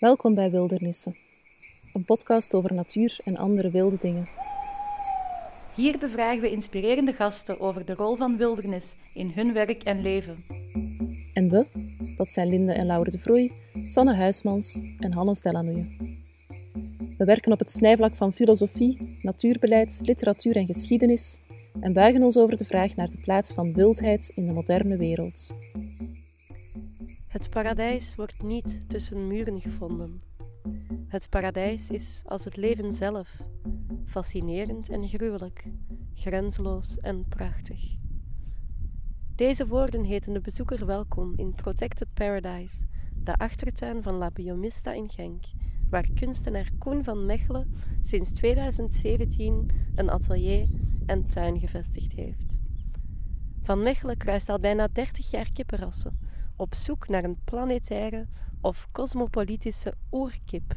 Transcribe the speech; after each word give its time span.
Welkom 0.00 0.34
bij 0.34 0.50
Wildernissen, 0.50 1.16
een 1.92 2.04
podcast 2.04 2.54
over 2.54 2.74
natuur 2.74 3.18
en 3.24 3.36
andere 3.36 3.70
wilde 3.70 3.96
dingen. 4.00 4.28
Hier 5.74 5.98
bevragen 5.98 6.40
we 6.40 6.50
inspirerende 6.50 7.12
gasten 7.12 7.60
over 7.60 7.86
de 7.86 7.94
rol 7.94 8.14
van 8.14 8.36
wildernis 8.36 8.94
in 9.14 9.32
hun 9.34 9.52
werk 9.52 9.82
en 9.82 10.02
leven. 10.02 10.36
En 11.34 11.50
we, 11.50 11.66
dat 12.16 12.30
zijn 12.30 12.48
Linde 12.48 12.72
en 12.72 12.86
Laure 12.86 13.10
de 13.10 13.18
Vroei, 13.18 13.52
Sanne 13.84 14.14
Huismans 14.14 14.82
en 14.98 15.12
Hannes 15.12 15.40
Delanoye. 15.40 15.86
We 17.18 17.24
werken 17.24 17.52
op 17.52 17.58
het 17.58 17.70
snijvlak 17.70 18.16
van 18.16 18.32
filosofie, 18.32 19.18
natuurbeleid, 19.22 20.00
literatuur 20.02 20.56
en 20.56 20.66
geschiedenis 20.66 21.38
en 21.80 21.92
buigen 21.92 22.22
ons 22.22 22.36
over 22.36 22.56
de 22.56 22.64
vraag 22.64 22.96
naar 22.96 23.10
de 23.10 23.20
plaats 23.24 23.52
van 23.52 23.74
wildheid 23.74 24.32
in 24.34 24.46
de 24.46 24.52
moderne 24.52 24.96
wereld. 24.96 25.50
Het 27.36 27.50
paradijs 27.50 28.14
wordt 28.14 28.42
niet 28.42 28.88
tussen 28.88 29.26
muren 29.26 29.60
gevonden. 29.60 30.22
Het 31.08 31.28
paradijs 31.28 31.90
is 31.90 32.22
als 32.26 32.44
het 32.44 32.56
leven 32.56 32.92
zelf, 32.92 33.42
fascinerend 34.04 34.88
en 34.88 35.08
gruwelijk, 35.08 35.64
grenzeloos 36.14 36.98
en 36.98 37.28
prachtig. 37.28 37.96
Deze 39.34 39.66
woorden 39.66 40.04
heten 40.04 40.32
de 40.32 40.40
bezoeker 40.40 40.86
welkom 40.86 41.32
in 41.36 41.54
Protected 41.54 42.14
Paradise, 42.14 42.84
de 43.22 43.34
achtertuin 43.34 44.02
van 44.02 44.14
La 44.14 44.30
Biomista 44.30 44.92
in 44.92 45.10
Genk, 45.10 45.44
waar 45.90 46.08
kunstenaar 46.14 46.70
Koen 46.78 47.04
van 47.04 47.26
Mechelen 47.26 47.74
sinds 48.00 48.30
2017 48.30 49.70
een 49.94 50.10
atelier 50.10 50.68
en 51.06 51.26
tuin 51.26 51.60
gevestigd 51.60 52.12
heeft. 52.12 52.58
Van 53.62 53.82
Mechelen 53.82 54.16
kruist 54.16 54.48
al 54.48 54.58
bijna 54.58 54.88
30 54.92 55.30
jaar 55.30 55.52
kippenrassen 55.52 56.25
op 56.56 56.74
zoek 56.74 57.08
naar 57.08 57.24
een 57.24 57.44
planetaire 57.44 58.26
of 58.60 58.88
cosmopolitische 58.92 59.94
oerkip. 60.12 60.76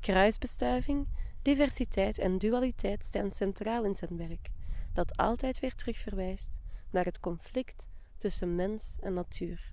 Kruisbestuiving, 0.00 1.08
diversiteit 1.42 2.18
en 2.18 2.38
dualiteit 2.38 3.04
staan 3.04 3.30
centraal 3.30 3.84
in 3.84 3.94
zijn 3.94 4.16
werk, 4.16 4.50
dat 4.92 5.16
altijd 5.16 5.60
weer 5.60 5.74
terugverwijst 5.74 6.58
naar 6.90 7.04
het 7.04 7.20
conflict 7.20 7.88
tussen 8.18 8.54
mens 8.54 8.96
en 9.00 9.14
natuur. 9.14 9.72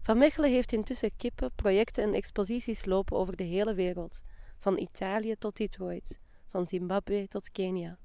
Van 0.00 0.18
Mechelen 0.18 0.50
heeft 0.50 0.72
intussen 0.72 1.16
kippen, 1.16 1.54
projecten 1.54 2.04
en 2.04 2.14
exposities 2.14 2.84
lopen 2.84 3.16
over 3.16 3.36
de 3.36 3.44
hele 3.44 3.74
wereld, 3.74 4.22
van 4.58 4.78
Italië 4.78 5.36
tot 5.38 5.56
Detroit, 5.56 6.18
van 6.48 6.66
Zimbabwe 6.66 7.28
tot 7.28 7.50
Kenia. 7.50 7.98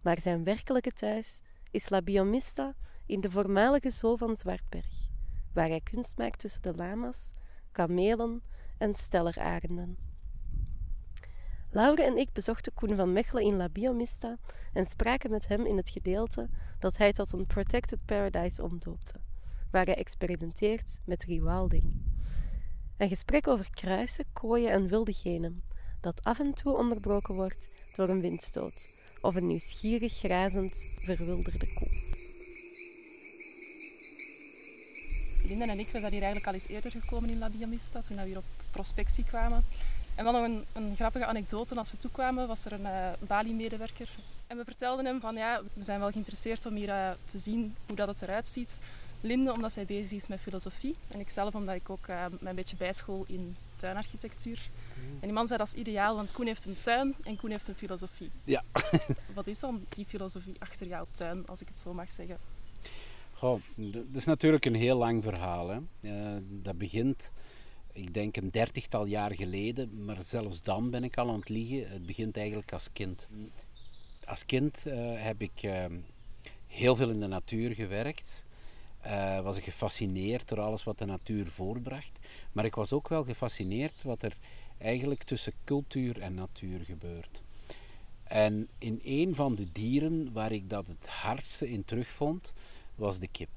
Maar 0.00 0.20
zijn 0.20 0.44
werkelijke 0.44 0.92
thuis 0.92 1.40
is 1.70 1.88
La 1.88 2.02
Biomista 2.02 2.74
in 3.06 3.20
de 3.20 3.30
voormalige 3.30 3.90
zoo 3.90 4.16
van 4.16 4.36
Zwartberg, 4.36 5.08
waar 5.52 5.68
hij 5.68 5.80
kunst 5.80 6.16
maakt 6.16 6.38
tussen 6.38 6.62
de 6.62 6.74
lama's, 6.74 7.32
kamelen 7.72 8.42
en 8.78 8.94
stellerarenden. 8.94 9.96
Laure 11.70 12.02
en 12.02 12.16
ik 12.16 12.32
bezochten 12.32 12.74
Koen 12.74 12.96
van 12.96 13.12
Mechelen 13.12 13.44
in 13.44 13.56
La 13.56 13.68
Biomista 13.68 14.36
en 14.72 14.86
spraken 14.86 15.30
met 15.30 15.48
hem 15.48 15.66
in 15.66 15.76
het 15.76 15.90
gedeelte 15.90 16.48
dat 16.78 16.96
hij 16.96 17.12
tot 17.12 17.32
een 17.32 17.46
Protected 17.46 18.04
Paradise 18.04 18.62
omdoopte, 18.62 19.20
waar 19.70 19.84
hij 19.84 19.94
experimenteert 19.94 20.98
met 21.04 21.24
rewilding. 21.24 21.92
Een 22.96 23.08
gesprek 23.08 23.48
over 23.48 23.70
kruisen, 23.70 24.24
kooien 24.32 24.70
en 24.70 24.88
wilde 24.88 25.12
genen, 25.12 25.62
dat 26.00 26.24
af 26.24 26.38
en 26.38 26.54
toe 26.54 26.76
onderbroken 26.76 27.34
wordt 27.34 27.70
door 27.96 28.08
een 28.08 28.20
windstoot 28.20 29.00
of 29.20 29.34
een 29.34 29.46
nieuwsgierig 29.46 30.12
grazend 30.12 30.74
verwilderde 31.00 31.74
koe. 31.74 32.01
Linda 35.52 35.72
en 35.72 35.78
ik 35.78 35.90
we 35.92 36.00
zijn 36.00 36.12
hier 36.12 36.22
eigenlijk 36.22 36.46
al 36.46 36.54
eens 36.54 36.68
eerder 36.68 36.90
gekomen 36.90 37.30
in 37.30 37.38
La 37.38 37.48
Biomista, 37.48 38.00
toen 38.02 38.16
we 38.16 38.22
hier 38.22 38.36
op 38.36 38.44
prospectie 38.70 39.24
kwamen. 39.24 39.64
En 40.14 40.24
wel 40.24 40.32
nog 40.32 40.44
een, 40.44 40.64
een, 40.72 40.96
grappige 40.96 41.26
anekdote. 41.26 41.74
Als 41.74 41.90
we 41.90 41.98
toekwamen 41.98 42.46
was 42.46 42.64
er 42.64 42.72
een 42.72 42.80
uh, 42.80 43.08
Bali-medewerker. 43.18 44.08
En 44.46 44.56
we 44.56 44.64
vertelden 44.64 45.04
hem 45.04 45.20
van 45.20 45.36
ja, 45.36 45.60
we 45.72 45.84
zijn 45.84 46.00
wel 46.00 46.10
geïnteresseerd 46.10 46.66
om 46.66 46.74
hier 46.74 46.88
uh, 46.88 47.10
te 47.24 47.38
zien 47.38 47.74
hoe 47.86 47.96
dat 47.96 48.08
het 48.08 48.22
eruit 48.22 48.48
ziet. 48.48 48.78
Linde 49.20 49.52
omdat 49.52 49.72
zij 49.72 49.84
bezig 49.84 50.18
is 50.18 50.26
met 50.26 50.40
filosofie. 50.40 50.96
En 51.08 51.20
ikzelf 51.20 51.54
omdat 51.54 51.74
ik 51.74 51.90
ook 51.90 52.06
uh, 52.06 52.24
een 52.40 52.54
beetje 52.54 52.76
bijschool 52.76 53.24
in 53.28 53.56
tuinarchitectuur. 53.76 54.68
En 54.94 55.20
die 55.20 55.32
man 55.32 55.46
zei 55.46 55.58
dat 55.58 55.66
is 55.66 55.74
ideaal, 55.74 56.16
want 56.16 56.32
Koen 56.32 56.46
heeft 56.46 56.64
een 56.64 56.76
tuin 56.82 57.14
en 57.24 57.36
Koen 57.36 57.50
heeft 57.50 57.68
een 57.68 57.74
filosofie. 57.74 58.30
Ja. 58.44 58.62
Wat 59.34 59.46
is 59.46 59.60
dan 59.60 59.86
die 59.88 60.04
filosofie 60.04 60.56
achter 60.58 60.86
jouw 60.86 61.06
tuin, 61.12 61.46
als 61.46 61.60
ik 61.60 61.68
het 61.68 61.80
zo 61.80 61.94
mag 61.94 62.12
zeggen? 62.12 62.36
Goh, 63.42 63.60
dat 63.74 64.04
is 64.12 64.24
natuurlijk 64.24 64.64
een 64.64 64.74
heel 64.74 64.96
lang 64.96 65.22
verhaal. 65.22 65.68
Hè. 65.68 65.78
Uh, 66.00 66.42
dat 66.42 66.78
begint, 66.78 67.32
ik 67.92 68.14
denk, 68.14 68.36
een 68.36 68.50
dertigtal 68.50 69.06
jaar 69.06 69.34
geleden. 69.34 70.04
Maar 70.04 70.18
zelfs 70.24 70.62
dan 70.62 70.90
ben 70.90 71.04
ik 71.04 71.18
al 71.18 71.28
aan 71.28 71.38
het 71.38 71.48
liegen. 71.48 71.90
Het 71.90 72.06
begint 72.06 72.36
eigenlijk 72.36 72.72
als 72.72 72.88
kind. 72.92 73.28
Als 74.24 74.46
kind 74.46 74.82
uh, 74.86 74.94
heb 75.22 75.42
ik 75.42 75.62
uh, 75.62 75.84
heel 76.66 76.96
veel 76.96 77.10
in 77.10 77.20
de 77.20 77.26
natuur 77.26 77.74
gewerkt. 77.74 78.44
was 79.42 79.56
ik 79.56 79.64
gefascineerd 79.64 80.48
door 80.48 80.60
alles 80.60 80.84
wat 80.84 80.98
de 80.98 81.06
natuur 81.06 81.46
voorbracht. 81.46 82.18
Maar 82.52 82.64
ik 82.64 82.74
was 82.74 82.92
ook 82.92 83.08
wel 83.08 83.24
gefascineerd 83.24 84.02
wat 84.02 84.22
er 84.22 84.36
eigenlijk 84.78 85.22
tussen 85.22 85.52
cultuur 85.64 86.20
en 86.20 86.34
natuur 86.34 86.80
gebeurt. 86.80 87.42
En 88.24 88.68
in 88.78 89.00
een 89.04 89.34
van 89.34 89.54
de 89.54 89.72
dieren 89.72 90.32
waar 90.32 90.52
ik 90.52 90.70
dat 90.70 90.86
het 90.86 91.06
hardste 91.06 91.70
in 91.70 91.84
terugvond, 91.84 92.52
was 92.94 93.18
de 93.18 93.28
kip. 93.28 93.48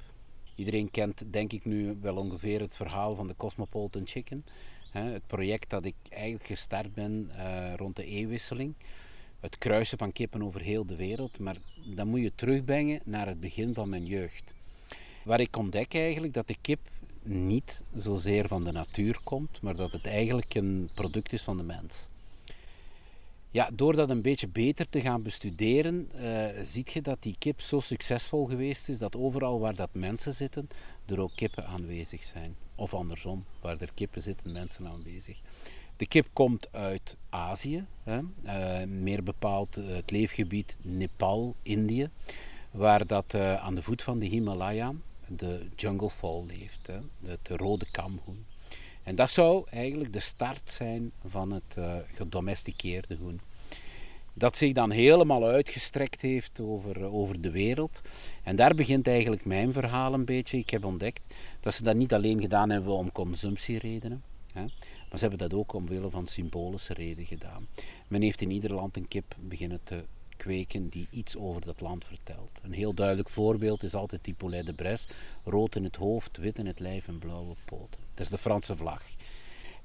Iedereen 0.55 0.91
kent 0.91 1.33
denk 1.33 1.53
ik 1.53 1.65
nu 1.65 1.97
wel 2.01 2.15
ongeveer 2.15 2.59
het 2.59 2.75
verhaal 2.75 3.15
van 3.15 3.27
de 3.27 3.35
Cosmopolitan 3.37 4.07
Chicken. 4.07 4.45
Het 4.91 5.27
project 5.27 5.69
dat 5.69 5.85
ik 5.85 5.95
eigenlijk 6.09 6.45
gestart 6.45 6.93
ben 6.93 7.31
uh, 7.31 7.73
rond 7.75 7.95
de 7.95 8.05
eeuwwisseling. 8.05 8.73
Het 9.39 9.57
kruisen 9.57 9.97
van 9.97 10.11
kippen 10.11 10.43
over 10.43 10.61
heel 10.61 10.85
de 10.85 10.95
wereld. 10.95 11.39
Maar 11.39 11.55
dan 11.95 12.07
moet 12.07 12.21
je 12.21 12.31
terugbrengen 12.35 13.01
naar 13.05 13.27
het 13.27 13.39
begin 13.39 13.73
van 13.73 13.89
mijn 13.89 14.05
jeugd. 14.05 14.53
Waar 15.23 15.39
ik 15.39 15.57
ontdek 15.57 15.93
eigenlijk 15.93 16.33
dat 16.33 16.47
de 16.47 16.55
kip 16.61 16.79
niet 17.23 17.81
zozeer 17.95 18.47
van 18.47 18.63
de 18.63 18.71
natuur 18.71 19.19
komt, 19.23 19.61
maar 19.61 19.75
dat 19.75 19.91
het 19.91 20.05
eigenlijk 20.05 20.55
een 20.55 20.89
product 20.93 21.33
is 21.33 21.41
van 21.41 21.57
de 21.57 21.63
mens. 21.63 22.09
Ja, 23.55 23.69
door 23.73 23.95
dat 23.95 24.09
een 24.09 24.21
beetje 24.21 24.47
beter 24.47 24.89
te 24.89 25.01
gaan 25.01 25.23
bestuderen, 25.23 26.09
uh, 26.15 26.47
ziet 26.61 26.91
je 26.91 27.01
dat 27.01 27.17
die 27.19 27.35
kip 27.39 27.61
zo 27.61 27.79
succesvol 27.79 28.45
geweest 28.45 28.89
is 28.89 28.97
dat 28.97 29.15
overal 29.15 29.59
waar 29.59 29.75
dat 29.75 29.89
mensen 29.91 30.33
zitten, 30.33 30.67
er 31.05 31.21
ook 31.21 31.31
kippen 31.35 31.67
aanwezig 31.67 32.23
zijn. 32.23 32.55
Of 32.75 32.93
andersom, 32.93 33.45
waar 33.61 33.77
er 33.79 33.89
kippen 33.93 34.21
zitten, 34.21 34.51
mensen 34.51 34.87
aanwezig. 34.87 35.37
De 35.97 36.07
kip 36.07 36.27
komt 36.33 36.67
uit 36.71 37.17
Azië, 37.29 37.85
hè, 38.03 38.19
uh, 38.43 38.87
meer 38.87 39.23
bepaald 39.23 39.77
uh, 39.77 39.95
het 39.95 40.11
leefgebied 40.11 40.77
Nepal, 40.81 41.55
Indië, 41.61 42.09
waar 42.71 43.07
dat 43.07 43.35
aan 43.35 43.75
de 43.75 43.81
voet 43.81 44.01
van 44.01 44.19
de 44.19 44.25
Himalaya 44.25 44.93
de 45.27 45.65
jungle 45.75 46.45
leeft, 46.47 46.87
hè, 46.87 46.99
het 47.25 47.47
rode 47.47 47.85
kamhoen. 47.91 48.45
En 49.05 49.15
dat 49.15 49.29
zou 49.29 49.65
eigenlijk 49.69 50.13
de 50.13 50.19
start 50.19 50.71
zijn 50.71 51.11
van 51.25 51.51
het 51.51 51.75
uh, 51.77 51.95
gedomesticeerde 52.13 53.15
groen. 53.15 53.39
Dat 54.33 54.57
zich 54.57 54.73
dan 54.73 54.91
helemaal 54.91 55.45
uitgestrekt 55.45 56.21
heeft 56.21 56.59
over, 56.59 57.01
eh, 57.01 57.13
over 57.13 57.41
de 57.41 57.51
wereld. 57.51 58.01
En 58.43 58.55
daar 58.55 58.75
begint 58.75 59.07
eigenlijk 59.07 59.45
mijn 59.45 59.73
verhaal 59.73 60.13
een 60.13 60.25
beetje. 60.25 60.57
Ik 60.57 60.69
heb 60.69 60.85
ontdekt 60.85 61.21
dat 61.59 61.73
ze 61.73 61.83
dat 61.83 61.95
niet 61.95 62.13
alleen 62.13 62.41
gedaan 62.41 62.69
hebben 62.69 62.93
om 62.93 63.11
consumptieredenen. 63.11 64.21
Hè, 64.53 64.61
maar 64.61 65.19
ze 65.19 65.27
hebben 65.27 65.49
dat 65.49 65.53
ook 65.53 65.73
omwille 65.73 66.09
van 66.09 66.27
symbolische 66.27 66.93
redenen 66.93 67.25
gedaan. 67.25 67.67
Men 68.07 68.21
heeft 68.21 68.41
in 68.41 68.51
ieder 68.51 68.73
land 68.73 68.97
een 68.97 69.07
kip 69.07 69.35
beginnen 69.39 69.79
te 69.83 70.03
kweken 70.37 70.89
die 70.89 71.07
iets 71.09 71.37
over 71.37 71.65
dat 71.65 71.81
land 71.81 72.05
vertelt. 72.05 72.51
Een 72.61 72.73
heel 72.73 72.93
duidelijk 72.93 73.29
voorbeeld 73.29 73.83
is 73.83 73.93
altijd 73.93 74.23
die 74.23 74.33
poulet 74.33 74.65
de 74.65 74.73
Bresse. 74.73 75.07
Rood 75.43 75.75
in 75.75 75.83
het 75.83 75.95
hoofd, 75.95 76.37
wit 76.37 76.57
in 76.57 76.65
het 76.65 76.79
lijf 76.79 77.07
en 77.07 77.19
blauwe 77.19 77.55
poten. 77.65 78.04
Dat 78.15 78.25
is 78.25 78.31
de 78.31 78.37
Franse 78.37 78.75
vlag. 78.75 79.01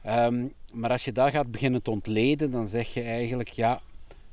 Um, 0.07 0.53
maar 0.73 0.91
als 0.91 1.05
je 1.05 1.13
daar 1.13 1.31
gaat 1.31 1.51
beginnen 1.51 1.83
te 1.83 1.91
ontleden, 1.91 2.51
dan 2.51 2.69
zeg 2.69 2.95
je 2.95 3.03
eigenlijk, 3.03 3.49
ja, 3.49 3.81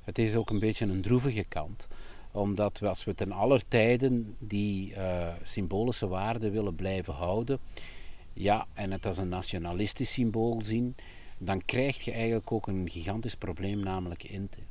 het 0.04 0.18
is 0.18 0.36
ook 0.36 0.50
een 0.50 0.60
beetje 0.60 0.86
een 0.86 1.02
droevige 1.02 1.44
kant. 1.44 1.88
Omdat 2.32 2.84
als 2.84 3.04
we 3.04 3.16
ten 3.16 3.32
aller 3.32 3.68
tijden 3.68 4.36
die 4.40 4.92
uh, 4.92 5.28
symbolische 5.44 6.08
waarden 6.08 6.52
willen 6.52 6.76
blijven 6.76 7.14
houden, 7.14 7.60
ja, 8.34 8.68
en 8.74 8.92
het 8.92 9.06
als 9.06 9.18
een 9.18 9.30
nationalistisch 9.30 10.12
symbool 10.12 10.62
zien, 10.64 10.96
dan 11.38 11.66
krijg 11.66 12.06
je 12.06 12.12
eigenlijk 12.12 12.52
ook 12.52 12.68
een 12.68 12.90
gigantisch 12.90 13.36
probleem, 13.36 13.80
namelijk 13.80 14.24
inteelt. 14.24 14.66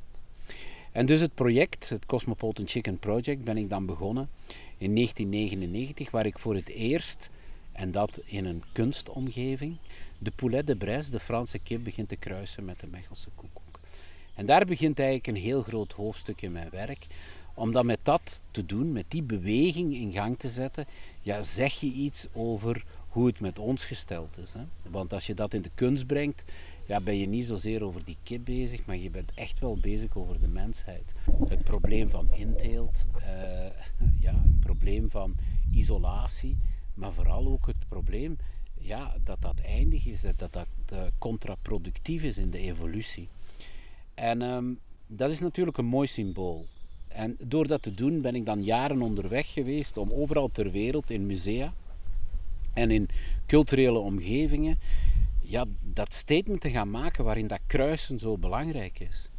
En 0.91 1.05
dus 1.05 1.21
het 1.21 1.33
project, 1.33 1.89
het 1.89 2.05
Cosmopolitan 2.05 2.67
Chicken 2.67 2.99
Project, 2.99 3.43
ben 3.43 3.57
ik 3.57 3.69
dan 3.69 3.85
begonnen 3.85 4.29
in 4.77 4.95
1999, 4.95 6.11
waar 6.11 6.25
ik 6.25 6.39
voor 6.39 6.55
het 6.55 6.69
eerst 6.69 7.29
en 7.77 7.91
dat 7.91 8.19
in 8.25 8.45
een 8.45 8.63
kunstomgeving. 8.71 9.77
De 10.17 10.31
poulet 10.31 10.67
de 10.67 10.75
Bresse, 10.75 11.11
de 11.11 11.19
Franse 11.19 11.59
kip, 11.59 11.83
begint 11.83 12.09
te 12.09 12.15
kruisen 12.15 12.65
met 12.65 12.79
de 12.79 12.87
Mechelse 12.87 13.29
koekoek. 13.35 13.79
En 14.33 14.45
daar 14.45 14.65
begint 14.65 14.99
eigenlijk 14.99 15.27
een 15.27 15.43
heel 15.43 15.61
groot 15.61 15.91
hoofdstuk 15.91 16.41
in 16.41 16.51
mijn 16.51 16.69
werk, 16.71 17.07
Omdat 17.53 17.83
met 17.83 17.99
dat 18.03 18.41
te 18.51 18.65
doen, 18.65 18.91
met 18.91 19.05
die 19.07 19.23
beweging 19.23 19.93
in 19.93 20.11
gang 20.11 20.39
te 20.39 20.49
zetten, 20.49 20.85
ja, 21.21 21.41
zeg 21.41 21.73
je 21.73 21.91
iets 21.91 22.27
over 22.33 22.83
hoe 23.07 23.27
het 23.27 23.39
met 23.39 23.59
ons 23.59 23.85
gesteld 23.85 24.37
is. 24.37 24.53
Hè? 24.53 24.61
Want 24.89 25.13
als 25.13 25.27
je 25.27 25.33
dat 25.33 25.53
in 25.53 25.61
de 25.61 25.71
kunst 25.75 26.07
brengt, 26.07 26.43
ja, 26.85 26.99
ben 26.99 27.17
je 27.17 27.27
niet 27.27 27.45
zozeer 27.45 27.83
over 27.83 28.03
die 28.03 28.17
kip 28.23 28.45
bezig, 28.45 28.85
maar 28.85 28.97
je 28.97 29.09
bent 29.09 29.31
echt 29.35 29.59
wel 29.59 29.77
bezig 29.77 30.15
over 30.15 30.39
de 30.39 30.47
mensheid. 30.47 31.13
Het 31.47 31.63
probleem 31.63 32.09
van 32.09 32.27
inteelt, 32.33 33.05
uh, 33.17 33.25
ja, 34.19 34.33
het 34.33 34.59
probleem 34.59 35.09
van 35.09 35.35
isolatie, 35.73 36.57
maar 36.97 37.13
vooral 37.13 37.47
ook 37.47 37.67
het 37.67 37.87
probleem 37.87 38.37
ja, 38.79 39.15
dat 39.23 39.41
dat 39.41 39.59
eindig 39.59 40.05
is, 40.05 40.21
dat 40.21 40.53
dat 40.53 40.67
uh, 40.93 41.01
contraproductief 41.17 42.23
is 42.23 42.37
in 42.37 42.49
de 42.49 42.57
evolutie. 42.57 43.27
En 44.13 44.41
um, 44.41 44.79
dat 45.07 45.31
is 45.31 45.39
natuurlijk 45.39 45.77
een 45.77 45.85
mooi 45.85 46.07
symbool. 46.07 46.65
En 47.07 47.37
door 47.43 47.67
dat 47.67 47.81
te 47.81 47.93
doen 47.93 48.21
ben 48.21 48.35
ik 48.35 48.45
dan 48.45 48.63
jaren 48.63 49.01
onderweg 49.01 49.53
geweest 49.53 49.97
om 49.97 50.11
overal 50.11 50.49
ter 50.51 50.71
wereld 50.71 51.09
in 51.09 51.25
musea 51.25 51.73
en 52.73 52.91
in 52.91 53.09
culturele 53.45 53.99
omgevingen 53.99 54.77
ja, 55.39 55.65
dat 55.81 56.13
statement 56.13 56.61
te 56.61 56.69
gaan 56.69 56.89
maken 56.89 57.23
waarin 57.23 57.47
dat 57.47 57.59
kruisen 57.67 58.19
zo 58.19 58.37
belangrijk 58.37 58.99
is. 58.99 59.29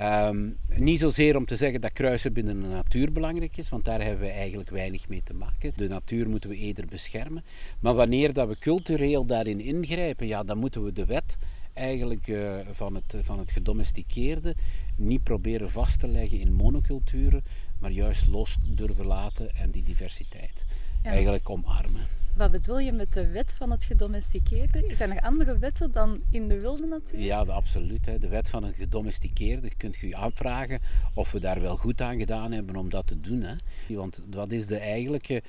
Um, 0.00 0.56
niet 0.68 1.00
zozeer 1.00 1.36
om 1.36 1.46
te 1.46 1.56
zeggen 1.56 1.80
dat 1.80 1.92
kruisen 1.92 2.32
binnen 2.32 2.60
de 2.60 2.68
natuur 2.68 3.12
belangrijk 3.12 3.56
is, 3.56 3.68
want 3.68 3.84
daar 3.84 4.02
hebben 4.02 4.26
we 4.26 4.32
eigenlijk 4.32 4.70
weinig 4.70 5.08
mee 5.08 5.22
te 5.22 5.34
maken. 5.34 5.72
De 5.76 5.88
natuur 5.88 6.28
moeten 6.28 6.50
we 6.50 6.56
eerder 6.56 6.86
beschermen. 6.86 7.44
Maar 7.80 7.94
wanneer 7.94 8.32
dat 8.32 8.48
we 8.48 8.58
cultureel 8.58 9.24
daarin 9.24 9.60
ingrijpen, 9.60 10.26
ja, 10.26 10.42
dan 10.42 10.58
moeten 10.58 10.84
we 10.84 10.92
de 10.92 11.04
wet 11.04 11.38
eigenlijk 11.72 12.26
uh, 12.26 12.54
van, 12.70 12.94
het, 12.94 13.16
van 13.20 13.38
het 13.38 13.50
gedomesticeerde 13.50 14.54
niet 14.96 15.22
proberen 15.22 15.70
vast 15.70 16.00
te 16.00 16.08
leggen 16.08 16.40
in 16.40 16.52
monoculturen, 16.52 17.42
maar 17.78 17.90
juist 17.90 18.26
los 18.26 18.56
durven 18.66 19.06
laten 19.06 19.54
en 19.56 19.70
die 19.70 19.82
diversiteit 19.82 20.64
eigenlijk 21.02 21.50
omarmen. 21.50 22.23
Wat 22.36 22.50
bedoel 22.50 22.78
je 22.78 22.92
met 22.92 23.12
de 23.12 23.28
wet 23.28 23.54
van 23.54 23.70
het 23.70 23.84
gedomesticeerde? 23.84 24.84
Zijn 24.94 25.10
er 25.10 25.22
andere 25.22 25.58
wetten 25.58 25.92
dan 25.92 26.20
in 26.30 26.48
de 26.48 26.60
wilde 26.60 26.86
natuur? 26.86 27.20
Ja, 27.20 27.40
absoluut. 27.40 28.06
Hè. 28.06 28.18
De 28.18 28.28
wet 28.28 28.50
van 28.50 28.64
het 28.64 28.76
gedomesticeerde. 28.76 29.74
Kunt 29.76 29.96
je 29.96 30.16
afvragen 30.16 30.80
of 31.14 31.32
we 31.32 31.40
daar 31.40 31.60
wel 31.60 31.76
goed 31.76 32.00
aan 32.00 32.18
gedaan 32.18 32.52
hebben 32.52 32.76
om 32.76 32.90
dat 32.90 33.06
te 33.06 33.20
doen. 33.20 33.42
Hè. 33.42 33.54
Want 33.94 34.22
wat 34.30 34.52
is 34.52 34.66
de 34.66 34.78
eigenlijke 34.78 35.42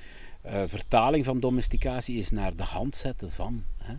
uh, 0.46 0.62
vertaling 0.66 1.24
van 1.24 1.40
domesticatie? 1.40 2.18
Is 2.18 2.30
naar 2.30 2.56
de 2.56 2.62
hand 2.62 2.96
zetten 2.96 3.30
van. 3.30 3.64
Hè. 3.76 3.94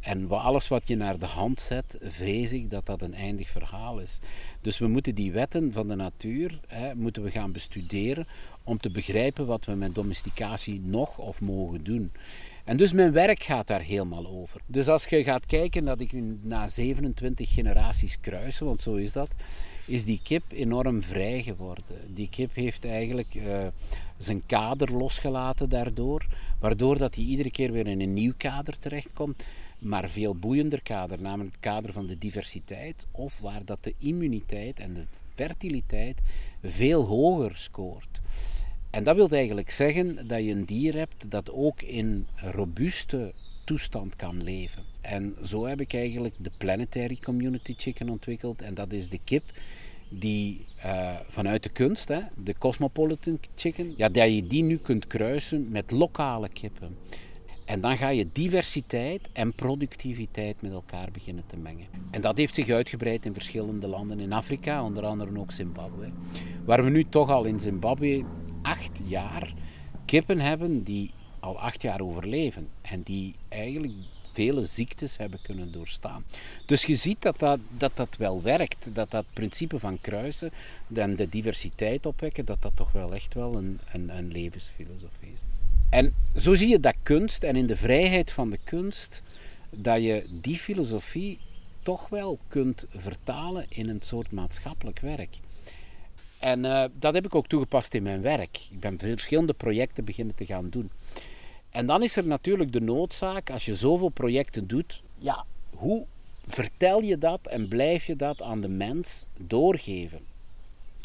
En 0.00 0.30
alles 0.30 0.68
wat 0.68 0.88
je 0.88 0.96
naar 0.96 1.18
de 1.18 1.26
hand 1.26 1.60
zet, 1.60 1.96
vrees 2.00 2.52
ik 2.52 2.70
dat 2.70 2.86
dat 2.86 3.02
een 3.02 3.14
eindig 3.14 3.48
verhaal 3.48 3.98
is. 3.98 4.18
Dus 4.60 4.78
we 4.78 4.86
moeten 4.86 5.14
die 5.14 5.32
wetten 5.32 5.72
van 5.72 5.88
de 5.88 5.94
natuur 5.94 6.60
hè, 6.66 6.94
moeten 6.94 7.22
we 7.22 7.30
gaan 7.30 7.52
bestuderen 7.52 8.26
om 8.66 8.78
te 8.78 8.90
begrijpen 8.90 9.46
wat 9.46 9.64
we 9.64 9.72
met 9.72 9.94
domesticatie 9.94 10.80
nog 10.84 11.18
of 11.18 11.40
mogen 11.40 11.84
doen. 11.84 12.12
En 12.64 12.76
dus 12.76 12.92
mijn 12.92 13.12
werk 13.12 13.42
gaat 13.42 13.66
daar 13.66 13.80
helemaal 13.80 14.26
over. 14.26 14.60
Dus 14.66 14.88
als 14.88 15.04
je 15.04 15.24
gaat 15.24 15.46
kijken 15.46 15.84
dat 15.84 16.00
ik 16.00 16.12
na 16.42 16.68
27 16.68 17.52
generaties 17.52 18.20
kruisen, 18.20 18.66
want 18.66 18.82
zo 18.82 18.94
is 18.94 19.12
dat, 19.12 19.30
is 19.86 20.04
die 20.04 20.20
kip 20.22 20.42
enorm 20.48 21.02
vrij 21.02 21.42
geworden. 21.42 21.84
Die 22.06 22.28
kip 22.28 22.54
heeft 22.54 22.84
eigenlijk 22.84 23.34
uh, 23.34 23.66
zijn 24.18 24.42
kader 24.46 24.92
losgelaten 24.92 25.68
daardoor, 25.68 26.26
waardoor 26.60 26.98
dat 26.98 27.14
hij 27.14 27.24
iedere 27.24 27.50
keer 27.50 27.72
weer 27.72 27.86
in 27.86 28.00
een 28.00 28.14
nieuw 28.14 28.34
kader 28.36 28.78
terechtkomt 28.78 29.42
maar 29.78 30.08
veel 30.08 30.34
boeiender 30.34 30.82
kader, 30.82 31.20
namelijk 31.20 31.54
het 31.54 31.64
kader 31.64 31.92
van 31.92 32.06
de 32.06 32.18
diversiteit, 32.18 33.06
of 33.10 33.38
waar 33.40 33.64
dat 33.64 33.78
de 33.80 33.94
immuniteit 33.98 34.78
en 34.78 34.94
de 34.94 35.04
fertiliteit 35.34 36.18
veel 36.62 37.04
hoger 37.04 37.56
scoort. 37.56 38.20
En 38.96 39.04
dat 39.04 39.16
wil 39.16 39.28
eigenlijk 39.28 39.70
zeggen 39.70 40.28
dat 40.28 40.44
je 40.44 40.50
een 40.50 40.64
dier 40.64 40.94
hebt 40.94 41.30
dat 41.30 41.50
ook 41.50 41.82
in 41.82 42.26
robuuste 42.36 43.32
toestand 43.64 44.16
kan 44.16 44.42
leven. 44.42 44.82
En 45.00 45.36
zo 45.44 45.66
heb 45.66 45.80
ik 45.80 45.94
eigenlijk 45.94 46.34
de 46.38 46.50
Planetary 46.56 47.18
Community 47.22 47.74
Chicken 47.76 48.08
ontwikkeld. 48.08 48.62
En 48.62 48.74
dat 48.74 48.92
is 48.92 49.08
de 49.08 49.18
kip 49.24 49.42
die 50.08 50.66
uh, 50.84 51.14
vanuit 51.28 51.62
de 51.62 51.68
kunst, 51.68 52.08
hè, 52.08 52.20
de 52.44 52.54
Cosmopolitan 52.58 53.38
Chicken, 53.54 53.94
ja, 53.96 54.08
dat 54.08 54.34
je 54.34 54.46
die 54.46 54.62
nu 54.62 54.76
kunt 54.76 55.06
kruisen 55.06 55.68
met 55.68 55.90
lokale 55.90 56.48
kippen. 56.48 56.96
En 57.64 57.80
dan 57.80 57.96
ga 57.96 58.08
je 58.08 58.28
diversiteit 58.32 59.28
en 59.32 59.54
productiviteit 59.54 60.62
met 60.62 60.72
elkaar 60.72 61.08
beginnen 61.12 61.44
te 61.46 61.56
mengen. 61.56 61.86
En 62.10 62.20
dat 62.20 62.36
heeft 62.36 62.54
zich 62.54 62.68
uitgebreid 62.68 63.26
in 63.26 63.32
verschillende 63.32 63.88
landen 63.88 64.20
in 64.20 64.32
Afrika, 64.32 64.84
onder 64.84 65.04
andere 65.04 65.38
ook 65.38 65.52
Zimbabwe. 65.52 66.10
Waar 66.64 66.84
we 66.84 66.90
nu 66.90 67.04
toch 67.08 67.30
al 67.30 67.44
in 67.44 67.60
Zimbabwe 67.60 68.24
acht 68.66 69.00
jaar 69.04 69.52
kippen 70.04 70.40
hebben 70.40 70.82
die 70.82 71.10
al 71.40 71.58
acht 71.58 71.82
jaar 71.82 72.00
overleven. 72.00 72.68
En 72.82 73.02
die 73.02 73.34
eigenlijk 73.48 73.92
vele 74.32 74.64
ziektes 74.64 75.16
hebben 75.16 75.42
kunnen 75.42 75.72
doorstaan. 75.72 76.24
Dus 76.66 76.84
je 76.84 76.94
ziet 76.94 77.22
dat 77.22 77.38
dat, 77.38 77.58
dat, 77.68 77.92
dat 77.94 78.16
wel 78.16 78.42
werkt. 78.42 78.88
Dat 78.92 79.10
dat 79.10 79.24
principe 79.32 79.78
van 79.78 80.00
kruisen 80.00 80.50
en 80.94 81.16
de 81.16 81.28
diversiteit 81.28 82.06
opwekken, 82.06 82.44
dat 82.44 82.62
dat 82.62 82.72
toch 82.74 82.92
wel 82.92 83.14
echt 83.14 83.34
wel 83.34 83.56
een, 83.56 83.80
een, 83.92 84.16
een 84.16 84.32
levensfilosofie 84.32 85.32
is. 85.34 85.40
En 85.90 86.14
zo 86.36 86.54
zie 86.54 86.68
je 86.68 86.80
dat 86.80 86.94
kunst 87.02 87.42
en 87.42 87.56
in 87.56 87.66
de 87.66 87.76
vrijheid 87.76 88.32
van 88.32 88.50
de 88.50 88.58
kunst, 88.64 89.22
dat 89.70 90.02
je 90.02 90.24
die 90.40 90.56
filosofie 90.56 91.38
toch 91.82 92.08
wel 92.08 92.38
kunt 92.48 92.86
vertalen 92.96 93.66
in 93.68 93.88
een 93.88 94.02
soort 94.02 94.32
maatschappelijk 94.32 94.98
werk. 94.98 95.36
En 96.46 96.64
uh, 96.64 96.84
dat 96.92 97.14
heb 97.14 97.24
ik 97.24 97.34
ook 97.34 97.46
toegepast 97.46 97.94
in 97.94 98.02
mijn 98.02 98.22
werk. 98.22 98.60
Ik 98.70 98.80
ben 98.80 98.98
verschillende 98.98 99.52
projecten 99.52 100.04
beginnen 100.04 100.34
te 100.34 100.46
gaan 100.46 100.68
doen. 100.68 100.90
En 101.70 101.86
dan 101.86 102.02
is 102.02 102.16
er 102.16 102.26
natuurlijk 102.26 102.72
de 102.72 102.80
noodzaak, 102.80 103.50
als 103.50 103.64
je 103.64 103.74
zoveel 103.74 104.08
projecten 104.08 104.66
doet, 104.66 105.02
ja, 105.18 105.44
hoe 105.70 106.06
vertel 106.48 107.02
je 107.02 107.18
dat 107.18 107.46
en 107.46 107.68
blijf 107.68 108.06
je 108.06 108.16
dat 108.16 108.42
aan 108.42 108.60
de 108.60 108.68
mens 108.68 109.26
doorgeven? 109.38 110.20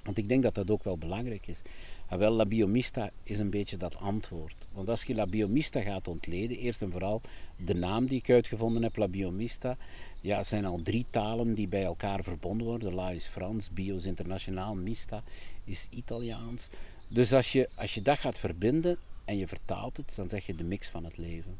Want 0.04 0.18
ik 0.18 0.30
denk 0.30 0.44
dat 0.44 0.56
dat 0.56 0.72
ook 0.72 0.84
wel 0.84 0.98
belangrijk 0.98 1.48
is. 1.48 1.62
En 2.08 2.20
wel, 2.20 2.32
La 2.32 2.46
Biomista 2.46 3.10
is 3.24 3.40
een 3.40 3.50
beetje 3.50 3.78
dat 3.78 3.98
antwoord. 3.98 4.68
Want 4.72 4.90
als 4.90 5.04
je 5.04 5.16
La 5.16 5.28
Biomista 5.28 5.82
gaat 5.82 6.08
ontleden, 6.08 6.58
eerst 6.58 6.82
en 6.82 6.92
vooral 6.92 7.22
de 7.66 7.76
naam 7.76 8.06
die 8.06 8.18
ik 8.18 8.30
uitgevonden 8.30 8.84
heb, 8.84 8.96
La 8.96 9.08
Biomista, 9.08 9.78
ja, 10.22 10.44
zijn 10.44 10.66
al 10.66 10.80
drie 10.84 11.06
talen 11.10 11.54
die 11.54 11.68
bij 11.68 11.84
elkaar 11.84 12.24
verbonden 12.24 12.68
worden. 12.68 12.94
La 12.94 13.10
is 13.10 13.26
Frans, 13.26 13.72
Bio 13.72 13.96
is 13.96 14.06
internationaal, 14.06 14.76
Mista 14.76 15.24
is 15.64 15.88
Italiaans. 15.90 16.70
Dus 17.08 17.34
als 17.34 17.52
je, 17.52 17.70
als 17.76 17.94
je 17.94 18.02
dat 18.02 18.20
gaat 18.20 18.40
verbinden 18.40 18.98
en 19.26 19.38
je 19.38 19.48
vertaalt 19.48 19.98
het, 19.98 20.16
dan 20.16 20.30
zeg 20.30 20.46
je 20.46 20.56
de 20.56 20.64
mix 20.64 20.90
van 20.90 21.04
het 21.04 21.18
leven. 21.18 21.58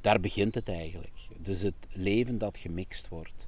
Daar 0.00 0.20
begint 0.20 0.54
het 0.54 0.68
eigenlijk. 0.68 1.28
Dus 1.38 1.62
het 1.62 1.86
leven 1.92 2.38
dat 2.38 2.58
gemixt 2.58 3.08
wordt. 3.08 3.46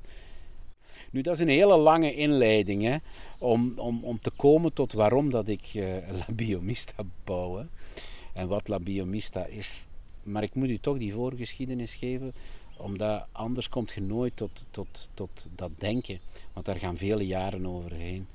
Nu, 1.11 1.20
dat 1.20 1.35
is 1.35 1.40
een 1.40 1.49
hele 1.49 1.76
lange 1.76 2.14
inleiding 2.14 2.82
hè, 2.82 2.97
om, 3.38 3.73
om, 3.76 4.04
om 4.04 4.20
te 4.20 4.30
komen 4.30 4.73
tot 4.73 4.92
waarom 4.92 5.30
dat 5.30 5.49
ik 5.49 5.75
uh, 5.75 5.97
La 6.11 6.26
Biomista 6.35 7.02
bouw. 7.25 7.66
En 8.32 8.49
wat 8.49 8.68
La 8.68 8.78
Biomista 8.78 9.44
is. 9.44 9.87
Maar 10.23 10.42
ik 10.42 10.54
moet 10.54 10.68
u 10.68 10.78
toch 10.78 10.99
die 10.99 11.12
voorgeschiedenis 11.12 11.94
geven, 11.94 12.35
omdat 12.78 13.26
anders 13.32 13.68
komt 13.68 13.92
je 13.92 14.00
nooit 14.00 14.37
tot, 14.37 14.64
tot, 14.70 15.08
tot 15.14 15.47
dat 15.54 15.70
denken. 15.78 16.18
Want 16.52 16.66
daar 16.66 16.76
gaan 16.76 16.97
vele 16.97 17.26
jaren 17.26 17.66
overheen. 17.66 18.26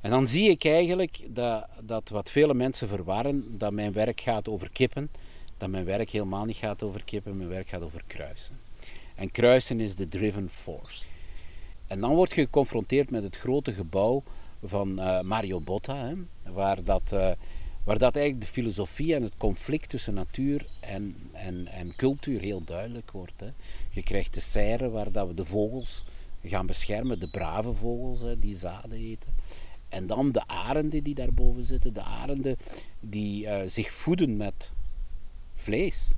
En 0.00 0.10
dan 0.10 0.26
zie 0.26 0.48
ik 0.48 0.64
eigenlijk 0.64 1.20
dat, 1.28 1.66
dat 1.80 2.08
wat 2.08 2.30
vele 2.30 2.54
mensen 2.54 2.88
verwarren, 2.88 3.58
dat 3.58 3.72
mijn 3.72 3.92
werk 3.92 4.20
gaat 4.20 4.48
over 4.48 4.70
kippen, 4.70 5.10
dat 5.56 5.68
mijn 5.68 5.84
werk 5.84 6.10
helemaal 6.10 6.44
niet 6.44 6.56
gaat 6.56 6.82
over 6.82 7.04
kippen, 7.04 7.36
mijn 7.36 7.48
werk 7.48 7.68
gaat 7.68 7.82
over 7.82 8.02
kruisen. 8.06 8.58
En 9.14 9.30
kruisen 9.30 9.80
is 9.80 9.94
de 9.94 10.08
driven 10.08 10.48
force. 10.48 11.06
En 11.86 12.00
dan 12.00 12.14
word 12.14 12.34
je 12.34 12.42
geconfronteerd 12.42 13.10
met 13.10 13.22
het 13.22 13.36
grote 13.36 13.72
gebouw 13.72 14.22
van 14.64 15.00
uh, 15.00 15.20
Mario 15.20 15.60
Botta, 15.60 15.96
hè, 15.96 16.14
waar, 16.52 16.84
dat, 16.84 17.10
uh, 17.14 17.30
waar 17.84 17.98
dat 17.98 18.16
eigenlijk 18.16 18.46
de 18.46 18.52
filosofie 18.52 19.14
en 19.14 19.22
het 19.22 19.36
conflict 19.36 19.88
tussen 19.88 20.14
natuur 20.14 20.66
en, 20.80 21.16
en, 21.32 21.66
en 21.66 21.96
cultuur 21.96 22.40
heel 22.40 22.64
duidelijk 22.64 23.10
wordt. 23.10 23.40
Hè. 23.40 23.50
Je 23.90 24.02
krijgt 24.02 24.34
de 24.34 24.40
serre 24.40 24.90
waar 24.90 25.12
dat 25.12 25.26
we 25.26 25.34
de 25.34 25.44
vogels 25.44 26.04
gaan 26.44 26.66
beschermen, 26.66 27.20
de 27.20 27.28
brave 27.28 27.74
vogels 27.74 28.20
hè, 28.20 28.38
die 28.38 28.56
zaden 28.56 28.98
eten. 28.98 29.34
En 29.88 30.06
dan 30.06 30.32
de 30.32 30.46
arenden 30.46 31.02
die 31.02 31.14
daarboven 31.14 31.64
zitten, 31.64 31.94
de 31.94 32.02
arenden 32.02 32.56
die 33.00 33.44
uh, 33.44 33.60
zich 33.66 33.92
voeden 33.92 34.36
met 34.36 34.70
vlees. 35.54 36.12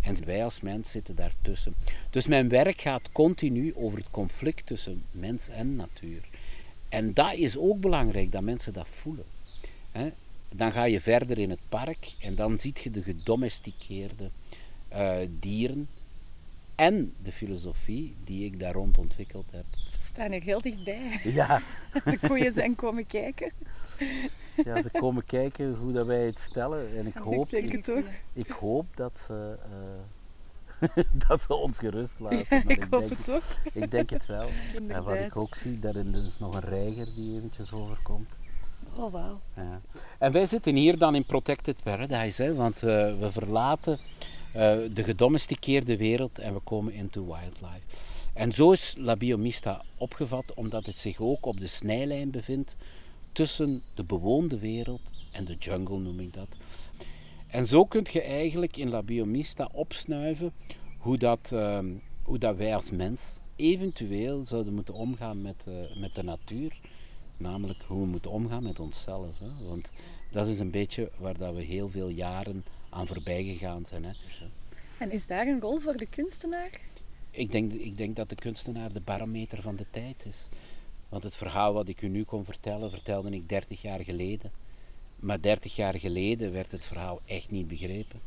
En 0.00 0.24
wij 0.24 0.44
als 0.44 0.60
mens 0.60 0.90
zitten 0.90 1.14
daartussen. 1.14 1.74
Dus 2.10 2.26
mijn 2.26 2.48
werk 2.48 2.80
gaat 2.80 3.12
continu 3.12 3.74
over 3.74 3.98
het 3.98 4.10
conflict 4.10 4.66
tussen 4.66 5.04
mens 5.10 5.48
en 5.48 5.76
natuur. 5.76 6.28
En 6.88 7.14
dat 7.14 7.34
is 7.34 7.56
ook 7.56 7.80
belangrijk, 7.80 8.32
dat 8.32 8.42
mensen 8.42 8.72
dat 8.72 8.88
voelen. 8.88 9.24
Dan 10.56 10.72
ga 10.72 10.84
je 10.84 11.00
verder 11.00 11.38
in 11.38 11.50
het 11.50 11.60
park 11.68 12.14
en 12.20 12.34
dan 12.34 12.58
zie 12.58 12.74
je 12.82 12.90
de 12.90 13.02
gedomesticeerde 13.02 14.30
uh, 14.92 15.16
dieren. 15.38 15.88
en 16.74 17.12
de 17.22 17.32
filosofie 17.32 18.14
die 18.24 18.44
ik 18.44 18.60
daar 18.60 18.72
rond 18.72 18.98
ontwikkeld 18.98 19.50
heb. 19.50 19.64
Ze 19.90 19.98
staan 20.00 20.30
er 20.32 20.42
heel 20.42 20.60
dichtbij. 20.60 21.20
Ja, 21.24 21.62
De 22.04 22.18
koeien 22.26 22.54
zijn 22.54 22.74
komen 22.74 23.06
kijken. 23.06 23.52
ja 24.64 24.82
ze 24.82 24.90
komen 24.90 25.24
kijken 25.24 25.74
hoe 25.74 25.92
dat 25.92 26.06
wij 26.06 26.26
het 26.26 26.38
stellen. 26.38 26.96
En 26.96 27.06
ik 27.06 27.14
hoop, 27.14 27.48
ik, 27.48 27.84
toch? 27.84 28.04
ik 28.32 28.48
hoop 28.48 28.86
dat 28.96 29.20
ze, 29.26 29.58
eh, 30.80 31.04
dat 31.28 31.42
ze 31.42 31.54
ons 31.54 31.78
gerust 31.78 32.18
laten. 32.18 32.68
Ik 32.68 32.86
hoop 32.90 33.00
denk, 33.00 33.10
het 33.10 33.24
toch. 33.24 33.58
ik 33.72 33.90
denk 33.90 34.10
het 34.10 34.26
wel. 34.26 34.48
En 34.88 35.02
wat 35.02 35.16
ik 35.16 35.36
ook 35.36 35.54
zie, 35.54 35.78
daarin 35.78 36.14
is 36.14 36.38
nog 36.38 36.54
een 36.54 36.68
reiger 36.68 37.14
die 37.14 37.36
eventjes 37.36 37.72
overkomt. 37.72 38.28
Oh, 38.96 39.12
wauw. 39.12 39.40
Ja. 39.56 39.80
En 40.18 40.32
wij 40.32 40.46
zitten 40.46 40.74
hier 40.74 40.98
dan 40.98 41.14
in 41.14 41.24
Protected 41.24 41.82
Paradise, 41.82 42.54
want 42.54 42.82
eh, 42.82 43.18
we 43.18 43.28
verlaten 43.30 43.98
eh, 44.52 44.76
de 44.94 45.04
gedomesticeerde 45.04 45.96
wereld 45.96 46.38
en 46.38 46.54
we 46.54 46.60
komen 46.60 46.92
into 46.92 47.24
wildlife. 47.24 47.86
En 48.32 48.52
zo 48.52 48.72
is 48.72 48.94
La 48.98 49.16
Biomista 49.16 49.82
opgevat, 49.96 50.54
omdat 50.54 50.86
het 50.86 50.98
zich 50.98 51.20
ook 51.20 51.46
op 51.46 51.60
de 51.60 51.66
snijlijn 51.66 52.30
bevindt 52.30 52.76
tussen 53.32 53.82
de 53.94 54.04
bewoonde 54.04 54.58
wereld 54.58 55.00
en 55.32 55.44
de 55.44 55.56
jungle, 55.58 55.98
noem 55.98 56.20
ik 56.20 56.32
dat. 56.32 56.48
En 57.48 57.66
zo 57.66 57.84
kun 57.84 58.06
je 58.10 58.22
eigenlijk 58.22 58.76
in 58.76 58.90
La 58.90 59.02
Biomista 59.02 59.68
opsnuiven 59.72 60.52
hoe 60.98 61.18
dat, 61.18 61.50
ehm, 61.52 61.86
hoe 62.22 62.38
dat 62.38 62.56
wij 62.56 62.74
als 62.74 62.90
mens 62.90 63.38
eventueel 63.56 64.44
zouden 64.44 64.74
moeten 64.74 64.94
omgaan 64.94 65.42
met, 65.42 65.64
eh, 65.66 65.96
met 65.96 66.14
de 66.14 66.22
natuur. 66.22 66.80
Namelijk 67.36 67.82
hoe 67.86 68.00
we 68.00 68.06
moeten 68.06 68.30
omgaan 68.30 68.62
met 68.62 68.80
onszelf. 68.80 69.38
Hè? 69.38 69.66
Want 69.68 69.90
dat 70.30 70.46
is 70.46 70.58
een 70.58 70.70
beetje 70.70 71.10
waar 71.16 71.38
dat 71.38 71.54
we 71.54 71.62
heel 71.62 71.88
veel 71.88 72.08
jaren 72.08 72.64
aan 72.90 73.06
voorbij 73.06 73.44
gegaan 73.44 73.84
zijn. 73.84 74.04
Hè? 74.04 74.12
En 74.98 75.10
is 75.10 75.26
daar 75.26 75.46
een 75.46 75.60
rol 75.60 75.78
voor 75.80 75.96
de 75.96 76.06
kunstenaar? 76.06 76.70
Ik, 77.30 77.52
denk, 77.52 77.72
ik 77.72 77.96
denk 77.96 78.16
dat 78.16 78.28
de 78.28 78.34
kunstenaar 78.34 78.92
de 78.92 79.00
barometer 79.00 79.62
van 79.62 79.76
de 79.76 79.86
tijd 79.90 80.26
is. 80.26 80.48
Want 81.08 81.22
het 81.22 81.34
verhaal 81.34 81.72
wat 81.72 81.88
ik 81.88 82.02
u 82.02 82.08
nu 82.08 82.24
kon 82.24 82.44
vertellen, 82.44 82.90
vertelde 82.90 83.30
ik 83.30 83.48
30 83.48 83.82
jaar 83.82 84.00
geleden. 84.00 84.52
Maar 85.16 85.40
30 85.40 85.76
jaar 85.76 85.98
geleden 85.98 86.52
werd 86.52 86.72
het 86.72 86.84
verhaal 86.84 87.20
echt 87.24 87.50
niet 87.50 87.68
begrepen. 87.68 88.20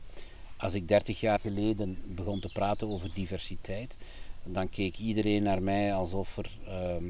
Als 0.57 0.73
ik 0.73 0.87
30 0.87 1.19
jaar 1.19 1.39
geleden 1.39 1.97
begon 2.05 2.39
te 2.39 2.49
praten 2.53 2.87
over 2.87 3.13
diversiteit, 3.13 3.97
dan 4.43 4.69
keek 4.69 4.97
iedereen 4.97 5.43
naar 5.43 5.61
mij 5.61 5.93
alsof 5.93 6.37
er, 6.37 6.57
ehm, 6.65 7.03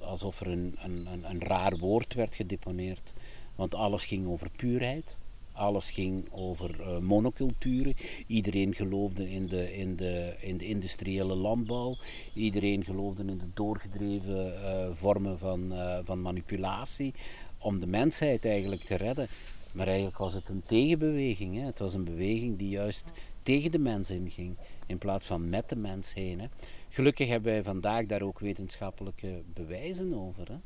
alsof 0.00 0.40
er 0.40 0.46
een, 0.46 0.76
een, 0.84 1.08
een, 1.22 1.40
raar 1.40 1.78
woord 1.78 2.14
werd 2.14 2.34
gedeponeerd. 2.34 3.12
Want 3.54 3.74
alles 3.74 4.04
ging 4.04 4.26
over 4.26 4.50
puurheid. 4.56 5.16
Alles 5.52 5.90
ging 5.90 6.28
over 6.30 6.80
eh, 6.80 6.98
monoculturen. 6.98 7.94
Iedereen 8.26 8.74
geloofde 8.74 9.30
in 9.30 9.46
de, 9.46 9.76
in, 9.76 9.96
de, 9.96 10.34
in 10.40 10.56
de 10.56 10.66
industriële 10.66 11.34
landbouw. 11.34 11.96
Iedereen 12.34 12.84
geloofde 12.84 13.24
in 13.24 13.38
de 13.38 13.52
doorgedreven 13.54 14.64
eh, 14.64 14.88
vormen 14.92 15.38
van, 15.38 15.72
eh, 15.72 15.98
van 16.04 16.22
manipulatie. 16.22 17.14
Om 17.58 17.80
de 17.80 17.86
mensheid 17.86 18.44
eigenlijk 18.44 18.82
te 18.82 18.94
redden. 18.94 19.28
Maar 19.72 19.86
eigenlijk 19.86 20.18
was 20.18 20.32
het 20.32 20.48
een 20.48 20.62
tegenbeweging. 20.66 21.54
Hè. 21.54 21.64
Het 21.64 21.78
was 21.78 21.94
een 21.94 22.04
beweging 22.04 22.58
die 22.58 22.68
juist 22.68 23.12
tegen 23.42 23.70
de 23.70 23.78
mens 23.78 24.10
inging. 24.10 24.56
In 24.86 24.98
plaats 24.98 25.26
van 25.26 25.48
met 25.48 25.68
de 25.68 25.76
mens 25.76 26.14
heen. 26.14 26.40
Hè. 26.40 26.46
Gelukkig 26.88 27.28
hebben 27.28 27.52
wij 27.52 27.62
vandaag 27.62 28.06
daar 28.06 28.22
ook 28.22 28.38
wetenschappelijke 28.38 29.42
bewijzen 29.54 30.14
over. 30.14 30.48
Hè. 30.48 30.56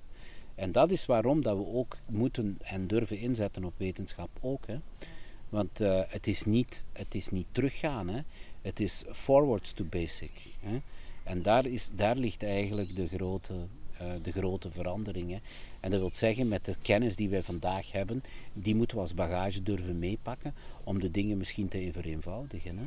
En 0.54 0.72
dat 0.72 0.90
is 0.90 1.06
waarom 1.06 1.42
dat 1.42 1.56
we 1.56 1.66
ook 1.66 1.96
moeten 2.06 2.58
en 2.62 2.86
durven 2.86 3.18
inzetten 3.18 3.64
op 3.64 3.72
wetenschap 3.76 4.30
ook. 4.40 4.66
Hè. 4.66 4.76
Want 5.48 5.80
eh, 5.80 6.00
het, 6.08 6.26
is 6.26 6.44
niet, 6.44 6.86
het 6.92 7.14
is 7.14 7.28
niet 7.28 7.46
teruggaan, 7.52 8.08
hè. 8.08 8.20
het 8.62 8.80
is 8.80 9.04
forwards 9.12 9.72
to 9.72 9.84
basic. 9.84 10.32
Hè. 10.60 10.80
En 11.22 11.42
daar, 11.42 11.66
is, 11.66 11.90
daar 11.94 12.16
ligt 12.16 12.42
eigenlijk 12.42 12.96
de 12.96 13.08
grote, 13.08 13.54
eh, 13.98 14.06
de 14.22 14.32
grote 14.32 14.70
verandering. 14.70 15.40
En 15.80 15.90
dat 15.90 16.00
wil 16.00 16.10
zeggen, 16.12 16.48
met 16.48 16.64
de 16.64 16.74
kennis 16.82 17.16
die 17.16 17.28
wij 17.28 17.42
vandaag 17.42 17.92
hebben, 17.92 18.22
die 18.52 18.74
moeten 18.74 18.96
we 18.96 19.02
als 19.02 19.14
bagage 19.14 19.62
durven 19.62 19.98
meepakken 19.98 20.54
om 20.84 21.00
de 21.00 21.10
dingen 21.10 21.36
misschien 21.36 21.68
te 21.68 21.90
vereenvoudigen. 21.92 22.78
Hè. 22.78 22.84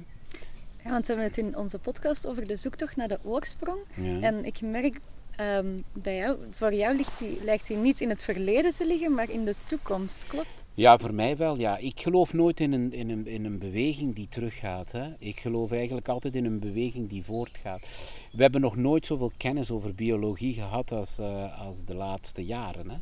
Ja, 0.83 0.89
want 0.89 1.07
we 1.07 1.13
hebben 1.13 1.31
het 1.31 1.37
in 1.37 1.57
onze 1.57 1.79
podcast 1.79 2.27
over 2.27 2.47
de 2.47 2.55
zoektocht 2.55 2.95
naar 2.95 3.07
de 3.07 3.19
oorsprong. 3.23 3.79
Ja. 3.95 4.19
En 4.19 4.45
ik 4.45 4.61
merk 4.61 4.99
ehm, 5.35 5.67
bij 5.93 6.15
jou, 6.15 6.37
voor 6.51 6.73
jou 6.73 6.95
ligt 6.95 7.19
die, 7.19 7.43
lijkt 7.43 7.67
die 7.67 7.77
niet 7.77 8.01
in 8.01 8.09
het 8.09 8.23
verleden 8.23 8.73
te 8.75 8.87
liggen, 8.87 9.13
maar 9.13 9.29
in 9.29 9.45
de 9.45 9.55
toekomst. 9.65 10.27
Klopt? 10.27 10.63
Ja, 10.73 10.97
voor 10.97 11.13
mij 11.13 11.37
wel. 11.37 11.59
Ja. 11.59 11.77
Ik 11.77 11.99
geloof 11.99 12.33
nooit 12.33 12.59
in 12.59 12.71
een, 12.71 12.93
in, 12.93 13.09
een, 13.09 13.27
in 13.27 13.45
een 13.45 13.59
beweging 13.59 14.15
die 14.15 14.27
teruggaat. 14.29 14.91
Hè. 14.91 15.13
Ik 15.19 15.39
geloof 15.39 15.71
eigenlijk 15.71 16.07
altijd 16.07 16.35
in 16.35 16.45
een 16.45 16.59
beweging 16.59 17.09
die 17.09 17.23
voortgaat. 17.23 17.87
We 18.31 18.41
hebben 18.41 18.61
nog 18.61 18.75
nooit 18.75 19.05
zoveel 19.05 19.31
kennis 19.37 19.71
over 19.71 19.95
biologie 19.95 20.53
gehad 20.53 20.91
als, 20.91 21.19
eh, 21.19 21.65
als 21.65 21.85
de 21.85 21.95
laatste 21.95 22.45
jaren. 22.45 22.89
Hè. 22.89 22.97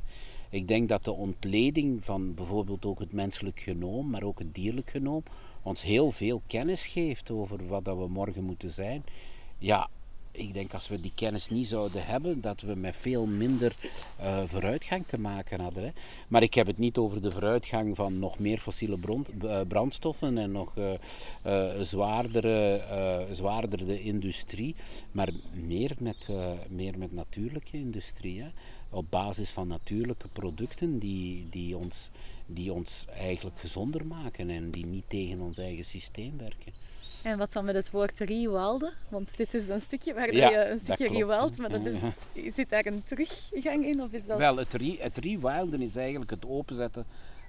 Ik 0.50 0.67
denk 0.67 0.89
dat 0.89 1.03
de 1.03 1.11
ontleding 1.11 2.05
van 2.05 2.33
bijvoorbeeld 2.33 2.85
ook 2.85 3.00
het 3.00 3.13
menselijk 3.13 3.59
genoom, 3.59 4.09
maar 4.09 4.23
ook 4.23 4.39
het 4.39 4.55
dierlijk 4.55 4.89
genoom, 4.89 5.23
ons 5.63 5.84
heel 5.84 6.12
veel 6.12 6.41
kennis 6.48 6.86
geeft 6.86 7.32
over 7.32 7.68
wat 7.68 7.86
dat 7.86 7.98
we 7.98 8.08
morgen 8.08 8.44
moeten 8.44 8.70
zijn. 8.70 9.03
Ja, 9.58 9.89
ik 10.32 10.53
denk 10.53 10.74
als 10.74 10.88
we 10.88 11.01
die 11.01 11.12
kennis 11.15 11.50
niet 11.50 11.68
zouden 11.68 12.06
hebben, 12.06 12.41
dat 12.41 12.62
we 12.62 12.75
met 12.75 12.98
veel 12.98 13.25
minder 13.25 13.75
eh, 14.18 14.44
vooruitgang 14.46 15.08
te 15.08 15.20
maken 15.20 15.60
hadden. 15.60 15.84
Hè. 15.84 15.89
Maar 16.27 16.44
ik 16.44 16.53
heb 16.53 16.68
het 16.68 16.77
niet 16.77 16.98
over 16.98 17.22
de 17.22 17.32
vooruitgang 17.32 17.96
van 17.96 18.20
nog 18.20 18.39
meer 18.39 18.58
fossiele 18.60 18.98
eh, 19.41 19.60
brandstoffen 19.68 20.38
en 20.38 20.51
nog 20.51 20.74
eh, 21.44 21.70
zwaardere, 21.82 22.82
zwaardere 23.32 24.01
industrie, 24.01 24.75
maar 25.12 25.30
meer 25.53 25.96
met, 26.00 26.27
meer 26.70 26.98
met 26.98 27.13
natuurlijke 27.13 27.77
industrie. 27.77 28.44
Op 28.89 29.06
basis 29.10 29.50
van 29.50 29.68
natuurlijke 29.68 30.27
producten 30.27 31.00
die, 31.00 31.48
die, 31.50 31.77
ons, 31.77 32.10
die 32.53 32.74
ons 32.74 33.05
eigenlijk 33.17 33.60
gezonder 33.60 34.05
maken 34.05 34.50
en 34.50 34.72
die 34.72 34.86
niet 34.86 35.05
tegen 35.08 35.41
ons 35.41 35.58
eigen 35.58 35.86
systeem 35.86 36.38
werken. 36.38 36.74
En 37.22 37.38
wat 37.38 37.53
dan 37.53 37.65
met 37.65 37.75
het 37.75 37.91
woord 37.91 38.20
rewilden? 38.20 38.93
Want 39.10 39.38
dit 39.38 39.53
is 39.53 39.67
een 39.67 39.81
stukje 39.81 40.13
waar 40.13 40.34
Ja, 40.34 40.50
je 40.50 40.70
een 40.70 40.79
stukje 40.79 41.08
rewild, 41.08 41.58
maar 41.58 41.70
dat 41.70 41.86
is, 42.34 42.55
zit 42.55 42.70
daar 42.70 42.86
een 42.86 43.03
teruggang 43.03 43.86
in? 43.86 44.01
Of 44.01 44.12
is 44.12 44.25
dat... 44.25 44.38
Wel, 44.38 44.58
het, 44.58 44.74
re, 44.74 44.96
het 45.00 45.17
rewilden 45.17 45.81
is 45.81 45.96
eigenlijk 45.96 46.31
het 46.31 46.46
openzetten 46.46 47.05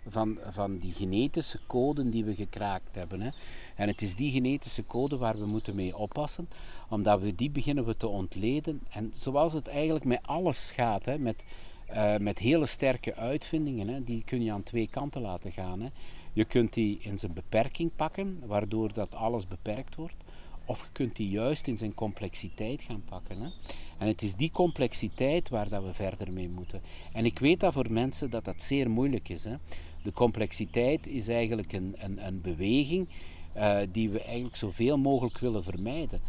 van, 0.06 0.38
van 0.48 0.78
die 0.78 0.92
genetische 0.92 1.58
code 1.66 2.08
die 2.08 2.24
we 2.24 2.34
gekraakt 2.34 2.94
hebben. 2.94 3.20
Hè. 3.20 3.30
En 3.76 3.88
het 3.88 4.02
is 4.02 4.14
die 4.14 4.30
genetische 4.30 4.86
code 4.86 5.16
waar 5.16 5.38
we 5.38 5.46
moeten 5.46 5.74
mee 5.74 5.96
oppassen, 5.96 6.48
omdat 6.88 7.20
we 7.20 7.34
die 7.34 7.50
beginnen 7.50 7.84
we 7.84 7.96
te 7.96 8.08
ontleden. 8.08 8.80
En 8.90 9.12
zoals 9.14 9.52
het 9.52 9.68
eigenlijk 9.68 10.04
met 10.04 10.20
alles 10.22 10.70
gaat, 10.70 11.04
hè, 11.04 11.18
met, 11.18 11.44
eh, 11.92 12.16
met 12.16 12.38
hele 12.38 12.66
sterke 12.66 13.14
uitvindingen, 13.14 13.88
hè, 13.88 14.04
die 14.04 14.24
kun 14.24 14.42
je 14.42 14.52
aan 14.52 14.62
twee 14.62 14.88
kanten 14.88 15.20
laten 15.20 15.52
gaan. 15.52 15.80
Hè. 15.80 15.88
Je 16.32 16.44
kunt 16.44 16.72
die 16.72 16.98
in 17.00 17.18
zijn 17.18 17.32
beperking 17.32 17.90
pakken, 17.96 18.42
waardoor 18.46 18.92
dat 18.92 19.14
alles 19.14 19.46
beperkt 19.46 19.94
wordt. 19.94 20.14
Of 20.64 20.80
je 20.80 20.88
kunt 20.92 21.16
die 21.16 21.28
juist 21.28 21.66
in 21.66 21.78
zijn 21.78 21.94
complexiteit 21.94 22.82
gaan 22.82 23.02
pakken. 23.04 23.40
Hè. 23.40 23.48
En 23.98 24.06
het 24.06 24.22
is 24.22 24.34
die 24.34 24.50
complexiteit 24.50 25.48
waar 25.48 25.68
dat 25.68 25.82
we 25.82 25.94
verder 25.94 26.32
mee 26.32 26.48
moeten. 26.48 26.82
En 27.12 27.24
ik 27.24 27.38
weet 27.38 27.60
dat 27.60 27.72
voor 27.72 27.92
mensen 27.92 28.30
dat 28.30 28.44
dat 28.44 28.62
zeer 28.62 28.90
moeilijk 28.90 29.28
is. 29.28 29.44
Hè. 29.44 29.54
De 30.02 30.12
complexiteit 30.12 31.06
is 31.06 31.28
eigenlijk 31.28 31.72
een, 31.72 31.94
een, 31.98 32.26
een 32.26 32.40
beweging 32.40 33.08
eh, 33.52 33.78
die 33.92 34.10
we 34.10 34.22
eigenlijk 34.22 34.56
zoveel 34.56 34.98
mogelijk 34.98 35.38
willen 35.38 35.64
vermijden. 35.64 36.20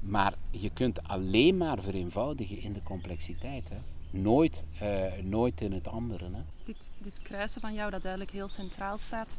Maar 0.00 0.34
je 0.50 0.70
kunt 0.70 1.02
alleen 1.02 1.56
maar 1.56 1.82
vereenvoudigen 1.82 2.62
in 2.62 2.72
de 2.72 2.82
complexiteit. 2.82 3.68
Hè. 3.68 3.76
Nooit, 4.10 4.64
eh, 4.78 5.02
nooit 5.22 5.60
in 5.60 5.72
het 5.72 5.86
andere. 5.88 6.24
Hè. 6.24 6.40
Dit, 6.64 6.90
dit 6.98 7.22
kruisen 7.22 7.60
van 7.60 7.74
jou 7.74 7.90
dat 7.90 8.02
duidelijk 8.02 8.30
heel 8.30 8.48
centraal 8.48 8.98
staat. 8.98 9.38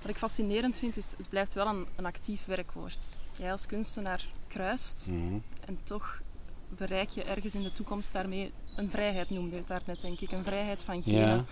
Wat 0.00 0.10
ik 0.10 0.16
fascinerend 0.16 0.78
vind 0.78 0.96
is, 0.96 1.14
het 1.16 1.28
blijft 1.28 1.54
wel 1.54 1.66
een, 1.66 1.86
een 1.96 2.06
actief 2.06 2.44
werkwoord. 2.44 3.04
Jij 3.38 3.52
als 3.52 3.66
kunstenaar 3.66 4.26
kruist 4.48 5.08
Mhm. 5.12 5.34
en 5.66 5.78
toch 5.84 6.20
bereik 6.68 7.08
je 7.08 7.22
ergens 7.24 7.54
in 7.54 7.62
de 7.62 7.72
toekomst 7.72 8.12
daarmee 8.12 8.52
een 8.76 8.90
vrijheid, 8.90 9.30
noemde 9.30 9.50
je 9.50 9.56
het 9.56 9.68
daarnet 9.68 10.00
denk 10.00 10.20
ik. 10.20 10.32
Een 10.32 10.44
vrijheid 10.44 10.82
van 10.82 11.02
geven. 11.02 11.20
Ja. 11.20 11.44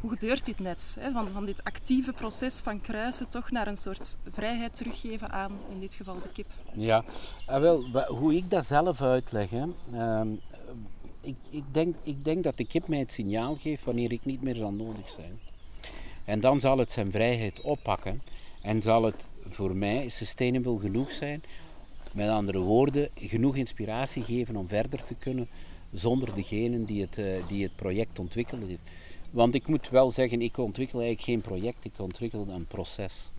Hoe 0.00 0.10
gebeurt 0.10 0.44
dit 0.44 0.58
net? 0.58 0.96
Hè? 1.00 1.12
Van, 1.12 1.28
van 1.32 1.44
dit 1.44 1.64
actieve 1.64 2.12
proces 2.12 2.60
van 2.60 2.80
kruisen 2.80 3.28
toch 3.28 3.50
naar 3.50 3.66
een 3.66 3.76
soort 3.76 4.18
vrijheid 4.30 4.74
teruggeven 4.74 5.30
aan, 5.30 5.52
in 5.70 5.80
dit 5.80 5.94
geval 5.94 6.14
de 6.14 6.28
kip. 6.32 6.46
Ja, 6.72 7.04
ah, 7.46 7.60
wel, 7.60 8.04
hoe 8.06 8.36
ik 8.36 8.50
dat 8.50 8.66
zelf 8.66 9.02
uitleg. 9.02 9.50
Hè, 9.50 9.64
ehm, 9.92 10.28
ik, 11.22 11.36
ik, 11.50 11.64
denk, 11.72 11.96
ik 12.02 12.24
denk 12.24 12.42
dat 12.42 12.56
de 12.56 12.66
kip 12.66 12.88
mij 12.88 12.98
het 12.98 13.12
signaal 13.12 13.54
geeft 13.54 13.84
wanneer 13.84 14.12
ik 14.12 14.24
niet 14.24 14.42
meer 14.42 14.54
zal 14.54 14.72
nodig 14.72 15.08
zijn. 15.10 15.38
En 16.24 16.40
dan 16.40 16.60
zal 16.60 16.78
het 16.78 16.92
zijn 16.92 17.10
vrijheid 17.10 17.60
oppakken 17.60 18.22
en 18.62 18.82
zal 18.82 19.02
het 19.02 19.26
voor 19.48 19.76
mij 19.76 20.08
sustainable 20.08 20.78
genoeg 20.78 21.12
zijn. 21.12 21.42
Met 22.12 22.28
andere 22.28 22.58
woorden, 22.58 23.08
genoeg 23.14 23.56
inspiratie 23.56 24.22
geven 24.22 24.56
om 24.56 24.68
verder 24.68 25.04
te 25.04 25.14
kunnen 25.14 25.48
zonder 25.92 26.34
degene 26.34 26.84
die 26.84 27.00
het, 27.00 27.18
eh, 27.18 27.48
die 27.48 27.62
het 27.62 27.76
project 27.76 28.18
ontwikkelde. 28.18 28.78
Want 29.30 29.54
ik 29.54 29.68
moet 29.68 29.88
wel 29.88 30.10
zeggen, 30.10 30.42
ik 30.42 30.56
ontwikkel 30.56 31.00
eigenlijk 31.00 31.28
geen 31.28 31.40
project, 31.40 31.84
ik 31.84 31.92
ontwikkel 31.98 32.46
een 32.48 32.66
proces. 32.66 33.30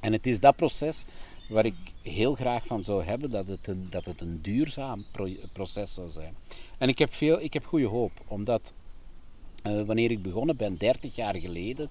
En 0.00 0.12
het 0.12 0.26
is 0.26 0.40
dat 0.40 0.56
proces 0.56 1.04
waar 1.50 1.64
ik 1.64 1.74
heel 2.02 2.34
graag 2.34 2.66
van 2.66 2.84
zou 2.84 3.04
hebben 3.04 3.30
dat 3.30 3.46
het 3.46 3.66
een, 3.66 3.86
dat 3.90 4.04
het 4.04 4.20
een 4.20 4.42
duurzaam 4.42 5.04
proces 5.52 5.94
zou 5.94 6.10
zijn. 6.10 6.34
En 6.78 6.88
ik 6.88 6.98
heb, 6.98 7.12
veel, 7.12 7.40
ik 7.40 7.52
heb 7.52 7.66
goede 7.66 7.86
hoop, 7.86 8.12
omdat 8.26 8.72
uh, 9.66 9.82
wanneer 9.82 10.10
ik 10.10 10.22
begonnen 10.22 10.56
ben, 10.56 10.76
30 10.76 11.14
jaar 11.14 11.36
geleden, 11.36 11.88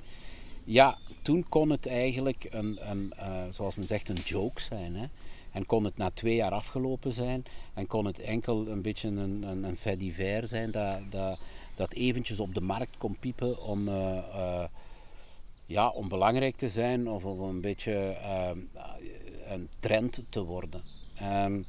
ja, 0.66 0.98
toen 1.22 1.46
kon 1.50 1.70
het 1.70 1.88
eigenlijk 1.88 2.48
een, 2.50 2.89
een 2.89 3.13
uh, 3.20 3.44
zoals 3.51 3.75
men 3.75 3.88
zegt, 3.88 4.10
een 4.10 4.16
joke 4.16 4.62
zijn. 4.62 4.96
Hè? 4.96 5.06
En 5.51 5.66
kon 5.66 5.84
het 5.84 5.98
na 5.98 6.10
twee 6.13 6.36
jaar 6.36 6.51
afgelopen 6.51 7.12
zijn 7.12 7.44
en 7.74 7.88
kon 7.88 8.06
het 8.06 8.20
enkel 8.20 8.68
een 8.68 8.82
beetje 8.82 9.08
een, 9.08 9.44
een, 9.44 9.63
een 9.63 9.78
fait 9.78 10.00
divers 10.00 10.50
zijn 10.50 10.72
dat, 10.72 11.00
dat, 11.10 11.39
dat 11.75 11.94
eventjes 11.94 12.39
op 12.39 12.54
de 12.54 12.62
markt 12.62 12.98
kon 12.98 13.18
piepen 13.20 13.63
om, 13.63 13.88
uh, 13.88 14.63
ja, 15.66 15.89
om 15.89 16.08
belangrijk 16.08 16.56
te 16.56 16.70
zijn 16.70 17.10
of 17.10 17.25
om 17.25 17.42
een 17.42 17.62
beetje 17.62 18.18
een 19.50 19.68
trend 19.79 20.25
te 20.29 20.44
worden. 20.44 20.82
Um, 21.24 21.65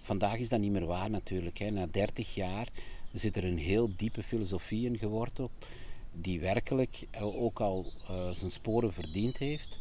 vandaag 0.00 0.38
is 0.38 0.48
dat 0.48 0.60
niet 0.60 0.72
meer 0.72 0.86
waar 0.86 1.10
natuurlijk. 1.10 1.58
Hè. 1.58 1.70
Na 1.70 1.86
30 1.90 2.34
jaar 2.34 2.68
zit 3.12 3.36
er 3.36 3.44
een 3.44 3.58
heel 3.58 3.90
diepe 3.96 4.22
filosofie 4.22 4.86
in 4.86 4.98
geworteld, 4.98 5.50
die 6.12 6.40
werkelijk 6.40 7.08
ook 7.20 7.60
al 7.60 7.92
uh, 8.10 8.30
zijn 8.30 8.50
sporen 8.50 8.92
verdiend 8.92 9.38
heeft. 9.38 9.78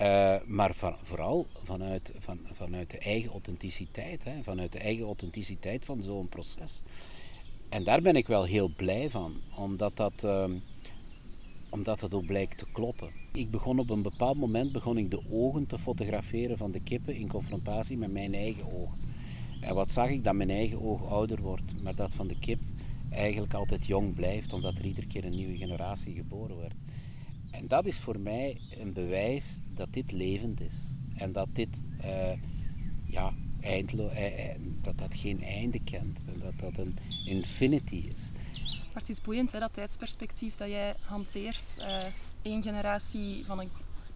Uh, 0.00 0.36
maar 0.44 0.74
vooral 1.02 1.46
vanuit, 1.62 2.12
van, 2.18 2.38
vanuit 2.52 2.90
de 2.90 2.98
eigen 2.98 3.30
authenticiteit, 3.30 4.24
hè, 4.24 4.42
vanuit 4.42 4.72
de 4.72 4.78
eigen 4.78 5.04
authenticiteit 5.04 5.84
van 5.84 6.02
zo'n 6.02 6.28
proces. 6.28 6.80
En 7.68 7.84
daar 7.84 8.02
ben 8.02 8.16
ik 8.16 8.26
wel 8.26 8.44
heel 8.44 8.70
blij 8.76 9.10
van, 9.10 9.40
omdat 9.54 9.96
dat, 9.96 10.22
uh, 10.24 10.44
omdat 11.76 12.00
dat 12.00 12.14
ook 12.14 12.26
blijkt 12.26 12.58
te 12.58 12.66
kloppen. 12.72 13.10
Ik 13.32 13.50
begon 13.50 13.78
op 13.78 13.90
een 13.90 14.02
bepaald 14.02 14.36
moment 14.36 14.72
begon 14.72 14.98
ik 14.98 15.10
de 15.10 15.22
ogen 15.30 15.66
te 15.66 15.78
fotograferen 15.78 16.58
van 16.58 16.70
de 16.70 16.80
kippen 16.80 17.16
in 17.16 17.28
confrontatie 17.28 17.96
met 17.96 18.12
mijn 18.12 18.34
eigen 18.34 18.72
ogen. 18.72 18.98
En 19.60 19.74
wat 19.74 19.90
zag 19.90 20.08
ik? 20.08 20.24
Dat 20.24 20.34
mijn 20.34 20.50
eigen 20.50 20.82
oog 20.82 21.04
ouder 21.04 21.40
wordt, 21.40 21.82
maar 21.82 21.94
dat 21.94 22.14
van 22.14 22.26
de 22.26 22.38
kip 22.38 22.60
eigenlijk 23.10 23.54
altijd 23.54 23.86
jong 23.86 24.14
blijft, 24.14 24.52
omdat 24.52 24.78
er 24.78 24.84
iedere 24.84 25.06
keer 25.06 25.24
een 25.24 25.36
nieuwe 25.36 25.56
generatie 25.56 26.14
geboren 26.14 26.56
wordt. 26.56 26.74
En 27.50 27.68
dat 27.68 27.86
is 27.86 27.98
voor 27.98 28.20
mij 28.20 28.60
een 28.78 28.92
bewijs 28.92 29.58
dat 29.74 29.92
dit 29.92 30.12
levend 30.12 30.60
is. 30.60 30.96
En 31.16 31.32
dat 31.32 31.48
dit 31.52 31.80
uh, 32.04 32.32
ja, 33.04 33.32
eindlo 33.60 34.08
eh, 34.08 34.50
eh, 34.50 34.56
dat 34.82 34.98
dat 34.98 35.14
geen 35.14 35.42
einde 35.42 35.80
kent. 35.84 36.18
En 36.26 36.40
dat 36.40 36.58
dat 36.60 36.86
een 36.86 36.96
infinity 37.24 37.94
is. 37.94 38.45
Maar 38.96 39.04
het 39.04 39.16
is 39.16 39.24
boeiend, 39.24 39.52
hè, 39.52 39.58
dat 39.58 39.72
tijdsperspectief 39.72 40.54
dat 40.54 40.68
jij 40.68 40.94
hanteert. 41.00 41.84
Eén 42.42 42.62
generatie 42.62 43.44
van, 43.44 43.58
een, 43.60 43.70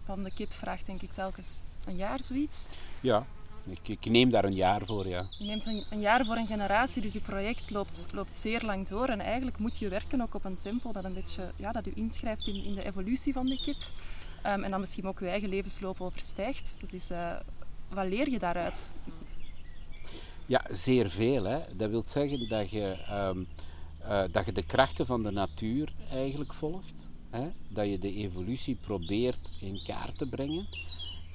van 0.05 0.23
de 0.23 0.33
kip 0.33 0.51
vraagt 0.51 0.85
denk 0.85 1.01
ik 1.01 1.11
telkens 1.11 1.59
een 1.85 1.95
jaar 1.95 2.23
zoiets. 2.23 2.69
Ja, 3.01 3.25
ik, 3.69 3.87
ik, 3.87 4.05
neem 4.05 4.29
daar 4.29 4.43
een 4.43 4.53
jaar 4.53 4.85
voor, 4.85 5.07
ja. 5.07 5.23
Je 5.37 5.45
neemt 5.45 5.65
een, 5.65 5.83
een, 5.89 5.99
jaar 5.99 6.25
voor 6.25 6.35
een 6.35 6.47
generatie, 6.47 7.01
dus 7.01 7.13
je 7.13 7.19
project 7.19 7.69
loopt, 7.69 8.07
loopt 8.11 8.37
zeer 8.37 8.61
lang 8.63 8.87
door. 8.87 9.07
En 9.07 9.19
eigenlijk 9.19 9.57
moet 9.57 9.77
je 9.77 9.89
werken 9.89 10.21
ook 10.21 10.35
op 10.35 10.45
een 10.45 10.57
tempo 10.57 10.91
dat 10.91 11.03
een 11.03 11.13
beetje, 11.13 11.51
ja, 11.55 11.71
dat 11.71 11.87
u 11.87 11.91
inschrijft 11.95 12.47
in, 12.47 12.63
in 12.63 12.75
de 12.75 12.85
evolutie 12.85 13.33
van 13.33 13.45
de 13.45 13.61
kip. 13.61 13.77
Um, 14.45 14.63
en 14.63 14.71
dan 14.71 14.79
misschien 14.79 15.07
ook 15.07 15.19
je 15.19 15.27
eigen 15.27 15.49
levensloop 15.49 16.01
overstijgt. 16.01 16.75
Dat 16.79 16.93
is, 16.93 17.11
uh, 17.11 17.35
wat 17.89 18.07
leer 18.07 18.29
je 18.29 18.39
daaruit? 18.39 18.91
Ja, 20.45 20.65
zeer 20.69 21.09
veel. 21.09 21.43
Hè. 21.43 21.59
Dat 21.75 21.89
wil 21.89 22.03
zeggen 22.05 22.49
dat 22.49 22.69
je, 22.69 22.97
um, 23.11 23.47
uh, 24.03 24.23
dat 24.31 24.45
je 24.45 24.51
de 24.51 24.65
krachten 24.65 25.05
van 25.05 25.23
de 25.23 25.31
natuur 25.31 25.93
eigenlijk 26.09 26.53
volgt. 26.53 27.07
Hè. 27.29 27.49
Dat 27.69 27.89
je 27.89 27.99
de 27.99 28.13
evolutie 28.13 28.75
probeert 28.75 29.55
in 29.59 29.83
kaart 29.83 30.17
te 30.17 30.29
brengen. 30.29 30.65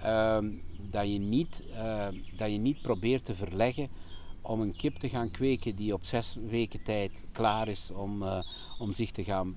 Ehm, 0.03 0.51
dat, 0.91 1.13
je 1.13 1.19
niet, 1.19 1.63
ehm, 1.75 2.15
dat 2.37 2.51
je 2.51 2.57
niet 2.57 2.83
probeert 2.83 3.25
te 3.25 3.35
verleggen 3.35 3.89
om 4.43 4.61
een 4.61 4.77
kip 4.77 4.97
te 4.97 5.09
gaan 5.09 5.31
kweken 5.31 5.77
die 5.77 5.93
op 5.93 6.05
zes 6.05 6.37
weken 6.49 6.83
tijd 6.83 7.29
klaar 7.33 7.69
is 7.69 7.91
om, 7.91 8.23
uh, 8.23 8.43
om 8.79 8.93
zich 8.93 9.11
te 9.11 9.25
gaan 9.25 9.57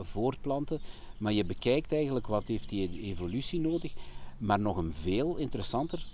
voortplanten. 0.00 0.80
Maar 1.18 1.32
je 1.32 1.44
bekijkt 1.44 1.92
eigenlijk 1.92 2.26
wat 2.26 2.46
heeft 2.46 2.68
die 2.68 3.00
evolutie 3.02 3.60
nodig. 3.60 3.92
Maar 4.38 4.60
nog 4.60 4.76
een 4.76 4.92
veel 4.92 5.36
interessanter 5.36 6.04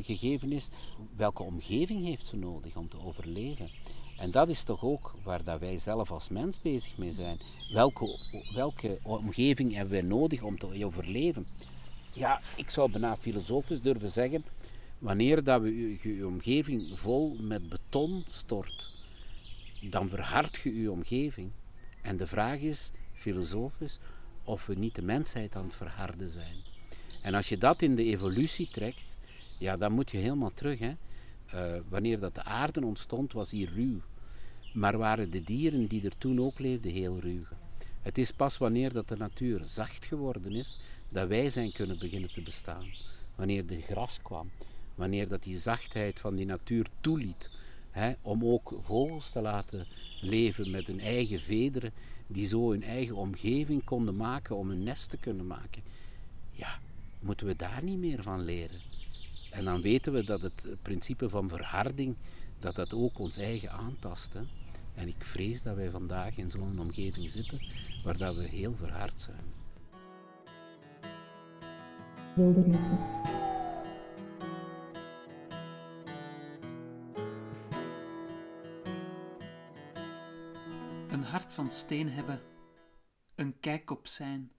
gegeven 0.00 0.52
is, 0.52 0.68
welke 1.16 1.42
omgeving 1.42 2.04
heeft 2.04 2.26
ze 2.26 2.36
nodig 2.36 2.76
om 2.76 2.88
te 2.88 3.04
overleven? 3.04 3.70
En 4.18 4.30
dat 4.30 4.48
is 4.48 4.62
toch 4.62 4.84
ook 4.84 5.14
waar 5.22 5.44
dat 5.44 5.60
wij 5.60 5.78
zelf 5.78 6.10
als 6.10 6.28
mens 6.28 6.60
bezig 6.60 6.98
mee 6.98 7.12
zijn. 7.12 7.38
Welke, 7.72 8.18
welke 8.54 8.98
omgeving 9.02 9.74
hebben 9.74 9.92
wij 9.92 10.02
nodig 10.02 10.42
om 10.42 10.58
te 10.58 10.84
overleven? 10.84 11.46
ja, 12.16 12.40
ik 12.56 12.70
zou 12.70 12.90
bijna 12.90 13.16
filosofisch 13.16 13.80
durven 13.80 14.10
zeggen, 14.10 14.44
wanneer 14.98 15.44
dat 15.44 15.62
we 15.62 15.98
je, 16.02 16.26
omgeving 16.26 16.98
vol 16.98 17.36
met 17.40 17.68
beton 17.68 18.24
stort, 18.26 18.88
dan 19.80 20.08
verhardt 20.08 20.56
je 20.56 20.80
je 20.80 20.90
omgeving. 20.90 21.50
En 22.02 22.16
de 22.16 22.26
vraag 22.26 22.58
is, 22.58 22.90
filosofisch, 23.12 23.98
of 24.44 24.66
we 24.66 24.74
niet 24.74 24.94
de 24.94 25.02
mensheid 25.02 25.56
aan 25.56 25.64
het 25.64 25.74
verharden 25.74 26.30
zijn. 26.30 26.56
En 27.22 27.34
als 27.34 27.48
je 27.48 27.58
dat 27.58 27.82
in 27.82 27.94
de 27.94 28.04
evolutie 28.04 28.68
trekt, 28.72 29.16
ja, 29.58 29.76
dan 29.76 29.92
moet 29.92 30.10
je 30.10 30.18
helemaal 30.18 30.52
terug. 30.54 30.78
Hè. 30.78 30.92
Uh, 31.54 31.76
wanneer 31.88 32.18
dat 32.18 32.34
de 32.34 32.42
aarde 32.42 32.84
ontstond, 32.84 33.32
was 33.32 33.50
die 33.50 33.68
ruw. 33.74 34.00
Maar 34.72 34.98
waren 34.98 35.30
de 35.30 35.42
dieren 35.42 35.86
die 35.86 36.04
er 36.04 36.18
toen 36.18 36.40
ook 36.40 36.58
leefden 36.58 36.92
heel 36.92 37.18
ruw. 37.20 37.44
Het 38.02 38.18
is 38.18 38.32
pas 38.32 38.58
wanneer 38.58 38.92
dat 38.92 39.08
de 39.08 39.16
natuur 39.16 39.62
zacht 39.64 40.04
geworden 40.04 40.52
is, 40.52 40.78
dat 41.12 41.28
wij 41.28 41.50
zijn 41.50 41.72
kunnen 41.72 41.98
beginnen 41.98 42.32
te 42.32 42.42
bestaan. 42.42 42.86
Wanneer 43.34 43.66
de 43.66 43.80
gras 43.80 44.18
kwam, 44.22 44.50
wanneer 44.94 45.28
dat 45.28 45.42
die 45.42 45.58
zachtheid 45.58 46.20
van 46.20 46.34
die 46.34 46.46
natuur 46.46 46.86
toeliet, 47.00 47.50
hè, 47.90 48.12
om 48.22 48.44
ook 48.44 48.74
vogels 48.78 49.30
te 49.30 49.40
laten 49.40 49.86
leven 50.20 50.70
met 50.70 50.86
hun 50.86 51.00
eigen 51.00 51.40
vederen, 51.40 51.92
die 52.26 52.46
zo 52.46 52.70
hun 52.70 52.82
eigen 52.82 53.16
omgeving 53.16 53.84
konden 53.84 54.16
maken 54.16 54.56
om 54.56 54.70
een 54.70 54.82
nest 54.82 55.10
te 55.10 55.16
kunnen 55.16 55.46
maken. 55.46 55.82
Ja, 56.50 56.78
moeten 57.20 57.46
we 57.46 57.56
daar 57.56 57.82
niet 57.82 57.98
meer 57.98 58.22
van 58.22 58.44
leren? 58.44 58.80
En 59.56 59.64
dan 59.64 59.80
weten 59.80 60.12
we 60.12 60.24
dat 60.24 60.40
het 60.40 60.76
principe 60.82 61.28
van 61.28 61.48
verharding, 61.48 62.16
dat 62.60 62.74
dat 62.74 62.94
ook 62.94 63.18
ons 63.18 63.36
eigen 63.36 63.70
aantast. 63.70 64.32
Hè? 64.32 64.40
En 64.94 65.08
ik 65.08 65.24
vrees 65.24 65.62
dat 65.62 65.76
wij 65.76 65.90
vandaag 65.90 66.36
in 66.36 66.50
zo'n 66.50 66.78
omgeving 66.78 67.30
zitten 67.30 67.60
waar 68.02 68.16
dat 68.16 68.36
we 68.36 68.48
heel 68.48 68.74
verhard 68.74 69.20
zijn 69.20 69.54
wildernissen. 72.36 72.98
Een 81.08 81.24
hart 81.24 81.52
van 81.52 81.70
steen 81.70 82.10
hebben, 82.10 82.40
een 83.34 83.60
kijk 83.60 83.90
op 83.90 84.06
zijn, 84.06 84.52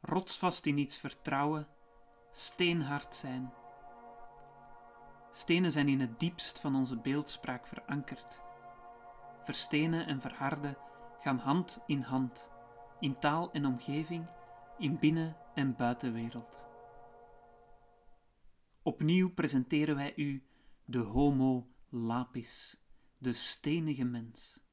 rotsvast 0.00 0.66
in 0.66 0.78
iets 0.78 0.96
vertrouwen, 0.96 1.66
steenhard 2.30 3.14
zijn. 3.14 3.52
Stenen 5.30 5.72
zijn 5.72 5.88
in 5.88 6.00
het 6.00 6.20
diepst 6.20 6.60
van 6.60 6.74
onze 6.74 6.96
beeldspraak 6.96 7.66
verankerd. 7.66 8.42
Verstenen 9.42 10.06
en 10.06 10.20
verharden 10.20 10.76
gaan 11.20 11.38
hand 11.38 11.78
in 11.86 12.00
hand, 12.00 12.50
in 13.00 13.18
taal 13.18 13.52
en 13.52 13.66
omgeving, 13.66 14.26
in 14.78 14.98
binnen- 14.98 15.36
en 15.54 15.76
buitenwereld. 15.76 16.66
Opnieuw 18.82 19.32
presenteren 19.34 19.96
wij 19.96 20.12
u 20.16 20.42
de 20.84 20.98
Homo 20.98 21.66
lapis, 21.88 22.80
de 23.18 23.32
stenige 23.32 24.04
mens. 24.04 24.64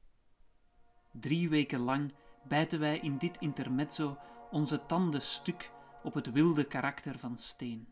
Drie 1.12 1.50
weken 1.50 1.80
lang 1.80 2.14
bijten 2.48 2.80
wij 2.80 3.00
in 3.00 3.18
dit 3.18 3.38
intermezzo 3.38 4.18
onze 4.52 4.86
tanden 4.86 5.22
stuk 5.22 5.72
op 6.04 6.14
het 6.14 6.32
wilde 6.32 6.66
karakter 6.66 7.20
van 7.20 7.38
steen. 7.38 7.88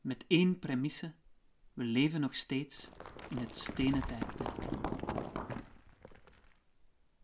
Met 0.00 0.24
één 0.26 0.58
premisse: 0.58 1.14
we 1.78 1.84
leven 1.84 2.20
nog 2.20 2.34
steeds 2.34 2.90
in 3.28 3.36
het 3.36 3.56
stenen 3.56 4.06
tijdperk. 4.06 4.54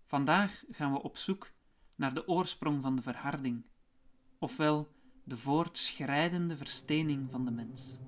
Vandaag 0.04 0.64
gaan 0.70 0.92
we 0.92 1.02
op 1.02 1.16
zoek 1.16 1.50
naar 1.94 2.14
de 2.14 2.28
oorsprong 2.28 2.82
van 2.82 2.96
de 2.96 3.02
verharding, 3.02 3.64
ofwel 4.38 4.92
de 5.24 5.36
voortschrijdende 5.36 6.56
verstening 6.56 7.30
van 7.30 7.44
de 7.44 7.50
mens. 7.50 7.98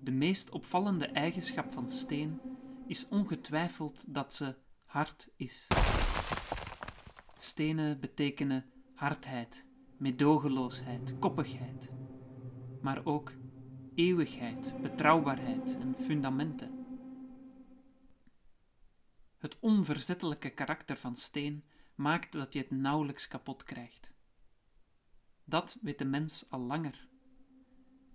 De 0.00 0.10
meest 0.10 0.50
opvallende 0.50 1.06
eigenschap 1.06 1.70
van 1.70 1.90
steen 1.90 2.40
is 2.86 3.08
ongetwijfeld 3.08 4.04
dat 4.06 4.34
ze 4.34 4.56
hard 4.84 5.30
is. 5.36 5.66
Stenen 7.38 8.00
betekenen 8.00 8.70
hardheid, 8.94 9.66
medogeloosheid, 9.96 11.18
koppigheid, 11.18 11.92
maar 12.80 13.04
ook 13.04 13.32
eeuwigheid, 13.94 14.74
betrouwbaarheid 14.82 15.78
en 15.80 15.94
fundamenten. 15.94 16.86
Het 19.38 19.56
onverzettelijke 19.60 20.50
karakter 20.50 20.96
van 20.96 21.16
steen 21.16 21.64
maakt 21.94 22.32
dat 22.32 22.52
je 22.52 22.58
het 22.58 22.70
nauwelijks 22.70 23.28
kapot 23.28 23.62
krijgt. 23.62 24.14
Dat 25.44 25.78
weet 25.82 25.98
de 25.98 26.04
mens 26.04 26.50
al 26.50 26.60
langer. 26.60 27.08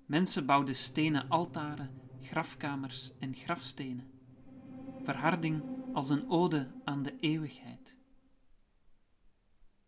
Mensen 0.06 0.46
bouwden 0.46 0.76
stenen 0.76 1.30
altaren, 1.30 2.02
grafkamers 2.22 3.12
en 3.20 3.36
grafstenen. 3.36 4.12
Verharding 5.04 5.64
als 5.94 6.10
een 6.10 6.30
ode 6.30 6.72
aan 6.84 7.04
de 7.04 7.20
eeuwigheid. 7.20 7.98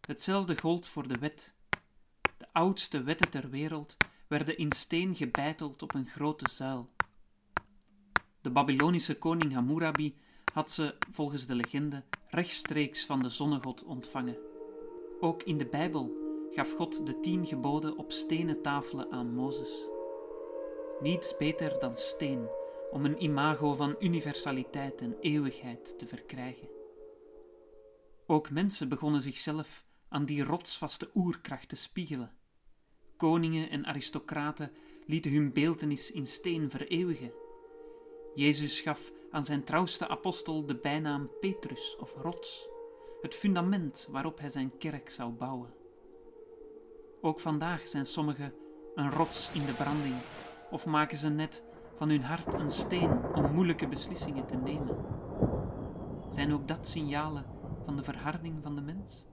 Hetzelfde 0.01 0.57
gold 0.57 0.87
voor 0.87 1.07
de 1.07 1.19
wet. 1.19 1.55
De 2.37 2.47
oudste 2.51 3.03
wetten 3.03 3.29
ter 3.29 3.49
wereld 3.49 3.97
werden 4.27 4.57
in 4.57 4.71
steen 4.71 5.15
gebeiteld 5.15 5.81
op 5.81 5.93
een 5.93 6.07
grote 6.07 6.49
zuil. 6.51 6.89
De 8.41 8.49
Babylonische 8.49 9.17
koning 9.17 9.53
Hammurabi 9.53 10.15
had 10.53 10.71
ze, 10.71 10.95
volgens 11.11 11.45
de 11.45 11.55
legende, 11.55 12.03
rechtstreeks 12.29 13.05
van 13.05 13.21
de 13.21 13.29
zonnegod 13.29 13.83
ontvangen. 13.83 14.37
Ook 15.19 15.43
in 15.43 15.57
de 15.57 15.65
Bijbel 15.65 16.25
gaf 16.51 16.73
God 16.73 17.05
de 17.05 17.19
tien 17.19 17.45
geboden 17.45 17.97
op 17.97 18.11
stenen 18.11 18.61
tafelen 18.61 19.11
aan 19.11 19.33
Mozes. 19.33 19.87
Niets 21.01 21.37
beter 21.37 21.79
dan 21.79 21.97
steen 21.97 22.47
om 22.91 23.05
een 23.05 23.23
imago 23.23 23.75
van 23.75 23.95
universaliteit 23.99 25.01
en 25.01 25.15
eeuwigheid 25.19 25.99
te 25.99 26.07
verkrijgen. 26.07 26.67
Ook 28.25 28.49
mensen 28.49 28.89
begonnen 28.89 29.21
zichzelf 29.21 29.85
aan 30.09 30.25
die 30.25 30.43
rotsvaste 30.43 31.09
oerkracht 31.15 31.69
te 31.69 31.75
spiegelen. 31.75 32.31
Koningen 33.17 33.69
en 33.69 33.85
aristocraten 33.85 34.71
lieten 35.05 35.31
hun 35.31 35.53
beeltenis 35.53 36.11
in 36.11 36.25
steen 36.25 36.69
vereeuwigen. 36.69 37.31
Jezus 38.35 38.81
gaf 38.81 39.11
aan 39.31 39.45
zijn 39.45 39.63
trouwste 39.63 40.07
apostel 40.07 40.65
de 40.65 40.75
bijnaam 40.75 41.29
Petrus 41.39 41.97
of 41.99 42.13
Rots, 42.21 42.69
het 43.21 43.35
fundament 43.35 44.07
waarop 44.11 44.39
hij 44.39 44.49
zijn 44.49 44.77
kerk 44.77 45.09
zou 45.09 45.31
bouwen. 45.31 45.73
Ook 47.21 47.39
vandaag 47.39 47.87
zijn 47.87 48.05
sommigen 48.05 48.53
een 48.95 49.11
rots 49.11 49.49
in 49.53 49.65
de 49.65 49.73
branding, 49.73 50.15
of 50.71 50.85
maken 50.85 51.17
ze 51.17 51.29
net 51.29 51.63
van 51.95 52.09
hun 52.09 52.23
hart 52.23 52.53
een 52.53 52.71
steen 52.71 53.35
om 53.35 53.53
moeilijke 53.53 53.87
beslissingen 53.87 54.45
te 54.45 54.55
nemen. 54.55 54.97
Zijn 56.29 56.53
ook 56.53 56.67
dat 56.67 56.87
signalen 56.87 57.45
van 57.85 57.95
de 57.95 58.03
verharding 58.03 58.55
van 58.63 58.75
de 58.75 58.81
mens? 58.81 59.25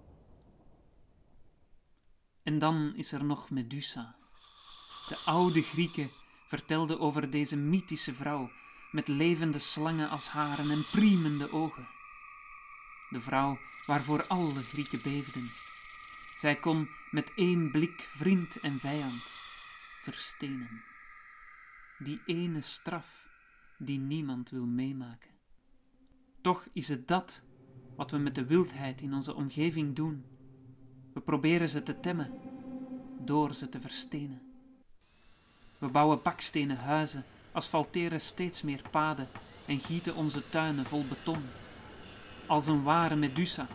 En 2.45 2.59
dan 2.59 2.93
is 2.97 3.13
er 3.13 3.25
nog 3.25 3.51
Medusa. 3.51 4.17
De 5.09 5.23
oude 5.25 5.63
Grieken 5.63 6.11
vertelden 6.49 7.01
over 7.01 7.31
deze 7.31 7.57
mythische 7.57 8.15
vrouw 8.15 8.51
met 8.91 9.09
levende 9.09 9.59
slangen 9.59 10.09
als 10.09 10.29
haren 10.29 10.71
en 10.71 10.85
priemende 10.93 11.53
ogen. 11.53 11.89
De 13.11 13.21
vrouw 13.21 13.59
waarvoor 13.87 14.27
alle 14.27 14.63
Grieken 14.63 15.03
beefden. 15.03 15.49
Zij 16.37 16.57
kon 16.57 16.89
met 17.11 17.33
één 17.35 17.71
blik 17.71 18.09
vriend 18.17 18.61
en 18.61 18.79
vijand 18.79 19.23
verstenen. 20.03 20.83
Die 21.99 22.21
ene 22.27 22.61
straf 22.61 23.27
die 23.79 23.99
niemand 23.99 24.51
wil 24.51 24.67
meemaken. 24.67 25.31
Toch 26.41 26.67
is 26.73 26.89
het 26.89 27.09
dat 27.09 27.43
wat 27.97 28.11
we 28.11 28.19
met 28.19 28.35
de 28.35 28.45
wildheid 28.45 29.01
in 29.01 29.15
onze 29.15 29.35
omgeving 29.35 29.97
doen. 29.97 30.25
We 31.15 31.21
proberen 31.21 31.69
ze 31.69 31.83
te 31.83 32.01
temmen 32.01 32.31
door 33.19 33.55
ze 33.55 33.69
te 33.69 33.81
verstenen. 33.81 34.43
We 35.79 35.87
bouwen 35.87 36.23
bakstenen 36.23 36.77
huizen 36.77 37.25
asfalteren 37.53 38.21
steeds 38.21 38.63
meer 38.63 38.83
paden 38.91 39.29
en 39.67 39.79
gieten 39.79 40.15
onze 40.15 40.49
tuinen 40.49 40.85
vol 40.85 41.05
beton. 41.09 41.43
Als 42.47 42.67
een 42.67 42.83
ware 42.83 43.17
Medusa 43.17 43.67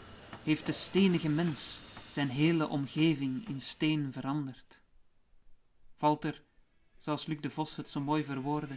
heeft 0.44 0.66
de 0.66 0.72
stenige 0.72 1.30
mens 1.30 1.80
zijn 2.12 2.30
hele 2.30 2.68
omgeving 2.68 3.48
in 3.48 3.62
steen 3.62 4.10
veranderd. 4.12 4.82
Valt 5.96 6.24
er, 6.24 6.42
zoals 6.98 7.26
Luc 7.26 7.40
de 7.42 7.50
Vos 7.50 7.76
het 7.76 7.90
zo 7.90 8.00
mooi 8.00 8.24
verwoordde, 8.24 8.76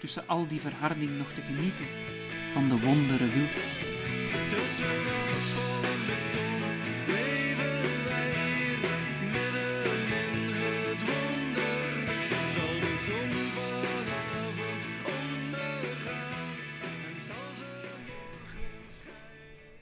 tussen 0.00 0.28
al 0.28 0.48
die 0.48 0.60
verharding 0.60 1.18
nog 1.18 1.28
te 1.34 1.40
genieten 1.40 1.86
van 2.52 2.68
de 2.68 2.80
wondere 2.80 3.28
wildheid. 3.28 3.98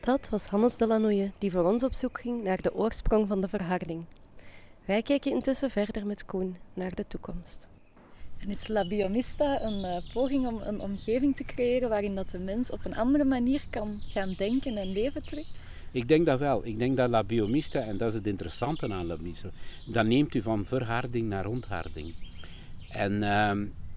Dat 0.09 0.29
was 0.29 0.47
Hannes 0.47 0.77
de 0.77 0.87
Lanouille, 0.87 1.31
die 1.39 1.51
voor 1.51 1.65
ons 1.65 1.83
op 1.83 1.93
zoek 1.93 2.21
ging 2.21 2.45
naar 2.45 2.63
de 2.63 2.75
oorsprong 2.75 3.29
van 3.29 3.41
de 3.41 3.49
verharding. 3.49 4.05
Wij 4.85 5.03
kijken 5.03 5.31
intussen 5.31 5.71
verder 5.71 6.07
met 6.07 6.25
Koen 6.25 6.57
naar 6.75 6.95
de 6.95 7.05
toekomst. 7.09 7.69
En 8.39 8.51
is 8.51 8.69
La 8.69 8.87
Biomista 8.87 9.63
een 9.63 9.79
uh, 9.79 10.13
poging 10.13 10.47
om 10.47 10.61
een 10.63 10.81
omgeving 10.81 11.37
te 11.37 11.45
creëren 11.45 11.89
waarin 11.89 12.15
dat 12.15 12.31
de 12.31 12.39
mens 12.39 12.71
op 12.71 12.85
een 12.85 12.97
andere 12.97 13.25
manier 13.25 13.65
kan 13.71 14.01
gaan 14.09 14.35
denken 14.37 14.77
en 14.77 14.93
leven 14.93 15.25
terug? 15.25 15.47
Ik 15.93 16.09
denk 16.09 16.27
dat 16.27 16.39
wel. 16.39 16.67
Ik 16.67 16.79
denk 16.79 16.97
dat 16.97 17.11
La 17.11 17.25
Biomista, 17.25 17.81
en 17.81 17.97
dat 17.97 18.09
is 18.09 18.15
het 18.15 18.27
interessante 18.27 18.93
aan 18.93 19.07
La 19.07 19.17
Biomista, 19.17 19.51
dat 19.87 20.07
neemt 20.07 20.35
u 20.35 20.43
van 20.43 20.65
verharding 20.65 21.29
naar 21.29 21.47
ontharding. 21.47 22.15
En, 22.89 23.13
uh, 23.13 23.49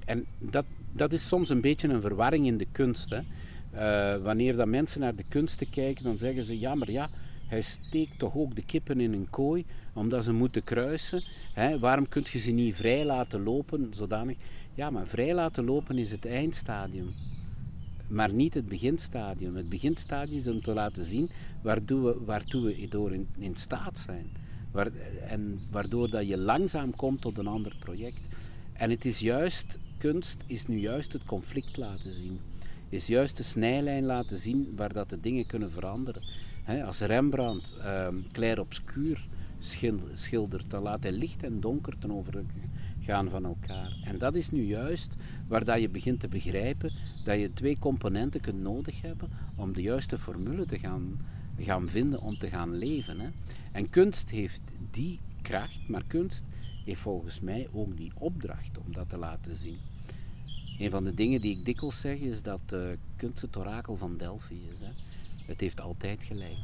en 0.06 0.26
dat, 0.38 0.66
dat 0.92 1.14
is 1.14 1.28
soms 1.28 1.50
een 1.50 1.62
beetje 1.62 1.88
een 1.88 2.02
verwarring 2.02 2.46
in 2.46 2.58
de 2.58 2.72
kunst. 2.72 3.10
Hè. 3.10 3.20
Uh, 3.74 4.18
wanneer 4.18 4.56
dat 4.56 4.68
mensen 4.68 5.00
naar 5.00 5.16
de 5.16 5.26
kunsten 5.28 5.70
kijken, 5.70 6.04
dan 6.04 6.18
zeggen 6.18 6.44
ze: 6.44 6.60
ja, 6.60 6.76
maar 6.76 6.92
ja, 6.92 7.10
hij 7.48 7.62
steekt 7.62 8.20
toch 8.20 8.36
ook 8.36 8.56
de 8.56 8.66
kippen 8.66 9.00
in 9.00 9.14
een 9.14 9.30
kooi 9.30 9.66
omdat 9.94 10.24
ze 10.24 10.34
moeten 10.34 10.64
kruisen. 10.64 11.24
Hè? 11.54 11.80
Waarom 11.80 12.08
kun 12.10 12.26
je 12.32 12.40
ze 12.40 12.52
niet 12.52 12.76
vrij 12.76 13.06
laten 13.06 13.44
lopen? 13.44 13.94
Zodanig. 13.94 14.38
Ja, 14.74 14.90
maar 14.90 15.08
vrij 15.08 15.34
laten 15.34 15.66
lopen 15.66 15.98
is 15.98 16.12
het 16.12 16.26
eindstadium, 16.26 17.10
maar 18.08 18.34
niet 18.34 18.54
het 18.54 18.68
beginstadium. 18.68 19.56
Het 19.56 19.70
beginstadium 19.70 20.38
is 20.38 20.48
om 20.48 20.62
te 20.62 20.74
laten 20.74 21.06
zien 21.06 21.30
waartoe 21.62 22.02
we, 22.02 22.26
waartoe 22.26 22.66
we 22.66 22.88
door 22.88 23.14
in, 23.14 23.28
in 23.40 23.56
staat 23.56 23.98
zijn. 23.98 24.26
Waar, 24.72 24.92
en 25.28 25.60
waardoor 25.72 26.10
dat 26.10 26.28
je 26.28 26.38
langzaam 26.38 26.96
komt 26.96 27.22
tot 27.22 27.38
een 27.38 27.48
ander 27.48 27.76
project. 27.80 28.28
En 28.74 28.90
het 28.90 29.06
is 29.06 29.20
juist, 29.20 29.78
kunst 29.98 30.44
is 30.46 30.68
nu 30.68 30.80
juist 30.80 31.14
het 31.14 31.24
conflict 31.24 31.78
laten 31.78 32.12
zien 32.12 32.40
is 32.92 33.08
juist 33.08 33.38
de 33.38 33.44
snijlijn 33.44 34.04
laten 34.04 34.38
zien 34.38 34.74
waar 34.76 34.94
dat 34.94 35.10
de 35.10 35.20
dingen 35.20 35.46
kunnen 35.46 35.72
veranderen. 35.72 36.22
als 36.86 37.00
Rembrandt 37.00 37.74
ehm, 37.78 38.16
clair 38.32 38.60
obscuur 38.60 39.28
schildert, 40.14 40.70
dan 40.70 40.82
laat 40.82 41.04
hij 41.04 41.12
licht 41.12 41.44
en 41.44 41.60
donker 41.60 41.98
ten 42.00 42.12
over 42.12 42.44
gaan 43.00 43.30
van 43.30 43.46
elkaar. 43.46 43.98
En 44.04 44.18
dat 44.18 44.36
is 44.36 44.50
nu 44.50 44.64
juist 44.64 45.16
waar 45.48 45.64
dat 45.64 45.82
je 45.82 45.90
begint 45.90 46.20
te 46.20 46.28
begrijpen 46.28 46.92
dat 47.24 47.40
je 47.40 47.54
twee 47.54 47.80
componenten 47.80 48.42
kunt 48.42 48.62
nodig 48.62 49.02
hebben 49.02 49.30
om 49.56 49.74
de 49.74 49.82
juiste 49.82 50.18
formule 50.18 50.66
te 50.66 50.80
gaan, 50.80 51.20
gaan 51.60 51.90
vinden 51.90 52.22
om 52.22 52.38
te 52.38 52.50
gaan 52.50 52.78
leven. 52.78 53.34
En 53.72 53.90
kunst 53.90 54.30
heeft 54.30 54.62
die 54.92 55.20
kracht, 55.42 55.88
maar 55.88 56.04
kunst 56.08 56.44
heeft 56.86 57.02
volgens 57.02 57.40
mij 57.40 57.68
ook 57.72 57.98
die 57.98 58.12
opdracht 58.16 58.78
om 58.86 58.94
dat 58.94 59.10
te 59.10 59.18
laten 59.18 59.56
zien. 59.56 59.91
Een 60.82 60.92
van 60.92 61.04
de 61.04 61.14
dingen 61.14 61.42
die 61.42 61.58
ik 61.58 61.66
dikwijls 61.66 62.00
zeg 62.00 62.18
is 62.18 62.42
dat 62.42 62.60
uh, 62.74 62.80
kunst 63.16 63.42
het 63.42 63.58
orakel 63.58 63.96
van 63.96 64.18
Delphi 64.18 64.62
is. 64.74 64.80
Hè. 64.80 64.92
Het 65.46 65.62
heeft 65.62 65.82
altijd 65.82 66.20
gelijk. 66.24 66.60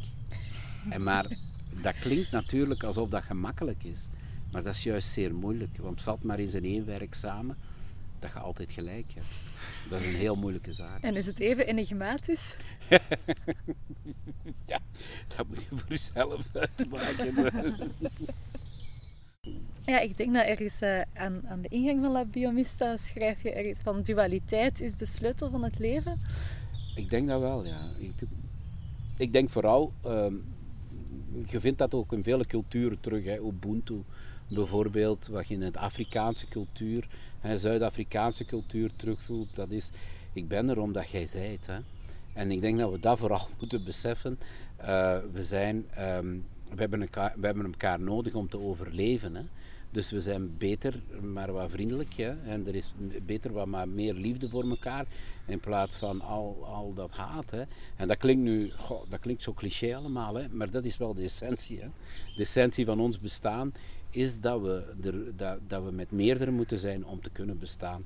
En 0.90 1.04
maar 1.04 1.38
dat 1.82 1.96
klinkt 2.00 2.32
natuurlijk 2.32 2.84
alsof 2.84 3.10
dat 3.10 3.24
gemakkelijk 3.24 3.84
is. 3.84 4.08
Maar 4.52 4.64
dat 4.64 4.76
is 4.76 4.84
juist 4.84 5.10
zeer 5.10 5.36
moeilijk. 5.36 5.78
Want 5.78 6.02
valt 6.02 6.24
maar 6.24 6.40
in 6.40 6.50
zijn 6.50 6.64
één 6.64 6.86
werk 6.86 7.14
samen 7.14 7.58
dat 8.20 8.32
je 8.32 8.40
altijd 8.40 8.70
gelijk 8.70 9.14
hebt. 9.14 9.28
Dat 9.90 10.00
is 10.00 10.08
een 10.08 10.20
heel 10.20 10.36
moeilijke 10.36 10.74
zaak. 10.74 11.02
En 11.02 11.16
is 11.16 11.26
het 11.26 11.40
even 11.40 11.68
enigmatisch? 11.68 12.56
ja, 14.72 14.80
dat 15.36 15.48
moet 15.48 15.62
je 15.62 15.68
voor 15.70 15.88
jezelf 15.88 16.46
uitmaken. 16.54 17.52
Ja, 19.86 20.00
ik 20.00 20.18
denk 20.18 20.34
dat 20.34 20.46
ergens 20.46 20.82
uh, 20.82 21.02
aan, 21.14 21.42
aan 21.48 21.62
de 21.62 21.68
ingang 21.68 22.02
van 22.02 22.12
La 22.12 22.26
Biomista 22.26 22.98
schrijf 22.98 23.44
je 23.44 23.52
ergens 23.52 23.80
van 23.80 24.02
dualiteit 24.02 24.82
is 24.82 24.96
de 24.96 25.06
sleutel 25.06 25.50
van 25.50 25.64
het 25.64 25.80
leven. 25.80 26.20
Ik 26.96 27.10
denk 27.10 27.28
dat 27.28 27.40
wel, 27.40 27.66
ja. 27.66 27.80
Ik, 28.00 28.12
ik 29.18 29.34
denk 29.34 29.50
vooral, 29.50 29.94
uh, 30.06 30.26
je 31.46 31.60
vindt 31.60 31.78
dat 31.78 31.94
ook 31.94 32.14
in 32.14 32.24
vele 32.24 32.46
culturen 32.46 33.00
terug. 33.00 33.26
Hè. 33.26 33.40
Ubuntu 33.40 34.04
bijvoorbeeld, 34.48 35.28
wat 35.28 35.48
je 35.48 35.54
in 35.54 35.60
de 35.60 35.80
Afrikaanse 35.80 36.48
cultuur, 36.48 37.08
Zuid-Afrikaanse 37.54 38.46
cultuur 38.46 38.92
terugvoelt. 38.96 39.56
Dat 39.56 39.70
is, 39.70 39.90
ik 40.34 40.48
ben 40.48 40.70
er 40.70 40.80
omdat 40.80 41.10
jij 41.10 41.26
zijt. 41.26 41.68
Hè. 41.68 41.78
En 42.34 42.52
ik 42.52 42.62
denk 42.62 42.80
dat 42.80 42.92
we 42.92 43.00
dat 43.00 43.18
vooral 43.18 43.48
moeten 43.60 43.84
beseffen. 43.84 44.40
Uh, 44.82 45.18
we 45.32 45.44
zijn... 45.44 45.86
Um, 46.00 46.46
we 46.70 46.80
hebben, 46.80 47.02
elkaar, 47.02 47.34
we 47.36 47.46
hebben 47.46 47.66
elkaar 47.66 48.00
nodig 48.00 48.34
om 48.34 48.50
te 48.50 48.60
overleven. 48.60 49.36
Hè. 49.36 49.44
Dus 49.92 50.12
we 50.12 50.22
zijn 50.22 50.58
beter, 50.58 51.02
maar 51.22 51.52
wat 51.52 51.72
vriendelijk. 51.72 52.14
Hè. 52.14 52.44
En 52.44 52.68
er 52.68 52.76
is 52.76 52.94
beter 53.26 53.52
wat 53.52 53.68
maar 53.68 53.90
meer 53.90 54.14
liefde 54.14 54.50
voor 54.50 54.70
elkaar. 54.70 55.06
In 55.48 55.60
plaats 55.60 55.96
van 55.96 56.22
al, 56.22 56.66
al 56.66 56.94
dat 56.94 57.12
haat. 57.12 57.52
Hè. 57.52 57.64
En 57.96 58.08
dat 58.08 58.18
klinkt 58.18 58.42
nu, 58.42 58.72
dat 59.10 59.20
klinkt 59.20 59.42
zo 59.42 59.54
cliché 59.54 59.96
allemaal. 59.96 60.36
Hè. 60.36 60.50
Maar 60.50 60.72
dat 60.72 60.86
is 60.86 60.98
wel 60.98 61.14
de 61.14 61.24
essentie. 61.24 61.80
Hè. 61.80 61.88
De 62.36 62.42
essentie 62.42 62.86
van 62.86 63.00
ons 63.00 63.20
bestaan 63.20 63.74
is 64.10 64.40
dat 64.40 64.62
we, 64.62 64.84
er, 65.04 65.36
dat, 65.36 65.60
dat 65.68 65.84
we 65.84 65.92
met 65.92 66.12
meerdere 66.12 66.52
moeten 66.52 66.80
zijn 66.80 67.06
om 67.06 67.22
te 67.22 67.30
kunnen 67.30 67.60
bestaan. 67.60 68.06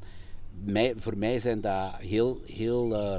Mij, 0.64 0.94
voor 0.98 1.18
mij 1.18 1.40
zijn 1.40 1.62
dat 1.62 1.96
heel, 1.96 2.42
heel 2.46 2.92
uh, 2.92 3.18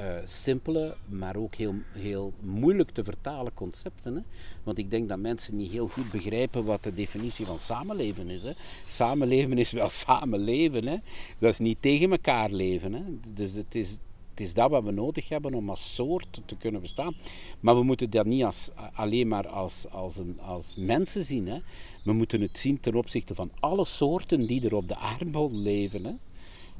uh, 0.00 0.16
simpele, 0.24 0.96
maar 1.06 1.36
ook 1.36 1.54
heel, 1.54 1.74
heel 1.92 2.32
moeilijk 2.40 2.90
te 2.90 3.04
vertalen 3.04 3.54
concepten. 3.54 4.14
Hè? 4.14 4.20
Want 4.62 4.78
ik 4.78 4.90
denk 4.90 5.08
dat 5.08 5.18
mensen 5.18 5.56
niet 5.56 5.70
heel 5.70 5.88
goed 5.88 6.10
begrijpen 6.10 6.64
wat 6.64 6.82
de 6.82 6.94
definitie 6.94 7.46
van 7.46 7.58
samenleven 7.58 8.30
is. 8.30 8.42
Hè? 8.42 8.52
Samenleven 8.88 9.58
is 9.58 9.72
wel 9.72 9.88
samenleven. 10.06 10.86
Hè? 10.86 10.96
Dat 11.38 11.50
is 11.50 11.58
niet 11.58 11.82
tegen 11.82 12.10
elkaar 12.10 12.50
leven. 12.50 12.92
Hè? 12.92 13.02
Dus 13.34 13.52
het 13.52 13.74
is, 13.74 13.90
het 14.30 14.40
is 14.40 14.54
dat 14.54 14.70
wat 14.70 14.84
we 14.84 14.90
nodig 14.90 15.28
hebben 15.28 15.54
om 15.54 15.70
als 15.70 15.94
soort 15.94 16.40
te 16.46 16.56
kunnen 16.56 16.80
bestaan. 16.80 17.14
Maar 17.60 17.74
we 17.74 17.82
moeten 17.82 18.10
dat 18.10 18.26
niet 18.26 18.44
als, 18.44 18.70
alleen 18.92 19.28
maar 19.28 19.48
als, 19.48 19.86
als, 19.90 20.16
een, 20.16 20.40
als 20.40 20.74
mensen 20.76 21.24
zien. 21.24 21.48
Hè? 21.48 21.58
We 22.04 22.12
moeten 22.12 22.40
het 22.40 22.58
zien 22.58 22.80
ten 22.80 22.94
opzichte 22.94 23.34
van 23.34 23.50
alle 23.60 23.84
soorten 23.84 24.46
die 24.46 24.64
er 24.64 24.74
op 24.74 24.88
de 24.88 24.96
aardbol 24.96 25.52
leven. 25.52 26.04
Hè? 26.04 26.12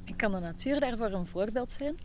En 0.05 0.17
kan 0.17 0.33
de 0.33 0.39
natuur 0.39 0.81
daarvoor 0.81 1.11
een 1.11 1.27
voorbeeld 1.27 1.73
zijn? 1.73 1.97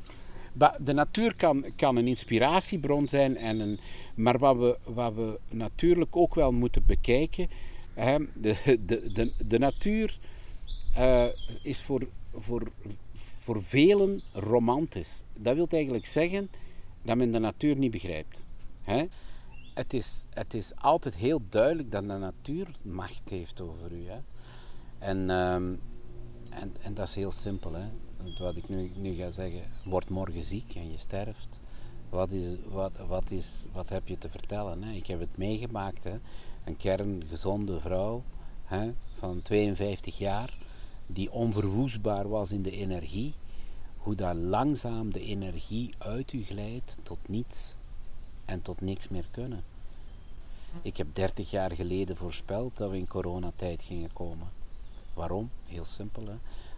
De 0.77 0.93
natuur 0.93 1.35
kan, 1.35 1.65
kan 1.75 1.95
een 1.95 2.07
inspiratiebron 2.07 3.07
zijn, 3.07 3.37
en 3.37 3.59
een, 3.59 3.79
maar 4.15 4.37
wat 4.37 4.57
we, 4.57 4.77
wat 4.83 5.13
we 5.13 5.39
natuurlijk 5.49 6.15
ook 6.15 6.35
wel 6.35 6.51
moeten 6.51 6.85
bekijken, 6.85 7.49
hè, 7.93 8.17
de, 8.33 8.79
de, 8.85 9.31
de, 9.47 9.59
natuur 9.59 10.17
uh, 10.97 11.25
is 11.61 11.81
voor, 11.81 12.07
voor, 12.33 12.71
voor 13.39 13.63
velen 13.63 14.21
romantisch. 14.33 15.23
Dat 15.33 15.55
wil 15.55 15.67
eigenlijk 15.69 16.05
zeggen 16.05 16.49
dat 17.01 17.17
men 17.17 17.31
de 17.31 17.39
natuur 17.39 17.75
niet 17.75 17.91
begrijpt. 17.91 18.43
Hè? 18.81 19.05
Het, 19.73 19.93
is, 19.93 20.25
het 20.29 20.53
is 20.53 20.71
altijd 20.75 21.15
heel 21.15 21.41
duidelijk 21.49 21.91
dat 21.91 22.01
de 22.01 22.17
natuur 22.17 22.67
macht 22.81 23.29
heeft 23.29 23.61
over 23.61 23.91
u. 23.91 24.07
Hè? 24.07 24.19
En, 24.99 25.29
um, 25.29 25.79
en, 26.49 26.75
en 26.81 26.93
dat 26.93 27.07
is 27.07 27.15
heel 27.15 27.31
simpel. 27.31 27.73
Hè? 27.73 27.85
Wat 28.37 28.55
ik 28.55 28.69
nu, 28.69 28.91
nu 28.95 29.13
ga 29.13 29.31
zeggen, 29.31 29.61
word 29.83 30.09
morgen 30.09 30.43
ziek 30.43 30.75
en 30.75 30.91
je 30.91 30.97
sterft. 30.97 31.59
Wat, 32.09 32.31
is, 32.31 32.55
wat, 32.69 32.91
wat, 33.07 33.31
is, 33.31 33.65
wat 33.71 33.89
heb 33.89 34.07
je 34.07 34.17
te 34.17 34.29
vertellen? 34.29 34.83
Hè? 34.83 34.91
Ik 34.91 35.07
heb 35.07 35.19
het 35.19 35.37
meegemaakt. 35.37 36.03
Hè? 36.03 36.19
Een 36.63 36.77
kerngezonde 36.77 37.79
vrouw 37.79 38.23
hè, 38.63 38.91
van 39.17 39.41
52 39.41 40.17
jaar, 40.17 40.57
die 41.07 41.31
onverwoestbaar 41.31 42.29
was 42.29 42.51
in 42.51 42.61
de 42.61 42.71
energie. 42.71 43.33
Hoe 43.97 44.15
dat 44.15 44.35
langzaam 44.35 45.13
de 45.13 45.21
energie 45.21 45.93
uit 45.97 46.33
u 46.33 46.43
glijdt 46.43 46.97
tot 47.03 47.19
niets 47.27 47.75
en 48.45 48.61
tot 48.61 48.81
niks 48.81 49.09
meer 49.09 49.27
kunnen. 49.31 49.63
Ik 50.81 50.97
heb 50.97 51.07
30 51.13 51.51
jaar 51.51 51.71
geleden 51.71 52.17
voorspeld 52.17 52.77
dat 52.77 52.89
we 52.89 52.97
in 52.97 53.07
coronatijd 53.07 53.83
gingen 53.83 54.13
komen. 54.13 54.47
Waarom? 55.13 55.49
Heel 55.65 55.85
simpel. 55.85 56.25
Hè? 56.25 56.35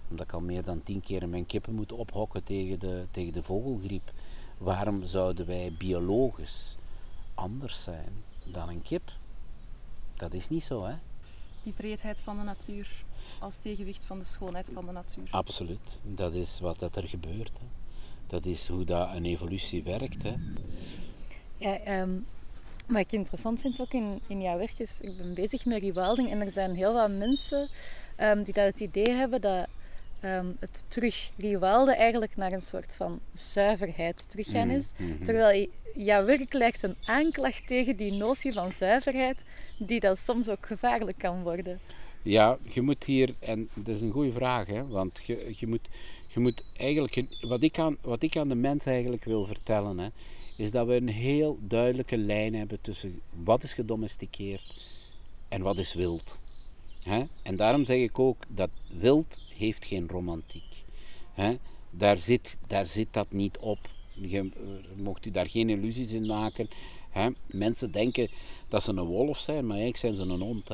Omdat 0.09 0.25
ik 0.25 0.33
al 0.33 0.41
meer 0.41 0.63
dan 0.63 0.83
tien 0.83 1.01
keer 1.01 1.29
mijn 1.29 1.45
kippen 1.45 1.73
moet 1.73 1.91
ophokken 1.91 2.43
tegen 2.43 2.79
de, 2.79 3.05
tegen 3.11 3.33
de 3.33 3.43
vogelgriep. 3.43 4.11
Waarom 4.57 5.03
zouden 5.03 5.45
wij 5.45 5.73
biologisch 5.77 6.75
anders 7.33 7.83
zijn 7.83 8.13
dan 8.43 8.69
een 8.69 8.81
kip? 8.81 9.11
Dat 10.15 10.33
is 10.33 10.49
niet 10.49 10.63
zo, 10.63 10.85
hè? 10.85 10.95
Die 11.63 11.73
vreedheid 11.73 12.21
van 12.21 12.37
de 12.37 12.43
natuur 12.43 13.03
als 13.39 13.57
tegenwicht 13.57 14.05
van 14.05 14.19
de 14.19 14.25
schoonheid 14.25 14.69
van 14.73 14.85
de 14.85 14.91
natuur. 14.91 15.27
Absoluut. 15.29 16.01
Dat 16.03 16.33
is 16.33 16.59
wat 16.59 16.79
dat 16.79 16.95
er 16.95 17.07
gebeurt. 17.07 17.51
Hè. 17.59 17.65
Dat 18.27 18.45
is 18.45 18.67
hoe 18.67 18.83
dat 18.83 19.15
een 19.15 19.25
evolutie 19.25 19.83
werkt. 19.83 20.23
Hè. 20.23 20.33
Ja, 21.57 22.01
um, 22.01 22.25
wat 22.87 22.99
ik 22.99 23.11
interessant 23.11 23.61
vind 23.61 23.81
ook 23.81 23.93
in, 23.93 24.21
in 24.27 24.41
jouw 24.41 24.57
werk 24.57 24.79
is, 24.79 25.01
ik 25.01 25.17
ben 25.17 25.33
bezig 25.33 25.65
met 25.65 25.81
rewilding 25.81 26.31
en 26.31 26.41
er 26.41 26.51
zijn 26.51 26.75
heel 26.75 26.93
wat 26.93 27.11
mensen 27.11 27.69
um, 28.17 28.43
die 28.43 28.53
dat 28.53 28.65
het 28.65 28.79
idee 28.79 29.09
hebben 29.09 29.41
dat 29.41 29.67
um, 30.25 30.55
het 30.59 30.83
terug 30.87 31.31
rewalden 31.37 31.95
eigenlijk 31.95 32.35
naar 32.35 32.51
een 32.51 32.61
soort 32.61 32.95
van 32.95 33.19
zuiverheid 33.33 34.29
teruggaan 34.29 34.67
mhm, 34.67 34.77
is. 34.77 34.91
Mhm. 34.97 35.23
Terwijl 35.23 35.69
jouw 35.95 36.25
werk 36.25 36.53
lijkt 36.53 36.83
een 36.83 36.95
aanklacht 37.05 37.67
tegen 37.67 37.97
die 37.97 38.11
notie 38.11 38.53
van 38.53 38.71
zuiverheid, 38.71 39.43
die 39.77 39.99
dat 39.99 40.19
soms 40.19 40.49
ook 40.49 40.65
gevaarlijk 40.65 41.17
kan 41.17 41.43
worden. 41.43 41.79
Ja, 42.21 42.57
je 42.73 42.81
moet 42.81 43.03
hier, 43.03 43.33
en 43.39 43.69
dat 43.73 43.95
is 43.95 44.01
een 44.01 44.11
goede 44.11 44.31
vraag, 44.31 44.67
hè, 44.67 44.87
want 44.87 45.19
je, 45.25 45.53
je, 45.57 45.67
moet, 45.67 45.87
je 46.27 46.39
moet 46.39 46.63
eigenlijk, 46.77 47.37
wat 47.41 47.63
ik, 47.63 47.79
aan, 47.79 47.97
wat 48.01 48.23
ik 48.23 48.37
aan 48.37 48.49
de 48.49 48.55
mens 48.55 48.85
eigenlijk 48.85 49.25
wil 49.25 49.45
vertellen, 49.45 49.97
hè, 49.97 50.07
is 50.55 50.71
dat 50.71 50.87
we 50.87 50.93
een 50.93 51.09
heel 51.09 51.57
duidelijke 51.61 52.17
lijn 52.17 52.55
hebben 52.55 52.81
tussen 52.81 53.21
wat 53.43 53.63
is 53.63 53.73
gedomesticeerd 53.73 54.75
en 55.49 55.61
wat 55.61 55.77
is 55.77 55.93
wild. 55.93 56.37
Hè? 57.03 57.23
En 57.41 57.55
daarom 57.55 57.85
zeg 57.85 57.97
ik 57.97 58.19
ook 58.19 58.43
dat 58.47 58.69
wild 58.99 59.39
heeft 59.63 59.85
geen 59.85 60.07
romantiek. 60.07 60.83
Daar, 61.89 62.17
zit, 62.17 62.57
daar 62.67 62.85
zit 62.85 63.07
dat 63.11 63.31
niet 63.31 63.57
op. 63.57 63.79
Je 64.13 64.37
eh, 64.37 65.01
mocht 65.03 65.25
u 65.25 65.31
daar 65.31 65.49
geen 65.49 65.69
illusies 65.69 66.11
in 66.11 66.25
maken. 66.25 66.69
Mensen 67.47 67.91
denken 67.91 68.29
dat 68.69 68.83
ze 68.83 68.91
een 68.91 69.05
wolf 69.05 69.39
zijn, 69.39 69.67
maar 69.67 69.77
eigenlijk 69.77 69.97
zijn 69.97 70.27
ze 70.27 70.33
een 70.33 70.41
hond. 70.41 70.69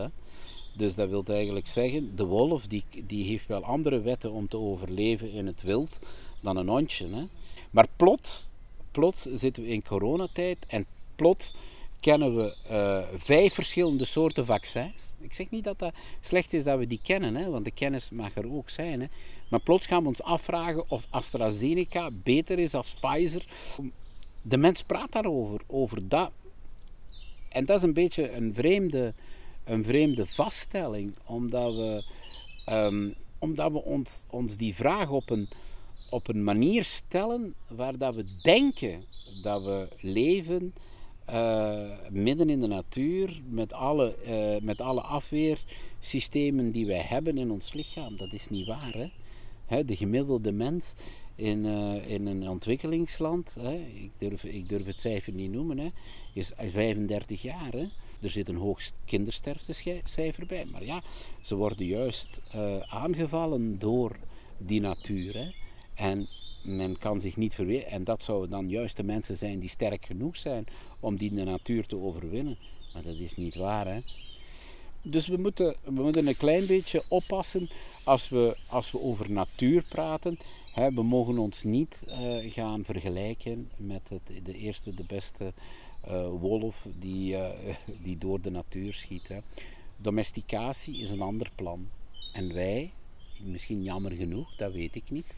Dus 0.77 0.95
dat 0.95 1.09
wil 1.09 1.23
eigenlijk 1.27 1.67
zeggen, 1.67 2.15
de 2.15 2.25
wolf 2.25 2.67
die, 2.67 2.83
die 3.07 3.25
heeft 3.25 3.47
wel 3.47 3.63
andere 3.63 4.01
wetten 4.01 4.31
om 4.31 4.47
te 4.47 4.57
overleven 4.57 5.31
in 5.31 5.47
het 5.47 5.61
wild 5.61 5.99
dan 6.41 6.57
een 6.57 6.67
hondje. 6.67 7.27
Maar 7.71 7.87
plots, 7.95 8.49
plots 8.91 9.21
zitten 9.21 9.63
we 9.63 9.69
in 9.69 9.83
coronatijd 9.83 10.57
en 10.67 10.85
plots 11.15 11.53
kennen 11.99 12.35
we 12.35 12.55
uh, 12.71 13.19
vijf 13.19 13.53
verschillende 13.53 14.05
soorten 14.05 14.45
vaccins. 14.45 15.13
Ik 15.19 15.33
zeg 15.33 15.49
niet 15.49 15.63
dat 15.63 15.79
dat 15.79 15.93
slecht 16.21 16.53
is 16.53 16.63
dat 16.63 16.79
we 16.79 16.87
die 16.87 16.99
kennen, 17.03 17.35
hè, 17.35 17.49
want 17.49 17.65
de 17.65 17.71
kennis 17.71 18.09
mag 18.09 18.35
er 18.35 18.53
ook 18.53 18.69
zijn. 18.69 19.01
Hè. 19.01 19.07
Maar 19.49 19.59
plots 19.59 19.85
gaan 19.85 20.01
we 20.01 20.07
ons 20.07 20.23
afvragen 20.23 20.89
of 20.89 21.07
AstraZeneca 21.09 22.09
beter 22.11 22.59
is 22.59 22.73
als 22.73 22.95
Pfizer. 22.99 23.45
De 24.41 24.57
mens 24.57 24.83
praat 24.83 25.11
daarover, 25.11 25.61
over 25.67 26.07
dat. 26.07 26.31
En 27.49 27.65
dat 27.65 27.77
is 27.77 27.83
een 27.83 27.93
beetje 27.93 28.31
een 28.31 28.53
vreemde, 28.53 29.13
een 29.63 29.83
vreemde 29.83 30.25
vaststelling, 30.25 31.15
omdat 31.25 31.75
we, 31.75 32.03
um, 32.71 33.15
omdat 33.39 33.71
we 33.71 33.83
ons, 33.83 34.25
ons 34.29 34.57
die 34.57 34.75
vraag 34.75 35.09
op 35.09 35.29
een, 35.29 35.49
op 36.09 36.27
een 36.27 36.43
manier 36.43 36.83
stellen 36.83 37.53
waar 37.67 37.97
dat 37.97 38.15
we 38.15 38.25
denken 38.41 39.03
dat 39.41 39.63
we 39.63 39.87
leven 39.99 40.73
uh, 41.33 41.89
midden 42.09 42.49
in 42.49 42.59
de 42.59 42.67
natuur, 42.67 43.41
met 43.49 43.73
alle, 43.73 44.15
uh, 44.27 44.61
met 44.61 44.81
alle 44.81 45.01
afweersystemen 45.01 46.71
die 46.71 46.85
wij 46.85 47.01
hebben 47.01 47.37
in 47.37 47.51
ons 47.51 47.73
lichaam. 47.73 48.17
Dat 48.17 48.33
is 48.33 48.47
niet 48.49 48.67
waar. 48.67 48.93
Hè? 48.93 49.07
Hè, 49.65 49.85
de 49.85 49.95
gemiddelde 49.95 50.51
mens 50.51 50.93
in, 51.35 51.65
uh, 51.65 52.11
in 52.11 52.27
een 52.27 52.49
ontwikkelingsland, 52.49 53.55
hè, 53.59 53.73
ik, 53.75 54.11
durf, 54.17 54.43
ik 54.43 54.69
durf 54.69 54.85
het 54.85 54.99
cijfer 54.99 55.33
niet 55.33 55.51
noemen, 55.51 55.77
hè, 55.77 55.87
is 56.33 56.51
35 56.57 57.41
jaar. 57.41 57.71
Hè? 57.71 57.87
Er 58.21 58.29
zit 58.29 58.49
een 58.49 58.55
hoog 58.55 58.81
kindersterftecijfer 59.05 60.45
bij. 60.45 60.65
Maar 60.65 60.85
ja, 60.85 61.01
ze 61.41 61.55
worden 61.55 61.85
juist 61.85 62.39
aangevallen 62.89 63.79
door 63.79 64.15
die 64.57 64.81
natuur. 64.81 65.33
Hè? 65.37 65.51
En 65.95 66.27
men 66.75 66.97
kan 66.97 67.21
zich 67.21 67.37
niet 67.37 67.55
verweren. 67.55 67.87
En 67.87 68.03
dat 68.03 68.23
zouden 68.23 68.49
dan 68.49 68.69
juist 68.69 68.97
de 68.97 69.03
mensen 69.03 69.35
zijn 69.35 69.59
die 69.59 69.69
sterk 69.69 70.05
genoeg 70.05 70.37
zijn 70.37 70.65
om 70.99 71.17
die 71.17 71.33
de 71.33 71.43
natuur 71.43 71.85
te 71.85 71.97
overwinnen. 71.97 72.57
Maar 72.93 73.03
dat 73.03 73.15
is 73.15 73.35
niet 73.35 73.55
waar, 73.55 73.85
hè. 73.85 73.99
Dus 75.01 75.27
we 75.27 75.37
moeten, 75.37 75.75
we 75.83 75.91
moeten 75.91 76.27
een 76.27 76.37
klein 76.37 76.65
beetje 76.65 77.03
oppassen 77.09 77.69
als 78.03 78.29
we, 78.29 78.57
als 78.67 78.91
we 78.91 78.99
over 78.99 79.31
natuur 79.31 79.83
praten. 79.83 80.39
Hè, 80.73 80.93
we 80.93 81.03
mogen 81.03 81.37
ons 81.37 81.63
niet 81.63 82.03
uh, 82.07 82.51
gaan 82.51 82.83
vergelijken 82.85 83.69
met 83.77 84.09
het, 84.09 84.45
de 84.45 84.57
eerste, 84.57 84.93
de 84.93 85.03
beste 85.03 85.53
uh, 86.07 86.27
wolf 86.27 86.85
die, 86.99 87.33
uh, 87.33 87.49
die 88.03 88.17
door 88.17 88.41
de 88.41 88.51
natuur 88.51 88.93
schiet. 88.93 89.27
Hè. 89.27 89.37
Domesticatie 89.97 91.01
is 91.01 91.09
een 91.09 91.21
ander 91.21 91.49
plan. 91.55 91.87
En 92.33 92.53
wij, 92.53 92.91
misschien 93.39 93.83
jammer 93.83 94.11
genoeg, 94.11 94.55
dat 94.55 94.71
weet 94.71 94.95
ik 94.95 95.09
niet, 95.09 95.33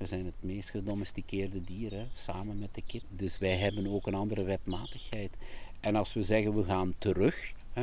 we 0.00 0.06
zijn 0.06 0.24
het 0.24 0.34
meest 0.40 0.70
gedomesticeerde 0.70 1.64
dier, 1.64 1.92
hè, 1.92 2.06
samen 2.12 2.58
met 2.58 2.74
de 2.74 2.82
kip. 2.86 3.02
Dus 3.16 3.38
wij 3.38 3.56
hebben 3.56 3.86
ook 3.86 4.06
een 4.06 4.14
andere 4.14 4.42
wetmatigheid. 4.42 5.30
En 5.80 5.96
als 5.96 6.12
we 6.12 6.22
zeggen 6.22 6.56
we 6.56 6.64
gaan 6.64 6.94
terug, 6.98 7.52
hè, 7.72 7.82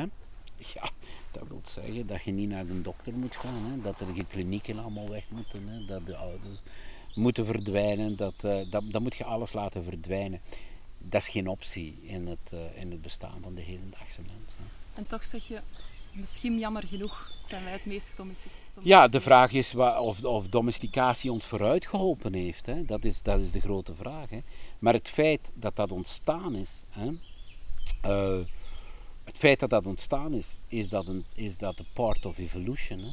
ja, 0.73 0.89
dat 1.31 1.47
wil 1.47 1.61
zeggen 1.63 2.07
dat 2.07 2.23
je 2.23 2.31
niet 2.31 2.49
naar 2.49 2.65
de 2.65 2.81
dokter 2.81 3.13
moet 3.13 3.35
gaan. 3.35 3.65
Hè, 3.65 3.81
dat 3.81 3.99
er 3.99 4.13
de 4.13 4.25
klinieken 4.25 4.79
allemaal 4.79 5.09
weg 5.09 5.29
moeten. 5.29 5.67
Hè, 5.67 5.85
dat 5.85 6.05
de 6.05 6.15
ouders 6.15 6.61
moeten 7.15 7.45
verdwijnen. 7.45 8.15
Dat, 8.15 8.43
uh, 8.45 8.59
dat, 8.69 8.83
dat 8.91 9.01
moet 9.01 9.15
je 9.15 9.23
alles 9.23 9.53
laten 9.53 9.83
verdwijnen. 9.83 10.41
Dat 10.97 11.21
is 11.21 11.27
geen 11.27 11.47
optie 11.47 11.97
in 12.01 12.27
het, 12.27 12.51
uh, 12.53 12.81
in 12.81 12.91
het 12.91 13.01
bestaan 13.01 13.41
van 13.41 13.55
de 13.55 13.61
hedendaagse 13.61 14.21
mens. 14.21 14.53
En 14.95 15.07
toch 15.07 15.25
zeg 15.25 15.47
je, 15.47 15.61
misschien 16.17 16.59
jammer 16.59 16.83
genoeg 16.83 17.31
zijn 17.43 17.63
wij 17.63 17.73
het 17.73 17.85
meest 17.85 18.09
gedomesticeerd. 18.09 18.55
Ja, 18.81 19.07
de 19.07 19.21
vraag 19.21 19.51
is 19.51 19.75
of, 19.75 20.23
of 20.23 20.47
domesticatie 20.47 21.31
ons 21.31 21.45
vooruit 21.45 21.85
geholpen 21.87 22.33
heeft. 22.33 22.65
Hè. 22.65 22.85
Dat, 22.85 23.05
is, 23.05 23.21
dat 23.21 23.39
is 23.39 23.51
de 23.51 23.59
grote 23.59 23.95
vraag. 23.95 24.29
Hè. 24.29 24.39
Maar 24.79 24.93
het 24.93 25.09
feit 25.09 25.51
dat 25.53 25.75
dat 25.75 25.91
ontstaan 25.91 26.55
is, 26.55 26.83
hè, 26.89 27.09
uh, 28.05 28.45
het 29.23 29.37
feit 29.37 29.59
dat 29.59 29.69
dat 29.69 29.85
ontstaan 29.85 30.33
is, 30.33 30.59
is 30.67 30.89
dat 30.89 31.07
een, 31.07 31.25
is 31.33 31.57
dat 31.57 31.79
een 31.79 31.87
part 31.93 32.25
of 32.25 32.37
evolution. 32.37 32.99
Hè? 32.99 33.11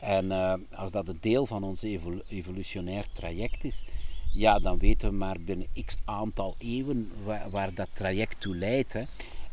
En 0.00 0.24
uh, 0.24 0.54
als 0.74 0.90
dat 0.90 1.08
een 1.08 1.18
deel 1.20 1.46
van 1.46 1.62
ons 1.62 1.82
evol 1.82 2.22
evolutionair 2.28 3.06
traject 3.12 3.64
is, 3.64 3.84
ja, 4.32 4.58
dan 4.58 4.78
weten 4.78 5.08
we 5.08 5.14
maar 5.14 5.40
binnen 5.40 5.68
x 5.84 5.96
aantal 6.04 6.54
eeuwen 6.58 7.10
waar, 7.24 7.50
waar 7.50 7.74
dat 7.74 7.88
traject 7.92 8.40
toe 8.40 8.56
leidt. 8.56 8.92
Hè? 8.92 9.04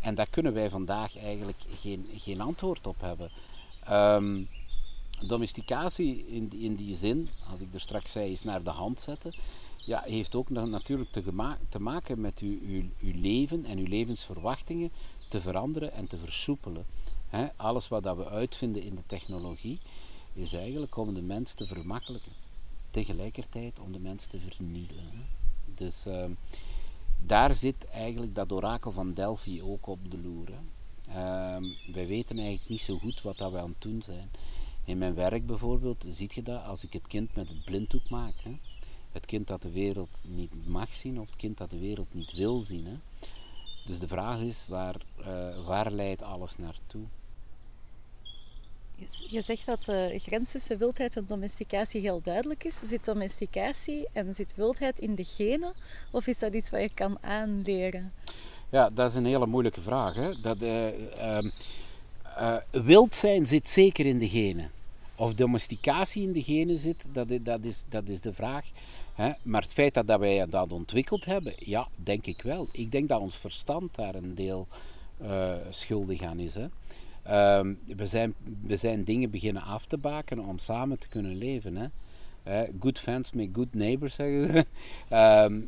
En 0.08 0.16
daar 0.16 0.30
kunnen 0.30 0.54
wij 0.54 0.70
vandaag 0.70 1.18
eigenlijk 1.18 1.64
geen, 1.76 2.06
geen 2.16 2.42
antwoord 2.42 2.88
op 2.88 3.02
hebben. 3.02 3.32
Um, 3.92 4.48
domesticatie 5.22 6.28
in, 6.28 6.52
in 6.60 6.76
die 6.76 6.96
zin, 6.96 7.30
als 7.52 7.60
ik 7.60 7.74
er 7.74 7.80
straks 7.80 8.12
zei, 8.12 8.32
is 8.32 8.44
naar 8.44 8.64
de 8.64 8.70
hand 8.70 9.00
zetten. 9.00 9.36
Ja, 9.86 10.02
heeft 10.02 10.36
ook 10.36 10.50
natuurlijk 10.50 11.12
te, 11.12 11.24
te 11.70 11.80
maken 11.80 12.22
met 12.22 12.40
uw, 12.40 12.60
uw, 12.62 12.84
uw, 13.02 13.22
leven 13.22 13.66
en 13.66 13.78
uw 13.78 13.88
levensverwachtingen 13.88 14.92
te 15.28 15.42
veranderen 15.42 15.94
en 15.94 16.08
te 16.08 16.18
versoepelen. 16.18 16.86
Alles 17.56 17.88
wat 17.88 18.04
dat 18.04 18.18
we 18.18 18.30
uitvinden 18.30 18.84
in 18.84 18.96
de 18.96 19.06
technologie 19.08 19.80
is 20.34 20.54
eigenlijk 20.54 20.98
om 20.98 21.14
de 21.14 21.22
mens 21.22 21.54
te 21.54 21.68
vermakkelijken. 21.68 22.32
Tegelijkertijd 22.92 23.80
om 23.80 23.92
de 23.92 24.00
mens 24.00 24.26
te 24.26 24.40
vernielen. 24.40 25.28
Dus 25.76 26.06
uh, 26.08 26.26
daar 27.26 27.56
zit 27.56 27.86
eigenlijk 27.86 28.36
dat 28.36 28.52
orakel 28.52 28.92
van 28.92 29.14
Delphi 29.14 29.62
ook 29.62 29.88
op 29.88 30.12
de 30.12 30.18
loer. 30.18 30.50
Uh, 31.10 31.14
wij 31.94 32.08
weten 32.08 32.38
eigenlijk 32.38 32.70
niet 32.70 32.82
zo 32.82 32.98
goed 32.98 33.22
wat 33.22 33.38
dat 33.38 33.52
we 33.52 33.58
aan 33.58 33.70
het 33.70 33.82
doen 33.82 34.02
zijn. 34.02 34.30
In 34.86 34.98
mijn 34.98 35.14
werk 35.14 35.46
bijvoorbeeld 35.46 36.06
zie 36.10 36.30
je 36.34 36.44
dat 36.44 36.64
als 36.64 36.84
ik 36.84 36.94
het 36.94 37.08
kind 37.08 37.36
met 37.36 37.48
het 37.48 37.66
blinddoek 37.66 38.10
maak. 38.10 38.34
Hè? 38.44 38.58
Het 39.12 39.26
kind 39.26 39.48
dat 39.48 39.62
de 39.62 39.72
wereld 39.72 40.22
niet 40.24 40.68
mag 40.68 40.94
zien 40.94 41.20
of 41.20 41.26
het 41.26 41.36
kind 41.36 41.58
dat 41.58 41.70
de 41.70 41.80
wereld 41.80 42.14
niet 42.14 42.32
wil 42.32 42.60
zien. 42.60 42.86
Hè? 42.86 42.96
Dus 43.86 44.00
de 44.00 44.08
vraag 44.08 44.42
is, 44.42 44.66
waar, 44.68 44.96
uh, 45.20 45.66
waar 45.66 45.92
leidt 45.92 46.22
alles 46.22 46.58
naartoe? 46.58 47.06
Je 49.30 49.42
zegt 49.42 49.66
dat 49.66 49.84
de 49.84 50.20
grens 50.22 50.52
tussen 50.52 50.78
wildheid 50.78 51.16
en 51.16 51.26
domesticatie 51.28 52.02
heel 52.02 52.22
duidelijk 52.24 52.64
is. 52.64 52.80
Zit 52.84 53.06
domesticatie 53.06 54.08
en 54.14 54.34
zit 54.34 54.56
wildheid 54.56 55.00
in 55.00 55.16
de 55.16 55.24
genen? 55.24 55.74
Of 56.12 56.28
is 56.28 56.40
dat 56.40 56.54
iets 56.54 56.70
wat 56.70 56.82
je 56.82 56.90
kan 56.94 57.18
aanleren? 57.22 58.14
Ja, 58.70 58.90
dat 58.90 59.10
is 59.10 59.16
een 59.16 59.26
hele 59.26 59.46
moeilijke 59.46 59.82
vraag. 59.82 60.16
Hè? 60.16 60.42
Dat, 60.42 60.62
uh, 60.62 60.88
uh, 62.38 62.58
wild 62.72 63.16
zijn 63.16 63.48
zit 63.48 63.70
zeker 63.70 64.06
in 64.06 64.20
de 64.20 64.30
genen. 64.30 64.72
Of 65.16 65.34
domesticatie 65.34 66.24
in 66.24 66.32
de 66.32 66.44
genen 66.44 66.78
zit, 66.78 67.06
dat, 67.12 67.28
dat, 67.42 67.64
is, 67.64 67.84
dat 67.90 68.08
is 68.08 68.22
de 68.22 68.34
vraag. 68.34 68.66
Hè? 69.14 69.32
Maar 69.42 69.62
het 69.62 69.74
feit 69.74 69.94
dat, 69.94 70.20
wij 70.20 70.46
dat 70.46 70.72
ontwikkeld 70.72 71.26
hebben, 71.26 71.54
ja, 71.58 71.88
denk 71.96 72.26
ik 72.26 72.42
wel. 72.42 72.70
Ik 72.72 72.92
denk 72.92 73.10
dat 73.10 73.20
ons 73.20 73.38
verstand 73.38 73.96
daar 73.96 74.16
een 74.16 74.36
deel 74.36 74.68
schuldig 75.70 76.22
aan 76.22 76.40
is. 76.40 76.56
Hè? 76.56 76.66
Uh, 77.30 77.60
we, 77.96 78.06
zijn, 78.06 78.34
we 78.62 78.78
zijn 78.78 79.04
dingen 79.04 79.30
beginnen 79.30 79.62
af 79.62 79.86
te 79.86 79.98
bakenen 79.98 80.46
om 80.46 80.58
samen 80.58 81.00
te 81.00 81.08
kunnen 81.08 81.36
leven. 81.36 81.76
Hè? 81.76 81.88
Uh, 82.48 82.70
good 82.80 83.00
fans 83.00 83.32
make 83.32 83.50
good 83.54 83.74
neighbors, 83.74 84.16
zeggen 84.16 84.46
ze. 84.46 84.66
uh, 85.12 85.62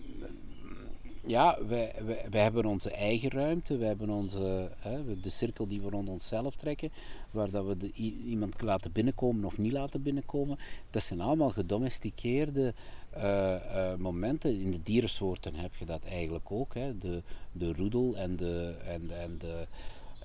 ja, 1.26 1.58
wij, 1.68 1.94
wij, 2.30 2.42
hebben 2.42 2.66
onze 2.66 2.92
eigen 2.92 3.30
ruimte, 3.30 3.78
we 3.78 3.86
hebben 3.86 4.10
onze, 4.10 4.70
hè, 4.78 5.20
de 5.20 5.30
cirkel 5.30 5.68
die 5.68 5.82
we 5.82 5.90
rond 5.90 6.10
onszelf 6.10 6.56
trekken, 6.56 6.92
waar 7.32 7.50
dat 7.50 7.66
we 7.66 7.92
iemand 8.26 8.62
laten 8.62 8.92
binnenkomen 8.92 9.46
of 9.46 9.58
niet 9.58 9.72
laten 9.72 10.02
binnenkomen. 10.02 10.60
Dat 10.92 11.04
zijn 11.04 11.22
allemaal 11.22 11.50
gedomesticeerde 11.50 12.74
uh, 13.18 13.24
uh, 13.24 13.96
momenten. 13.96 14.62
In 14.62 14.72
de 14.72 14.84
dierensoorten 14.84 15.56
heb 15.56 15.76
je 15.76 15.86
dat 15.86 16.04
eigenlijk 16.04 16.52
ook. 16.52 16.74
Hè. 16.74 16.98
De, 16.98 17.22
de 17.52 17.74
roedel 17.74 18.18
en 18.18 18.36
de, 18.36 18.76
en, 18.86 19.12
en, 19.22 19.38
de, 19.38 19.68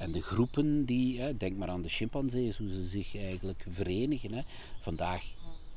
en 0.04 0.12
de 0.12 0.22
groepen 0.22 0.84
die, 0.84 1.20
hè, 1.20 1.36
denk 1.36 1.56
maar 1.56 1.68
aan 1.68 1.82
de 1.82 1.88
chimpansees, 1.88 2.56
hoe 2.56 2.68
ze 2.68 2.82
zich 2.82 3.16
eigenlijk 3.16 3.66
verenigen. 3.68 4.32
Hè. 4.32 4.40
Vandaag 4.80 5.24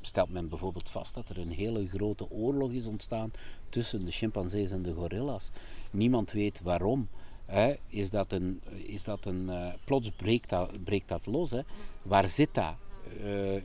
stelt 0.01 0.29
men 0.29 0.49
bijvoorbeeld 0.49 0.89
vast 0.89 1.13
dat 1.13 1.29
er 1.29 1.37
een 1.37 1.51
hele 1.51 1.87
grote 1.87 2.29
oorlog 2.31 2.71
is 2.71 2.85
ontstaan 2.85 3.31
tussen 3.69 4.05
de 4.05 4.11
chimpansees 4.11 4.71
en 4.71 4.81
de 4.81 4.93
gorillas. 4.93 5.49
Niemand 5.91 6.31
weet 6.31 6.61
waarom. 6.61 7.07
Hè. 7.45 7.75
Is 7.87 8.09
dat 8.09 8.31
een, 8.31 8.61
is 8.85 9.03
dat 9.03 9.25
een 9.25 9.45
uh, 9.49 9.67
plots 9.85 10.11
breekt 10.11 10.49
dat, 10.49 10.83
breekt 10.83 11.07
dat 11.07 11.25
los. 11.25 11.51
Hè. 11.51 11.61
Waar 12.01 12.29
zit 12.29 12.53
dat? 12.53 12.75
Uh, 13.23 13.55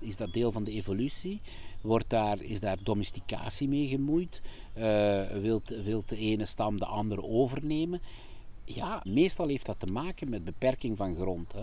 is, 0.00 0.16
dat 0.16 0.32
deel 0.32 0.52
van 0.52 0.64
de 0.64 0.72
evolutie? 0.72 1.40
Wordt 1.80 2.10
daar, 2.10 2.42
is 2.42 2.60
daar 2.60 2.78
domesticatie 2.82 3.68
mee 3.68 3.86
gemoeid? 3.86 4.42
Uh, 4.78 5.26
wilt, 5.26 5.68
wilt 5.68 6.08
de 6.08 6.16
ene 6.16 6.44
stam 6.44 6.78
de 6.78 6.86
andere 6.86 7.22
overnemen? 7.22 8.00
Ja, 8.74 9.02
meestal 9.04 9.48
heeft 9.48 9.66
dat 9.66 9.80
te 9.80 9.92
maken 9.92 10.28
met 10.28 10.44
beperking 10.44 10.96
van 10.96 11.14
grond. 11.14 11.52
Hè. 11.52 11.62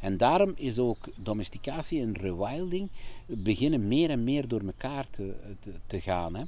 En 0.00 0.16
daarom 0.16 0.52
is 0.56 0.78
ook 0.78 1.08
domesticatie 1.16 2.00
en 2.00 2.16
rewilding 2.16 2.88
beginnen 3.26 3.88
meer 3.88 4.10
en 4.10 4.24
meer 4.24 4.48
door 4.48 4.60
elkaar 4.60 5.10
te, 5.10 5.34
te, 5.86 6.00
gaan. 6.00 6.34
Hè. 6.34 6.44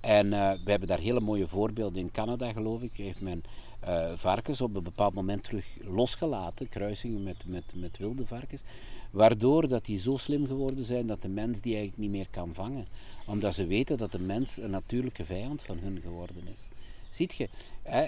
En 0.00 0.26
uh, 0.26 0.52
we 0.64 0.70
hebben 0.70 0.88
daar 0.88 0.98
hele 0.98 1.20
mooie 1.20 1.48
voorbeelden 1.48 2.00
in 2.00 2.10
Canada, 2.10 2.52
geloof 2.52 2.82
ik. 2.82 2.90
Heeft 2.94 3.20
men 3.20 3.44
uh, 3.84 4.12
varkens 4.14 4.60
op 4.60 4.76
een 4.76 4.82
bepaald 4.82 5.14
moment 5.14 5.44
terug 5.44 5.66
losgelaten, 5.82 6.68
kruisingen 6.68 7.22
met, 7.22 7.44
met, 7.46 7.72
met 7.74 7.98
wilde 7.98 8.26
varkens. 8.26 8.62
Waardoor 9.10 9.68
dat 9.68 9.84
die 9.84 9.98
zo 9.98 10.16
slim 10.16 10.46
geworden 10.46 10.84
zijn 10.84 11.06
dat 11.06 11.22
de 11.22 11.28
mens 11.28 11.60
die 11.60 11.76
eigenlijk 11.76 12.02
niet 12.02 12.10
meer 12.10 12.28
kan 12.30 12.54
vangen. 12.54 12.86
Omdat 13.26 13.54
ze 13.54 13.66
weten 13.66 13.98
dat 13.98 14.12
de 14.12 14.18
mens 14.20 14.56
een 14.56 14.70
natuurlijke 14.70 15.24
vijand 15.24 15.62
van 15.62 15.78
hun 15.78 16.00
geworden 16.02 16.42
is. 16.52 16.68
Ziet 17.14 17.34
je, 17.34 17.48
hè, 17.82 18.06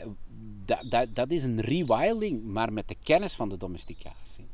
dat, 0.64 0.90
dat, 0.90 1.14
dat 1.14 1.31
is 1.31 1.42
een 1.42 1.61
rewilding, 1.61 2.45
maar 2.45 2.73
met 2.73 2.88
de 2.88 2.97
kennis 3.03 3.35
van 3.35 3.49
de 3.49 3.57
domesticatie. 3.57 4.47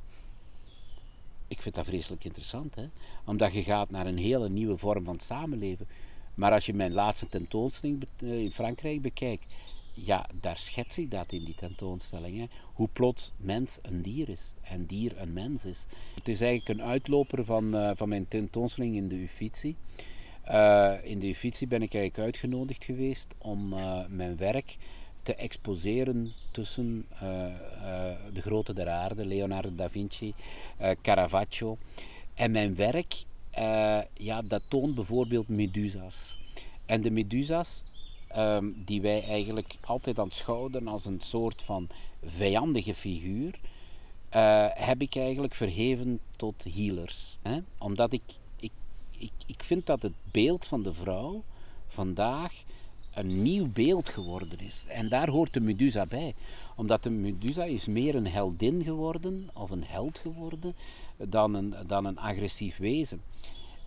Ik 1.49 1.63
vind 1.63 1.75
dat 1.75 1.87
vreselijk 1.87 2.25
interessant, 2.25 2.75
hè? 2.75 2.87
omdat 3.25 3.53
je 3.53 3.63
gaat 3.63 3.91
naar 3.91 4.07
een 4.07 4.19
hele 4.19 4.49
nieuwe 4.49 4.77
vorm 4.77 5.05
van 5.05 5.21
samenleven. 5.21 5.89
Maar 6.35 6.53
als 6.53 6.67
je 6.67 6.75
mijn 6.75 6.93
laatste 6.93 7.27
tentoonstelling 7.27 8.05
in 8.21 8.53
Frankrijk 8.53 9.03
bekijkt, 9.03 9.47
ja, 9.95 10.27
daar 10.41 10.59
schets 10.59 10.99
ik 10.99 11.11
dat 11.11 11.33
in 11.33 11.45
die 11.45 11.55
tentoonstelling. 11.55 12.39
Hè. 12.39 12.47
Hoe 12.73 12.89
plots 12.93 13.33
mens 13.37 13.79
een 13.83 14.03
dier 14.03 14.29
is 14.29 14.55
en 14.63 14.87
dier 14.87 15.19
een 15.19 15.33
mens 15.33 15.65
is. 15.65 15.87
Het 16.15 16.29
is 16.29 16.41
eigenlijk 16.41 16.79
een 16.79 16.87
uitloper 16.87 17.45
van, 17.45 17.77
uh, 17.77 17.91
van 17.95 18.09
mijn 18.09 18.29
tentoonstelling 18.29 18.97
in 18.97 19.09
de 19.09 19.23
Uffizi. 19.23 19.77
Uh, 20.51 20.93
in 21.03 21.19
de 21.19 21.29
Uffizi 21.29 21.67
ben 21.67 21.83
ik 21.83 21.95
eigenlijk 21.95 22.25
uitgenodigd 22.25 22.85
geweest 22.85 23.35
om 23.39 23.73
uh, 23.73 23.99
mijn 24.09 24.37
werk 24.37 24.77
te 25.23 25.35
exposeren 25.35 26.33
tussen 26.53 27.07
de 28.33 28.41
grote 28.41 28.73
der 28.73 28.89
aarde, 28.89 29.27
Leonardo 29.27 29.75
da 29.75 29.91
Vinci, 29.91 30.35
Caravaggio. 31.03 31.79
En 32.35 32.51
mijn 32.51 32.75
werk, 32.75 33.25
ja, 34.15 34.43
dat 34.43 34.63
toont 34.69 34.95
bijvoorbeeld 34.95 35.49
medusa's. 35.49 36.39
En 36.87 37.01
de 37.01 37.11
medusa's 37.11 37.85
um, 38.37 38.83
die 38.85 39.01
wij 39.01 39.25
eigenlijk 39.25 39.75
altijd 39.81 40.19
aanschouwen 40.19 40.89
als 40.89 41.05
een 41.05 41.21
soort 41.21 41.63
van 41.63 41.89
vijandige 42.25 42.95
figuur, 42.95 43.59
heb 44.75 45.03
ik 45.03 45.17
eigenlijk 45.17 45.55
verheven 45.55 46.21
tot 46.37 46.65
healers. 46.75 47.39
Hè? 47.43 47.59
Omdat 47.79 48.13
ik, 48.13 48.23
ik, 49.23 49.33
ik, 49.47 49.63
vind 49.63 49.87
dat 49.87 50.03
het 50.03 50.13
beeld 50.31 50.67
van 50.67 50.83
de 50.83 50.95
vrouw 50.95 51.43
vandaag 51.87 52.63
een 53.15 53.43
nieuw 53.43 53.69
beeld 53.73 54.09
geworden 54.09 54.59
is. 54.61 54.87
En 54.89 55.09
daar 55.09 55.29
hoort 55.29 55.53
de 55.53 55.61
Medusa 55.61 56.07
bij. 56.07 56.35
Omdat 56.77 57.03
de 57.03 57.11
Medusa 57.11 57.65
is 57.65 57.87
meer 57.87 58.15
een 58.15 58.27
heldin 58.27 58.85
geworden, 58.85 59.51
of 59.55 59.71
een 59.71 59.85
held 59.85 60.19
geworden, 60.19 60.75
dan 61.17 61.55
een, 61.55 61.75
dan 61.87 62.05
een 62.05 62.19
agressief 62.19 62.77
wezen. 62.77 63.23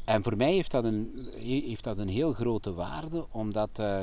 En 0.06 0.24
voor 0.24 0.38
mij 0.38 0.54
heeft 0.54 0.72
dat 0.72 0.84
een, 0.84 1.30
heeft 1.40 1.84
dat 1.84 1.98
een 1.98 2.10
heel 2.10 2.34
grote 2.34 2.74
waarde, 2.74 3.26
omdat 3.32 3.70
uh, 3.80 4.02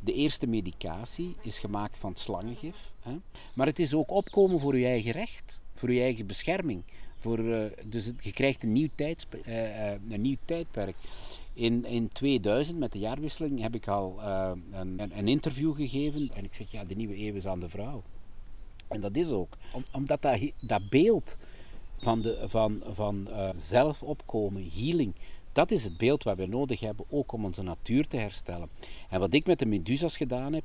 de 0.00 0.12
eerste 0.12 0.46
medicatie 0.46 1.36
is 1.42 1.58
gemaakt 1.58 1.98
van 1.98 2.16
slangengif. 2.16 2.92
Hè? 3.00 3.16
Maar 3.54 3.66
het 3.66 3.78
is 3.78 3.94
ook 3.94 4.10
opkomen 4.10 4.60
voor 4.60 4.78
je 4.78 4.86
eigen 4.86 5.12
recht, 5.12 5.60
voor 5.74 5.92
je 5.92 6.00
eigen 6.00 6.26
bescherming. 6.26 6.82
Voor, 7.22 7.38
uh, 7.38 7.64
dus 7.84 8.10
je 8.20 8.32
krijgt 8.32 8.62
een 8.62 8.72
nieuw, 8.72 8.88
tijds, 8.94 9.26
uh, 9.46 9.90
een 9.90 10.20
nieuw 10.20 10.36
tijdperk. 10.44 10.96
In, 11.54 11.84
in 11.84 12.08
2000, 12.08 12.78
met 12.78 12.92
de 12.92 12.98
jaarwisseling, 12.98 13.60
heb 13.60 13.74
ik 13.74 13.88
al 13.88 14.20
een, 14.72 15.00
een, 15.16 15.28
interview 15.28 15.74
gegeven. 15.74 16.30
En 16.34 16.44
ik 16.44 16.54
zeg, 16.54 16.70
ja, 16.70 16.84
de 16.84 16.94
nieuwe 16.94 17.18
eeuw 17.26 17.34
is 17.34 17.46
aan 17.46 17.60
de 17.60 17.68
vrouw. 17.68 18.02
En 18.88 19.00
dat 19.00 19.16
is 19.16 19.30
ook. 19.30 19.56
Om, 19.72 19.84
omdat 19.92 20.22
dat, 20.22 20.40
dat 20.60 20.88
beeld 20.88 21.38
van, 21.98 22.22
de, 22.22 22.44
van, 22.46 22.82
van 22.92 23.28
zelf 23.56 24.02
opkomen, 24.02 24.68
healing, 24.74 25.14
dat 25.52 25.70
is 25.70 25.84
het 25.84 25.96
beeld 25.96 26.22
wat 26.22 26.36
we 26.36 26.46
nodig 26.46 26.80
hebben, 26.80 27.06
ook 27.08 27.32
om 27.32 27.44
onze 27.44 27.62
natuur 27.62 28.08
te 28.08 28.16
herstellen. 28.16 28.68
En 29.08 29.20
wat 29.20 29.34
ik 29.34 29.46
met 29.46 29.58
de 29.58 29.66
medusas 29.66 30.16
gedaan 30.16 30.52
heb, 30.52 30.64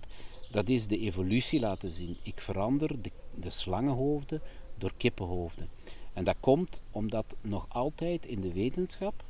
dat 0.51 0.69
is 0.69 0.87
de 0.87 0.99
evolutie 0.99 1.59
laten 1.59 1.91
zien. 1.91 2.17
Ik 2.21 2.41
verander 2.41 3.01
de, 3.01 3.11
de 3.35 3.49
slangenhoofden 3.49 4.41
door 4.77 4.93
kippenhoofden. 4.97 5.69
En 6.17 6.23
dat 6.23 6.35
komt 6.39 6.81
omdat 6.91 7.35
nog 7.41 7.65
altijd 7.69 8.25
in 8.25 8.41
de 8.41 8.53
wetenschap 8.53 9.23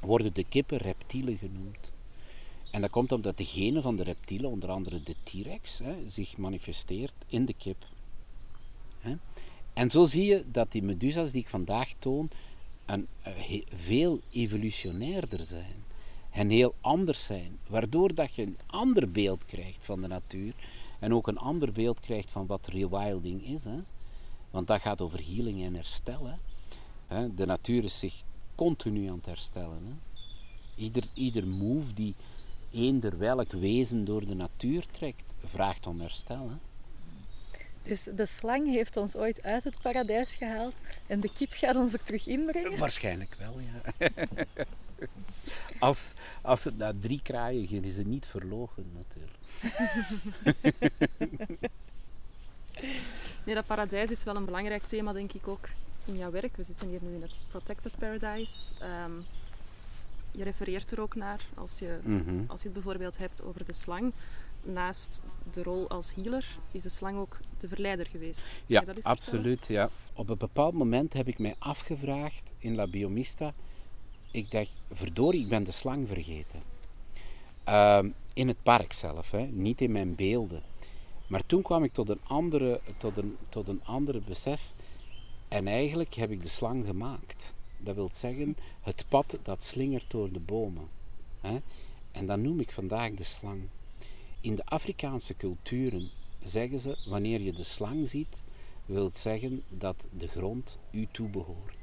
worden 0.00 0.34
de 0.34 0.44
kippen 0.44 0.78
reptielen 0.78 1.36
genoemd. 1.36 1.92
En 2.70 2.80
dat 2.80 2.90
komt 2.90 3.12
omdat 3.12 3.36
de 3.36 3.44
genen 3.44 3.82
van 3.82 3.96
de 3.96 4.02
reptielen, 4.02 4.50
onder 4.50 4.70
andere 4.70 5.02
de 5.02 5.14
T-rex, 5.22 5.80
zich 6.06 6.36
manifesteert 6.36 7.12
in 7.26 7.44
de 7.44 7.52
kip. 7.52 7.86
Hè? 9.00 9.16
En 9.72 9.90
zo 9.90 10.04
zie 10.04 10.24
je 10.24 10.44
dat 10.50 10.72
die 10.72 10.82
medusa's 10.82 11.32
die 11.32 11.40
ik 11.40 11.48
vandaag 11.48 11.92
toon 11.98 12.30
een, 12.86 13.06
eh, 13.22 13.62
veel 13.72 14.20
evolutionairder 14.30 15.44
zijn 15.44 15.84
en 16.30 16.48
heel 16.48 16.74
anders 16.80 17.24
zijn, 17.24 17.58
waardoor 17.66 18.14
dat 18.14 18.34
je 18.34 18.42
een 18.42 18.58
ander 18.66 19.10
beeld 19.10 19.44
krijgt 19.44 19.84
van 19.84 20.00
de 20.00 20.08
natuur 20.08 20.54
en 20.98 21.14
ook 21.14 21.26
een 21.26 21.38
ander 21.38 21.72
beeld 21.72 22.00
krijgt 22.00 22.30
van 22.30 22.46
wat 22.46 22.66
rewilding 22.66 23.44
is. 23.46 23.64
Hè? 23.64 23.78
Want 24.50 24.66
dat 24.66 24.80
gaat 24.80 25.00
over 25.00 25.24
healing 25.24 25.64
en 25.64 25.74
herstellen. 25.74 26.38
Hè? 27.06 27.34
De 27.34 27.46
natuur 27.46 27.84
is 27.84 27.98
zich 27.98 28.22
continu 28.54 29.08
aan 29.08 29.16
het 29.16 29.26
herstellen. 29.26 29.82
Hè? 29.86 29.92
Ieder, 30.74 31.04
ieder 31.14 31.46
move 31.46 31.94
die 31.94 32.14
eender 32.70 33.18
welk 33.18 33.52
wezen 33.52 34.04
door 34.04 34.26
de 34.26 34.34
natuur 34.34 34.86
trekt, 34.90 35.22
vraagt 35.44 35.86
om 35.86 36.00
herstel. 36.00 36.48
Hè? 36.48 36.56
Dus 37.82 38.02
de 38.02 38.26
slang 38.26 38.66
heeft 38.66 38.96
ons 38.96 39.16
ooit 39.16 39.42
uit 39.42 39.64
het 39.64 39.80
paradijs 39.82 40.34
gehaald 40.34 40.74
en 41.06 41.20
de 41.20 41.32
kip 41.32 41.52
gaat 41.52 41.76
ons 41.76 41.92
er 41.92 42.04
terug 42.04 42.26
inbrengen? 42.26 42.78
Waarschijnlijk 42.78 43.36
wel, 43.38 43.54
ja. 43.60 44.08
als, 45.88 46.12
als 46.42 46.64
het 46.64 46.78
na 46.78 46.92
drie 47.00 47.20
kraaien 47.22 47.66
ging, 47.66 47.84
is 47.84 47.96
het 47.96 48.06
niet 48.06 48.26
verlogen 48.26 48.92
natuurlijk. 48.94 49.38
nee, 53.48 53.56
dat 53.56 53.66
paradijs 53.66 54.10
is 54.10 54.24
wel 54.24 54.36
een 54.36 54.44
belangrijk 54.44 54.82
thema, 54.82 55.12
denk 55.12 55.32
ik 55.32 55.48
ook 55.48 55.68
in 56.04 56.16
jouw 56.16 56.30
werk. 56.30 56.56
We 56.56 56.62
zitten 56.62 56.88
hier 56.88 56.98
nu 57.02 57.14
in 57.14 57.22
het 57.22 57.42
Protected 57.50 57.92
Paradise. 57.98 58.74
Ehm, 58.80 59.12
je 60.30 60.44
refereert 60.44 60.90
er 60.90 61.00
ook 61.00 61.14
naar 61.14 61.46
als 61.54 61.78
je, 61.78 61.98
Mhm. 62.02 62.40
als 62.46 62.58
je 62.60 62.64
het 62.64 62.72
bijvoorbeeld 62.72 63.18
hebt 63.18 63.42
over 63.42 63.64
de 63.66 63.72
slang. 63.72 64.12
Naast 64.62 65.22
de 65.52 65.62
rol 65.62 65.88
als 65.88 66.14
healer 66.14 66.44
is 66.70 66.82
de 66.82 66.88
slang 66.88 67.18
ook 67.18 67.36
de 67.58 67.68
verleider 67.68 68.06
geweest. 68.06 68.46
Ja, 68.66 68.84
absoluut. 69.02 69.66
Ja. 69.66 69.90
Op 70.12 70.28
een 70.28 70.38
bepaald 70.38 70.74
moment 70.74 71.12
heb 71.12 71.28
ik 71.28 71.38
mij 71.38 71.54
afgevraagd 71.58 72.52
in 72.58 72.74
La 72.74 72.86
Biomista. 72.86 73.54
Ik 74.30 74.50
dacht, 74.50 74.80
verdorie, 74.90 75.42
ik 75.42 75.48
ben 75.48 75.64
de 75.64 75.72
slang 75.72 76.08
vergeten. 76.08 76.62
Ehm, 77.64 78.08
in 78.34 78.48
het 78.48 78.62
park 78.62 78.92
zelf, 78.92 79.30
hè, 79.30 79.42
niet 79.46 79.80
in 79.80 79.92
mijn 79.92 80.14
beelden. 80.14 80.62
Maar 81.28 81.46
toen 81.46 81.62
kwam 81.62 81.84
ik 81.84 81.92
tot 81.92 82.08
een, 82.08 82.20
andere, 82.22 82.80
tot, 82.96 83.16
een, 83.16 83.36
tot 83.48 83.68
een 83.68 83.84
andere 83.84 84.20
besef. 84.20 84.70
En 85.48 85.66
eigenlijk 85.66 86.14
heb 86.14 86.30
ik 86.30 86.42
de 86.42 86.48
slang 86.48 86.86
gemaakt. 86.86 87.54
Dat 87.78 87.94
wil 87.94 88.10
zeggen, 88.12 88.56
het 88.80 89.04
pad 89.08 89.38
dat 89.42 89.64
slingert 89.64 90.10
door 90.10 90.32
de 90.32 90.40
bomen. 90.40 90.88
Hè? 91.40 91.58
En 92.12 92.26
dat 92.26 92.38
noem 92.38 92.60
ik 92.60 92.72
vandaag 92.72 93.14
de 93.14 93.24
slang. 93.24 93.60
In 94.40 94.54
de 94.54 94.64
Afrikaanse 94.64 95.36
culturen 95.36 96.10
zeggen 96.44 96.80
ze, 96.80 96.98
wanneer 97.06 97.40
je 97.40 97.52
de 97.52 97.64
slang 97.64 98.08
ziet, 98.08 98.36
wil 98.86 99.10
zeggen 99.14 99.62
dat 99.68 100.06
de 100.18 100.26
grond 100.28 100.78
u 100.90 101.06
toebehoort. 101.10 101.76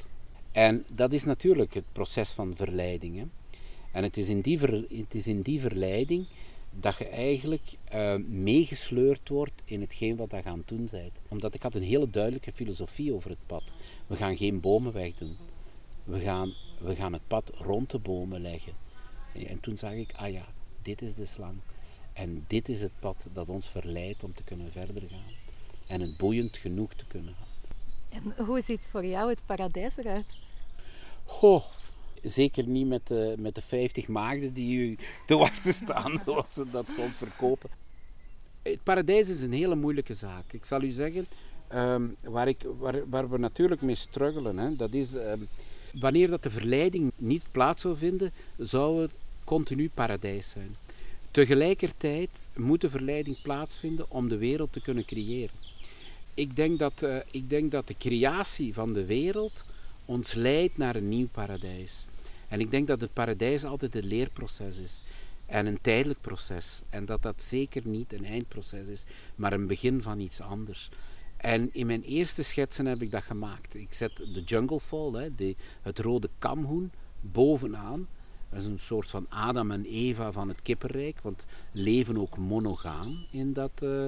En 0.51 0.85
dat 0.91 1.11
is 1.11 1.23
natuurlijk 1.23 1.73
het 1.73 1.91
proces 1.91 2.31
van 2.31 2.55
verleiding. 2.55 3.27
En 3.91 4.03
het 4.03 4.17
is, 4.17 4.29
in 4.29 4.41
die 4.41 4.59
ver- 4.59 4.85
het 4.89 5.15
is 5.15 5.27
in 5.27 5.41
die 5.41 5.61
verleiding 5.61 6.25
dat 6.79 6.97
je 6.97 7.07
eigenlijk 7.07 7.73
eh, 7.83 8.15
meegesleurd 8.15 9.29
wordt 9.29 9.61
in 9.65 9.81
hetgeen 9.81 10.15
wat 10.15 10.31
je 10.31 10.43
aan 10.43 10.57
het 10.57 10.67
doen 10.67 10.87
bent. 10.91 11.19
Omdat 11.27 11.53
ik 11.53 11.61
had 11.61 11.75
een 11.75 11.83
hele 11.83 12.09
duidelijke 12.09 12.51
filosofie 12.51 13.13
over 13.13 13.29
het 13.29 13.45
pad. 13.45 13.63
We 14.07 14.15
gaan 14.15 14.37
geen 14.37 14.61
bomen 14.61 14.93
wegdoen. 14.93 15.37
We 16.03 16.19
gaan, 16.19 16.53
we 16.79 16.95
gaan 16.95 17.13
het 17.13 17.27
pad 17.27 17.49
rond 17.49 17.91
de 17.91 17.99
bomen 17.99 18.41
leggen. 18.41 18.73
En 19.33 19.59
toen 19.59 19.77
zag 19.77 19.91
ik, 19.91 20.13
ah 20.15 20.31
ja, 20.31 20.45
dit 20.81 21.01
is 21.01 21.15
de 21.15 21.25
slang. 21.25 21.59
En 22.13 22.43
dit 22.47 22.69
is 22.69 22.81
het 22.81 22.99
pad 22.99 23.25
dat 23.33 23.49
ons 23.49 23.69
verleidt 23.69 24.23
om 24.23 24.33
te 24.33 24.43
kunnen 24.43 24.71
verder 24.71 25.03
gaan. 25.09 25.33
En 25.87 26.01
het 26.01 26.17
boeiend 26.17 26.57
genoeg 26.57 26.93
te 26.93 27.05
kunnen 27.05 27.33
houden. 27.33 28.35
En 28.37 28.45
hoe 28.45 28.61
ziet 28.61 28.87
voor 28.91 29.05
jou 29.05 29.29
het 29.29 29.41
paradijs 29.45 29.97
eruit? 29.97 30.35
Goh, 31.23 31.63
zeker 32.25 32.67
niet 32.67 32.87
met 32.87 33.07
de, 33.07 33.35
met 33.39 33.55
de 33.55 33.61
50 33.61 34.07
maagden 34.07 34.53
die 34.53 34.77
u 34.77 34.97
te 35.27 35.35
wachten 35.35 35.73
staan, 35.73 36.19
zoals 36.25 36.53
ze 36.53 36.65
dat 36.71 36.89
soms 36.89 37.15
verkopen. 37.15 37.69
Het 38.61 38.83
paradijs 38.83 39.29
is 39.29 39.41
een 39.41 39.53
hele 39.53 39.75
moeilijke 39.75 40.13
zaak. 40.13 40.53
Ik 40.53 40.65
zal 40.65 40.81
u 40.81 40.89
zeggen, 40.89 41.25
ehm, 41.67 42.03
waar, 42.21 42.47
ik, 42.47 42.65
waar, 42.77 43.09
waar 43.09 43.29
we 43.29 43.37
natuurlijk 43.37 43.81
mee 43.81 43.95
struggelen, 43.95 44.57
hè, 44.57 44.75
dat 44.75 44.93
is 44.93 45.15
ehm, 45.15 45.41
wanneer 45.99 46.29
dat 46.29 46.43
de 46.43 46.49
verleiding 46.49 47.11
niet 47.15 47.47
plaats 47.51 47.81
zou 47.81 47.97
vinden, 47.97 48.31
zou 48.57 49.01
het 49.01 49.11
continu 49.43 49.89
paradijs 49.93 50.49
zijn. 50.49 50.75
Tegelijkertijd 51.31 52.49
moet 52.55 52.81
de 52.81 52.89
verleiding 52.89 53.41
plaatsvinden 53.41 54.05
om 54.11 54.27
de 54.27 54.37
wereld 54.37 54.73
te 54.73 54.81
kunnen 54.81 55.05
creëren. 55.05 55.55
Ik 56.33 56.55
denk 56.55 56.79
dat, 56.79 57.01
eh, 57.01 57.17
ik 57.31 57.49
denk 57.49 57.71
dat 57.71 57.87
de 57.87 57.97
creatie 57.97 58.73
van 58.73 58.93
de 58.93 59.05
wereld 59.05 59.65
ons 60.05 60.33
leidt 60.33 60.77
naar 60.77 60.95
een 60.95 61.09
nieuw 61.09 61.27
paradijs. 61.31 62.05
En 62.47 62.59
ik 62.59 62.71
denk 62.71 62.87
dat 62.87 63.01
het 63.01 63.13
paradijs 63.13 63.63
altijd 63.63 63.95
een 63.95 64.05
leerproces 64.05 64.77
is. 64.77 65.01
En 65.45 65.65
een 65.65 65.81
tijdelijk 65.81 66.21
proces. 66.21 66.81
En 66.89 67.05
dat 67.05 67.21
dat 67.21 67.41
zeker 67.41 67.81
niet 67.87 68.13
een 68.13 68.25
eindproces 68.25 68.87
is, 68.87 69.03
maar 69.35 69.53
een 69.53 69.67
begin 69.67 70.01
van 70.01 70.19
iets 70.19 70.41
anders. 70.41 70.89
En 71.37 71.69
in 71.73 71.85
mijn 71.85 72.03
eerste 72.03 72.43
schetsen 72.43 72.85
heb 72.85 73.01
ik 73.01 73.11
dat 73.11 73.23
gemaakt. 73.23 73.75
Ik 73.75 73.93
zet 73.93 74.15
de 74.15 74.43
jungle 74.45 74.79
fall, 74.79 75.11
hè, 75.11 75.53
het 75.81 75.99
rode 75.99 76.29
kamhoen, 76.39 76.91
bovenaan. 77.21 78.07
Dat 78.49 78.59
is 78.59 78.65
een 78.65 78.79
soort 78.79 79.09
van 79.09 79.25
Adam 79.29 79.71
en 79.71 79.85
Eva 79.85 80.31
van 80.31 80.47
het 80.47 80.61
kippenrijk, 80.61 81.19
want 81.21 81.45
leven 81.71 82.17
ook 82.17 82.37
monogaam 82.37 83.25
in, 83.31 83.53
dat, 83.53 83.71
eh, 83.81 84.07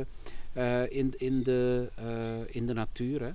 eh, 0.54 0.92
in, 0.92 1.14
in, 1.18 1.44
de, 1.44 1.90
eh, 1.96 2.56
in 2.56 2.66
de 2.66 2.74
natuur. 2.74 3.22
Hè. 3.22 3.32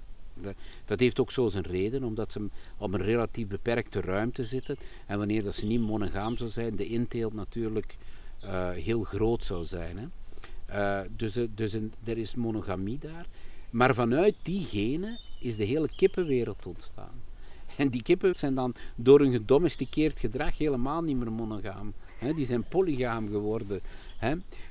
Dat- 0.85 0.99
heeft 1.01 1.21
ook 1.21 1.31
zo 1.31 1.49
zijn 1.49 1.65
reden, 1.65 2.05
omdat 2.05 2.33
ze 2.33 2.49
op 2.77 2.95
een 2.95 3.03
relatief 3.03 3.47
beperkte 3.47 4.01
ruimte 4.01 4.45
zitten. 4.45 4.77
En 5.07 5.19
wanneer 5.19 5.43
dat 5.43 5.55
ze 5.55 5.67
niet 5.67 5.81
monogaam 5.81 6.37
zou 6.37 6.51
zijn, 6.51 6.77
de 6.77 6.87
inteelt 6.87 7.35
natuurlijk 7.35 7.97
eh, 8.43 8.71
heel 8.71 9.03
groot 9.03 9.45
zou 9.45 9.65
zijn. 9.65 9.99
Hè. 9.99 10.07
Eh, 10.67 11.09
dus 11.17 11.37
eh, 11.37 11.45
dus 11.55 11.75
er 12.05 12.19
is 12.19 12.35
monogamie 12.35 12.99
daar. 12.99 13.27
Maar 13.71 13.95
vanuit 13.95 14.35
die 14.43 14.65
genen 14.65 15.19
is 15.41 15.57
de 15.57 15.65
hele 15.65 15.89
kippenwereld 15.97 16.67
ontstaan. 16.67 17.21
En 17.77 17.89
die 17.89 18.03
kippen 18.03 18.35
zijn 18.35 18.55
dan 18.55 18.75
door 18.97 19.21
hun 19.21 19.33
gedomesticeerd 19.33 20.21
gedrag 20.21 20.59
helemaal 20.59 21.03
niet 21.03 21.17
meer 21.17 21.33
monogaam. 21.33 21.93
Die 22.37 22.47
zijn 22.47 22.65
polygaam 22.65 23.29
geworden. 23.29 23.81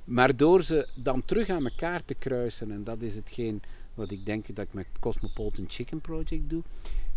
Maar 0.03 0.35
door 0.35 0.63
ze 0.63 0.87
dan 0.95 1.25
terug 1.25 1.49
aan 1.49 1.65
elkaar 1.65 2.05
te 2.05 2.13
kruisen, 2.13 2.71
en 2.71 2.83
dat 2.83 3.01
is 3.01 3.15
hetgeen 3.15 3.61
wat 3.95 4.11
ik 4.11 4.25
denk 4.25 4.55
dat 4.55 4.65
ik 4.65 4.73
met 4.73 4.99
Cosmopolitan 4.99 5.65
Chicken 5.67 6.01
Project 6.01 6.49
doe, 6.49 6.61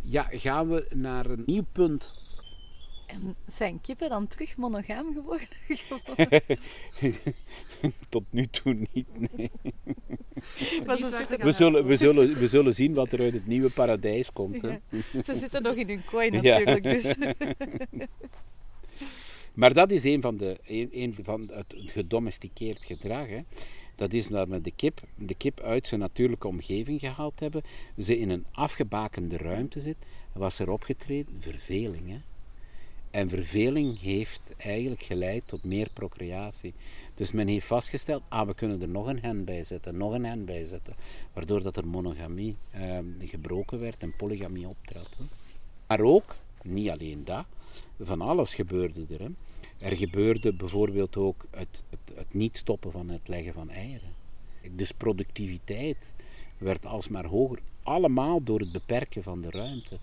ja, 0.03 0.29
gaan 0.31 0.69
we 0.69 0.87
naar 0.95 1.27
een 1.27 1.43
nieuw 1.47 1.65
punt. 1.73 2.23
En 3.07 3.35
zijn 3.47 3.81
kippen 3.81 4.09
dan 4.09 4.27
terug 4.27 4.57
monogaam 4.57 5.13
geworden? 5.13 5.49
Tot 8.09 8.25
nu 8.31 8.47
toe 8.47 8.87
niet. 8.93 9.07
Nee. 9.37 9.51
We, 10.85 11.53
zullen, 11.53 11.87
we, 11.87 11.97
zullen, 11.97 12.39
we 12.39 12.49
zullen 12.49 12.75
zien 12.75 12.95
wat 12.95 13.13
er 13.13 13.21
uit 13.21 13.35
het 13.35 13.47
nieuwe 13.47 13.71
paradijs 13.71 14.33
komt. 14.33 14.63
Hè. 14.63 14.79
ze 15.23 15.35
zitten 15.35 15.63
nog 15.63 15.75
in 15.75 15.89
hun 15.89 16.05
kooi 16.05 16.31
Ja. 16.31 16.41
natuurlijk. 16.41 16.83
Dus. 16.83 17.17
Maar 19.55 19.73
dat 19.73 19.91
is 19.91 20.05
een 20.05 20.21
van, 20.21 20.37
de, 20.37 20.59
een, 20.67 20.89
een 20.93 21.17
van 21.23 21.51
het 21.53 21.75
gedomesticeerd 21.77 22.85
gedrag. 22.85 23.29
Hè. 23.29 23.41
Dat 23.97 24.13
is 24.13 24.27
dat 24.27 24.49
we 24.49 24.61
de 24.61 24.71
kip, 24.71 25.01
de 25.15 25.35
kip 25.35 25.61
uit 25.61 25.87
zijn 25.87 26.01
natuurlijke 26.01 26.49
omgeving 26.49 27.01
gehaald 27.01 27.41
hebben. 27.41 27.63
Ze 27.99 28.19
in 28.19 28.31
een 28.31 28.47
afgebakende 28.53 29.37
ruimte 29.37 29.81
zit. 29.81 29.97
Was 30.33 30.59
er 30.59 30.71
opgetreden? 30.71 31.37
Verveling. 31.39 32.09
Hè. 32.09 32.21
En 33.11 33.29
verveling 33.29 34.01
heeft 34.01 34.41
eigenlijk 34.57 35.03
geleid 35.03 35.47
tot 35.47 35.65
meer 35.65 35.89
procreatie. 35.93 36.75
Dus 37.15 37.33
men 37.33 37.49
heeft 37.49 37.67
vastgesteld, 37.67 38.23
ah, 38.29 38.47
we 38.47 38.55
kunnen 38.55 38.83
er 38.83 38.89
nog 38.89 39.07
een 39.07 39.21
hen 39.21 39.45
bij 39.45 39.63
zetten, 39.63 39.97
nog 39.97 40.13
een 40.13 40.25
hen 40.25 40.45
bij 40.45 40.65
zetten. 40.65 40.95
Waardoor 41.33 41.63
dat 41.63 41.77
er 41.77 41.87
monogamie 41.87 42.57
eh, 42.71 42.99
gebroken 43.21 43.81
werd 43.81 44.03
en 44.03 44.17
polygamie 44.17 44.69
optrad. 44.69 45.09
Hè. 45.19 45.25
Maar 45.87 46.01
ook, 46.01 46.37
niet 46.65 46.91
alleen 46.91 47.25
dat, 47.25 47.45
van 48.01 48.21
alles 48.21 48.55
gebeurde 48.55 49.07
er. 49.11 49.21
Hè. 49.21 49.29
Er 49.89 49.97
gebeurde 49.97 50.53
bijvoorbeeld 50.53 51.17
ook 51.17 51.45
het, 51.51 51.83
het, 51.91 52.17
het 52.17 52.35
niet 52.35 52.57
stoppen 52.57 52.91
van 52.93 53.09
het 53.09 53.29
leggen 53.29 53.53
van 53.53 53.71
eieren. 53.71 54.13
Dus 54.71 54.93
productiviteit 54.93 56.13
werd 56.59 56.87
alsmaar 56.87 57.27
hoger. 57.27 57.59
Allemaal 57.83 58.43
door 58.43 58.61
het 58.61 58.73
beperken 58.73 59.23
van 59.23 59.41
de 59.41 59.51
ruimte. 59.51 59.99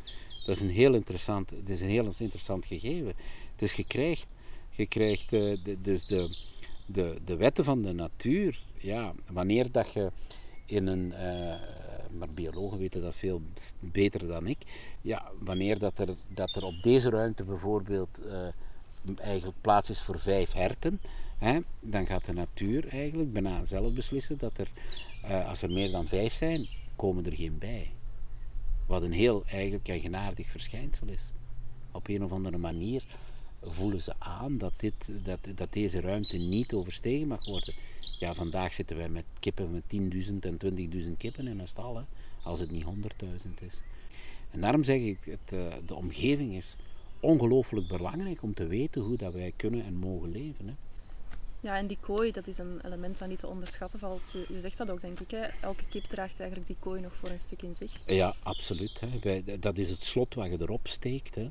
Dat 0.46 0.56
is 0.56 0.62
een 0.62 0.70
heel 0.70 0.94
interessant, 0.94 1.50
het 1.50 1.70
is 1.70 1.82
een 1.82 1.90
heel 1.90 2.12
interessant 2.18 2.66
gegeven. 2.66 3.14
Dus 3.56 3.74
je 3.74 3.84
krijgt, 3.84 4.28
je 4.76 4.86
krijgt 4.86 5.34
eh, 5.34 5.64
de, 5.64 5.82
dus 5.84 6.06
de, 6.06 6.36
de, 6.86 7.18
de 7.26 7.36
wetten 7.36 7.64
van 7.64 7.82
de 7.82 7.94
natuur. 7.94 8.64
Ja, 8.78 9.14
wanneer 9.28 9.72
dat 9.72 9.94
je 9.94 10.12
in 10.66 10.88
een, 10.88 11.14
eh, 11.14 11.54
maar 12.18 12.30
biologen 12.30 12.78
weten 12.78 13.02
dat 13.02 13.16
veel 13.16 13.42
beter 13.80 14.28
dan 14.28 14.48
ik. 14.48 14.58
Ja, 15.02 15.32
wanneer 15.44 15.80
dat 15.80 15.98
er, 15.98 16.16
dat 16.28 16.56
er 16.56 16.64
op 16.64 16.84
deze 16.84 17.10
ruimte 17.10 17.44
bijvoorbeeld 17.44 18.20
eh, 18.26 18.48
eigenlijk 19.18 19.58
plaats 19.62 19.90
is 19.90 20.02
voor 20.02 20.20
vijf 20.20 20.54
herten, 20.54 21.02
hè, 21.38 21.60
dan 21.80 22.06
gaat 22.06 22.26
de 22.26 22.34
natuur 22.34 22.88
eigenlijk 22.88 23.34
bijna 23.34 23.66
zelf 23.66 23.94
beslissen 23.94 24.38
dat 24.38 24.58
er, 24.58 24.68
eh, 25.24 25.50
als 25.50 25.62
er 25.62 25.72
meer 25.72 25.92
dan 25.92 26.08
vijf 26.08 26.34
zijn, 26.34 26.68
komen 26.96 27.26
er 27.26 27.36
geen 27.36 27.58
bij. 27.58 27.92
Wat 28.86 29.02
een 29.02 29.12
heel 29.12 29.44
eigenlijk 29.46 29.90
eigenaardig 29.90 30.50
verschijnsel 30.50 31.08
is. 31.08 31.32
Op 31.92 32.08
een 32.08 32.24
of 32.24 32.32
andere 32.32 32.58
manier 32.58 33.04
voelen 33.62 34.02
ze 34.02 34.14
aan 34.20 34.58
dat, 34.58 34.74
dit, 34.78 34.94
dat, 35.24 35.40
dat 35.56 35.74
deze 35.74 36.02
ruimte 36.02 36.38
niet 36.38 36.74
overstegen 36.74 37.28
mag 37.28 37.46
worden. 37.46 37.74
Ja, 38.22 38.34
vandaag 38.34 38.74
zitten 38.74 38.98
wij 38.98 39.10
met 39.10 39.26
kippen 39.40 39.72
met 39.72 39.84
10.000 39.84 40.40
en 40.40 40.58
20.000 41.04 41.18
kippen 41.18 41.48
in 41.48 41.60
een 41.60 41.68
stal, 41.68 41.98
hè, 41.98 42.04
als 42.44 42.60
het 42.60 42.72
niet 42.72 42.84
100.000 42.84 43.64
is. 43.68 43.82
En 44.52 44.62
daarom 44.62 44.84
zeg 44.84 45.02
ik, 45.02 45.18
het, 45.24 45.54
uh, 45.54 45.74
de 45.86 45.96
omgeving 45.96 46.54
is 46.54 46.76
ongelooflijk 47.20 47.88
belangrijk 47.88 48.44
om 48.44 48.54
te 48.54 48.68
weten 48.68 49.02
hoe 49.02 49.18
dat 49.18 49.34
wij 49.34 49.54
kunnen 49.56 49.86
en 49.86 49.96
mogen 49.96 50.32
leven. 50.32 50.68
Hè. 50.68 50.74
Ja, 51.60 51.78
en 51.78 51.88
die 51.88 51.98
kooi, 52.00 52.32
dat 52.32 52.48
is 52.48 52.58
een 52.58 52.80
element 52.86 53.18
dat 53.18 53.28
niet 53.28 53.40
te 53.40 53.48
onderschatten 53.48 54.00
valt. 54.00 54.36
Je, 54.50 54.60
zegt 54.60 54.78
dat 54.78 54.90
ook, 54.90 55.02
denk 55.02 55.20
ik. 55.20 55.32
Hè? 55.32 55.46
Elke 55.62 55.84
kip 55.90 56.04
draagt 56.04 56.40
eigenlijk 56.40 56.70
die 56.70 56.78
kooi 56.80 57.02
nog 57.02 57.16
voor 57.16 57.30
een 57.30 57.40
stuk 57.40 57.62
in 57.62 57.76
zich. 57.76 58.08
Ja, 58.08 58.36
absoluut. 58.44 59.00
Hè. 59.00 59.20
Wij, 59.22 59.60
dat 59.60 59.78
is 59.78 59.90
het 59.90 60.04
slot 60.04 60.34
wat 60.34 60.50
je 60.50 60.58
erop 60.60 60.88
steekt. 60.88 61.36
Hè. 61.36 61.50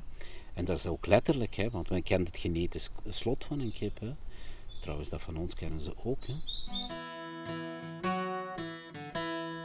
En 0.53 0.65
dat 0.65 0.77
is 0.77 0.85
ook 0.85 1.05
letterlijk, 1.05 1.55
hè, 1.55 1.69
want 1.69 1.89
men 1.89 2.03
kent 2.03 2.27
het 2.27 2.37
genetisch 2.37 2.89
slot 3.07 3.45
van 3.45 3.59
een 3.59 3.73
kip. 3.73 3.99
Hè. 3.99 4.13
Trouwens, 4.81 5.09
dat 5.09 5.21
van 5.21 5.37
ons 5.37 5.53
kennen 5.53 5.79
ze 5.79 5.93
ook. 6.03 6.19
Hè. 6.25 6.33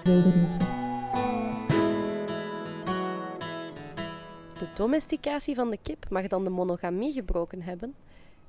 Wildernissen. 0.03 0.67
De 4.59 4.69
domesticatie 4.75 5.55
van 5.55 5.71
de 5.71 5.79
kip 5.83 6.11
mag 6.11 6.27
dan 6.27 6.45
de 6.45 6.51
monogamie 6.51 7.12
gebroken 7.12 7.62
hebben. 7.62 7.95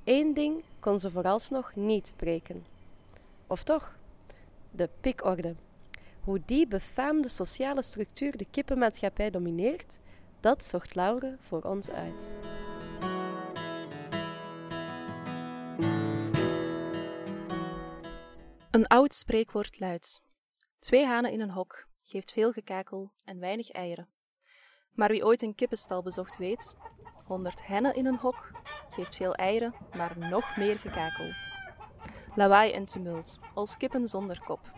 Eén 0.03 0.33
ding 0.33 0.63
kon 0.79 0.99
ze 0.99 1.11
vooralsnog 1.11 1.75
niet 1.75 2.13
breken. 2.15 2.65
Of 3.47 3.63
toch? 3.63 3.95
De 4.71 4.89
pikorde. 5.01 5.55
Hoe 6.23 6.41
die 6.45 6.67
befaamde 6.67 7.29
sociale 7.29 7.81
structuur 7.81 8.37
de 8.37 8.45
kippenmaatschappij 8.51 9.29
domineert, 9.29 9.99
dat 10.39 10.65
zocht 10.65 10.95
Laure 10.95 11.35
voor 11.39 11.61
ons 11.61 11.89
uit. 11.89 12.33
Een 18.71 18.87
oud 18.87 19.13
spreekwoord 19.13 19.79
luidt: 19.79 20.21
Twee 20.79 21.05
hanen 21.05 21.31
in 21.31 21.39
een 21.39 21.51
hok 21.51 21.87
geeft 22.03 22.31
veel 22.31 22.51
gekakel 22.51 23.11
en 23.25 23.39
weinig 23.39 23.69
eieren. 23.71 24.09
Maar 24.91 25.09
wie 25.09 25.25
ooit 25.25 25.41
een 25.41 25.55
kippenstal 25.55 26.03
bezocht 26.03 26.37
weet, 26.37 26.75
100 27.23 27.67
hennen 27.67 27.95
in 27.95 28.05
een 28.05 28.17
hok 28.17 28.51
geeft 28.89 29.15
veel 29.15 29.35
eieren, 29.35 29.75
maar 29.95 30.17
nog 30.17 30.57
meer 30.57 30.79
gekakel. 30.79 31.31
Lawaai 32.35 32.71
en 32.71 32.85
tumult, 32.85 33.39
als 33.53 33.77
kippen 33.77 34.07
zonder 34.07 34.43
kop. 34.43 34.71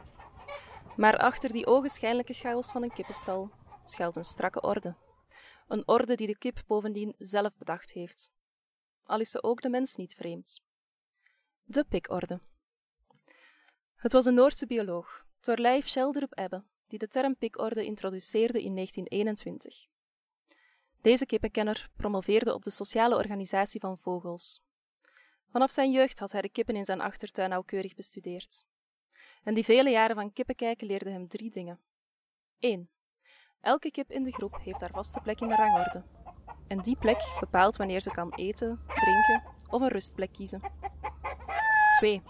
Maar 0.95 1.17
achter 1.17 1.51
die 1.51 1.65
ogenschijnlijke 1.65 2.33
chaos 2.33 2.71
van 2.71 2.83
een 2.83 2.93
kippenstal 2.93 3.51
schuilt 3.83 4.15
een 4.15 4.23
strakke 4.23 4.61
orde. 4.61 4.95
Een 5.67 5.87
orde 5.87 6.15
die 6.15 6.27
de 6.27 6.37
kip 6.37 6.61
bovendien 6.67 7.15
zelf 7.17 7.57
bedacht 7.57 7.91
heeft. 7.91 8.31
Al 9.03 9.19
is 9.19 9.29
ze 9.29 9.43
ook 9.43 9.61
de 9.61 9.69
mens 9.69 9.95
niet 9.95 10.15
vreemd. 10.15 10.61
De 11.63 11.83
pikorde. 11.83 12.41
Het 13.99 14.11
was 14.11 14.25
een 14.25 14.33
Noordse 14.33 14.67
bioloog, 14.67 15.25
Torleif 15.39 15.87
Schelderup 15.87 16.37
Ebbe, 16.37 16.63
die 16.87 16.99
de 16.99 17.07
term 17.07 17.35
pikorde 17.35 17.85
introduceerde 17.85 18.63
in 18.63 18.75
1921. 18.75 19.85
Deze 21.01 21.25
kippenkenner 21.25 21.89
promoveerde 21.95 22.53
op 22.53 22.63
de 22.63 22.69
sociale 22.69 23.15
organisatie 23.15 23.79
van 23.79 23.97
vogels. 23.97 24.61
Vanaf 25.51 25.71
zijn 25.71 25.91
jeugd 25.91 26.19
had 26.19 26.31
hij 26.31 26.41
de 26.41 26.49
kippen 26.49 26.75
in 26.75 26.85
zijn 26.85 27.01
achtertuin 27.01 27.49
nauwkeurig 27.49 27.95
bestudeerd. 27.95 28.65
En 29.43 29.53
die 29.53 29.63
vele 29.63 29.89
jaren 29.89 30.15
van 30.15 30.33
kippenkijken 30.33 30.87
leerden 30.87 31.13
hem 31.13 31.27
drie 31.27 31.51
dingen. 31.51 31.79
1. 32.59 32.89
Elke 33.61 33.91
kip 33.91 34.11
in 34.11 34.23
de 34.23 34.31
groep 34.31 34.57
heeft 34.63 34.81
haar 34.81 34.93
vaste 34.93 35.19
plek 35.19 35.41
in 35.41 35.47
de 35.47 35.55
rangorde. 35.55 36.03
En 36.67 36.81
die 36.81 36.97
plek 36.97 37.33
bepaalt 37.39 37.75
wanneer 37.75 38.01
ze 38.01 38.09
kan 38.09 38.33
eten, 38.33 38.81
drinken 38.87 39.43
of 39.69 39.81
een 39.81 39.87
rustplek 39.87 40.31
kiezen. 40.33 40.61
2. 41.97 42.21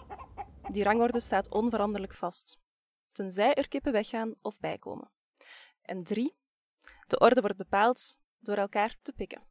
Die 0.70 0.84
rangorde 0.84 1.20
staat 1.20 1.50
onveranderlijk 1.50 2.14
vast, 2.14 2.58
tenzij 3.08 3.54
er 3.54 3.68
kippen 3.68 3.92
weggaan 3.92 4.34
of 4.42 4.58
bijkomen. 4.58 5.10
En 5.82 6.02
3. 6.02 6.36
De 7.06 7.18
orde 7.18 7.40
wordt 7.40 7.56
bepaald 7.56 8.20
door 8.38 8.56
elkaar 8.56 8.96
te 9.02 9.12
pikken. 9.12 9.42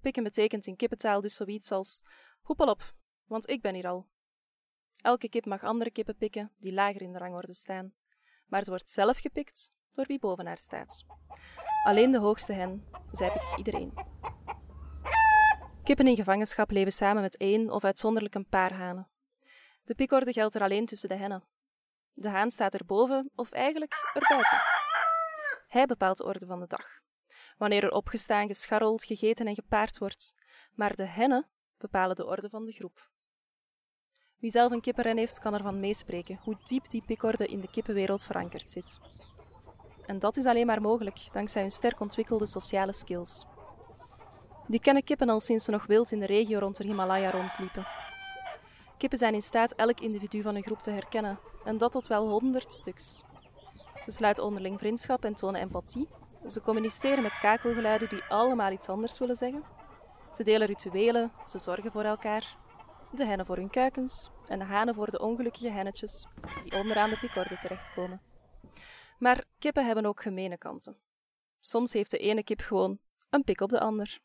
Pikken 0.00 0.22
betekent 0.22 0.66
in 0.66 0.76
kippentaal 0.76 1.20
dus 1.20 1.34
zoiets 1.34 1.70
als 1.70 2.02
hoepel 2.40 2.66
op, 2.66 2.94
want 3.24 3.48
ik 3.48 3.62
ben 3.62 3.74
hier 3.74 3.88
al. 3.88 4.08
Elke 5.00 5.28
kip 5.28 5.44
mag 5.44 5.62
andere 5.62 5.90
kippen 5.90 6.16
pikken 6.16 6.52
die 6.58 6.72
lager 6.72 7.02
in 7.02 7.12
de 7.12 7.18
rangorde 7.18 7.54
staan, 7.54 7.94
maar 8.46 8.64
ze 8.64 8.70
wordt 8.70 8.90
zelf 8.90 9.18
gepikt 9.18 9.72
door 9.88 10.06
wie 10.06 10.18
boven 10.18 10.46
haar 10.46 10.58
staat. 10.58 11.04
Alleen 11.84 12.10
de 12.10 12.18
hoogste 12.18 12.52
hen, 12.52 12.88
zij 13.10 13.32
pikt 13.32 13.58
iedereen. 13.58 13.92
Kippen 15.84 16.06
in 16.06 16.16
gevangenschap 16.16 16.70
leven 16.70 16.92
samen 16.92 17.22
met 17.22 17.36
één 17.36 17.70
of 17.70 17.84
uitzonderlijk 17.84 18.34
een 18.34 18.48
paar 18.48 18.72
hanen. 18.72 19.11
De 19.92 19.98
pikorde 19.98 20.32
geldt 20.32 20.54
er 20.54 20.62
alleen 20.62 20.86
tussen 20.86 21.08
de 21.08 21.14
hennen. 21.14 21.44
De 22.12 22.28
haan 22.28 22.50
staat 22.50 22.74
erboven 22.74 23.30
of 23.34 23.52
eigenlijk 23.52 24.10
erbuiten. 24.14 24.58
Hij 25.66 25.86
bepaalt 25.86 26.16
de 26.16 26.24
orde 26.24 26.46
van 26.46 26.60
de 26.60 26.66
dag. 26.66 26.86
Wanneer 27.56 27.84
er 27.84 27.90
opgestaan, 27.90 28.46
gescharreld, 28.46 29.04
gegeten 29.04 29.46
en 29.46 29.54
gepaard 29.54 29.98
wordt. 29.98 30.34
Maar 30.74 30.94
de 30.94 31.04
hennen 31.04 31.48
bepalen 31.78 32.16
de 32.16 32.26
orde 32.26 32.48
van 32.48 32.64
de 32.64 32.72
groep. 32.72 33.10
Wie 34.38 34.50
zelf 34.50 34.72
een 34.72 34.80
kippenren 34.80 35.16
heeft, 35.16 35.38
kan 35.38 35.54
ervan 35.54 35.80
meespreken 35.80 36.38
hoe 36.42 36.58
diep 36.64 36.90
die 36.90 37.02
pikorde 37.06 37.46
in 37.46 37.60
de 37.60 37.70
kippenwereld 37.70 38.24
verankerd 38.24 38.70
zit. 38.70 38.98
En 40.06 40.18
dat 40.18 40.36
is 40.36 40.46
alleen 40.46 40.66
maar 40.66 40.80
mogelijk 40.80 41.28
dankzij 41.32 41.62
hun 41.62 41.70
sterk 41.70 42.00
ontwikkelde 42.00 42.46
sociale 42.46 42.92
skills. 42.92 43.44
Die 44.66 44.80
kennen 44.80 45.04
kippen 45.04 45.28
al 45.28 45.40
sinds 45.40 45.64
ze 45.64 45.70
nog 45.70 45.86
wild 45.86 46.12
in 46.12 46.20
de 46.20 46.26
regio 46.26 46.58
rond 46.58 46.76
de 46.76 46.84
Himalaya 46.84 47.30
rondliepen. 47.30 48.01
Kippen 49.02 49.20
zijn 49.20 49.34
in 49.34 49.42
staat 49.42 49.72
elk 49.74 50.00
individu 50.00 50.42
van 50.42 50.54
een 50.54 50.62
groep 50.62 50.82
te 50.82 50.90
herkennen, 50.90 51.38
en 51.64 51.78
dat 51.78 51.92
tot 51.92 52.06
wel 52.06 52.28
honderd 52.28 52.72
stuks. 52.72 53.22
Ze 54.00 54.10
sluiten 54.10 54.44
onderling 54.44 54.78
vriendschap 54.78 55.24
en 55.24 55.34
tonen 55.34 55.60
empathie. 55.60 56.08
Ze 56.46 56.60
communiceren 56.60 57.22
met 57.22 57.38
kakelgeluiden 57.38 58.08
die 58.08 58.22
allemaal 58.22 58.72
iets 58.72 58.88
anders 58.88 59.18
willen 59.18 59.36
zeggen. 59.36 59.64
Ze 60.32 60.44
delen 60.44 60.66
rituelen, 60.66 61.32
ze 61.44 61.58
zorgen 61.58 61.92
voor 61.92 62.02
elkaar. 62.02 62.56
De 63.12 63.24
hennen 63.24 63.46
voor 63.46 63.56
hun 63.56 63.70
kuikens 63.70 64.30
en 64.48 64.58
de 64.58 64.64
hanen 64.64 64.94
voor 64.94 65.10
de 65.10 65.20
ongelukkige 65.20 65.70
hennetjes 65.70 66.26
die 66.62 66.72
onderaan 66.72 67.10
de 67.10 67.18
pikorde 67.18 67.58
terechtkomen. 67.58 68.20
Maar 69.18 69.44
kippen 69.58 69.86
hebben 69.86 70.06
ook 70.06 70.22
gemene 70.22 70.58
kanten. 70.58 70.96
Soms 71.60 71.92
heeft 71.92 72.10
de 72.10 72.18
ene 72.18 72.42
kip 72.42 72.60
gewoon 72.60 72.98
een 73.30 73.44
pik 73.44 73.60
op 73.60 73.70
de 73.70 73.80
ander. 73.80 74.20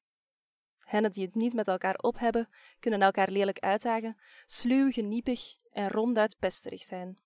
Hennen 0.87 1.11
die 1.11 1.25
het 1.25 1.35
niet 1.35 1.53
met 1.53 1.67
elkaar 1.67 1.95
op 1.95 2.19
hebben, 2.19 2.49
kunnen 2.79 3.01
elkaar 3.01 3.31
lelijk 3.31 3.59
uitdagen, 3.59 4.17
sluw, 4.45 4.91
geniepig 4.91 5.55
en 5.71 5.89
ronduit 5.89 6.35
pesterig 6.39 6.83
zijn. 6.83 7.19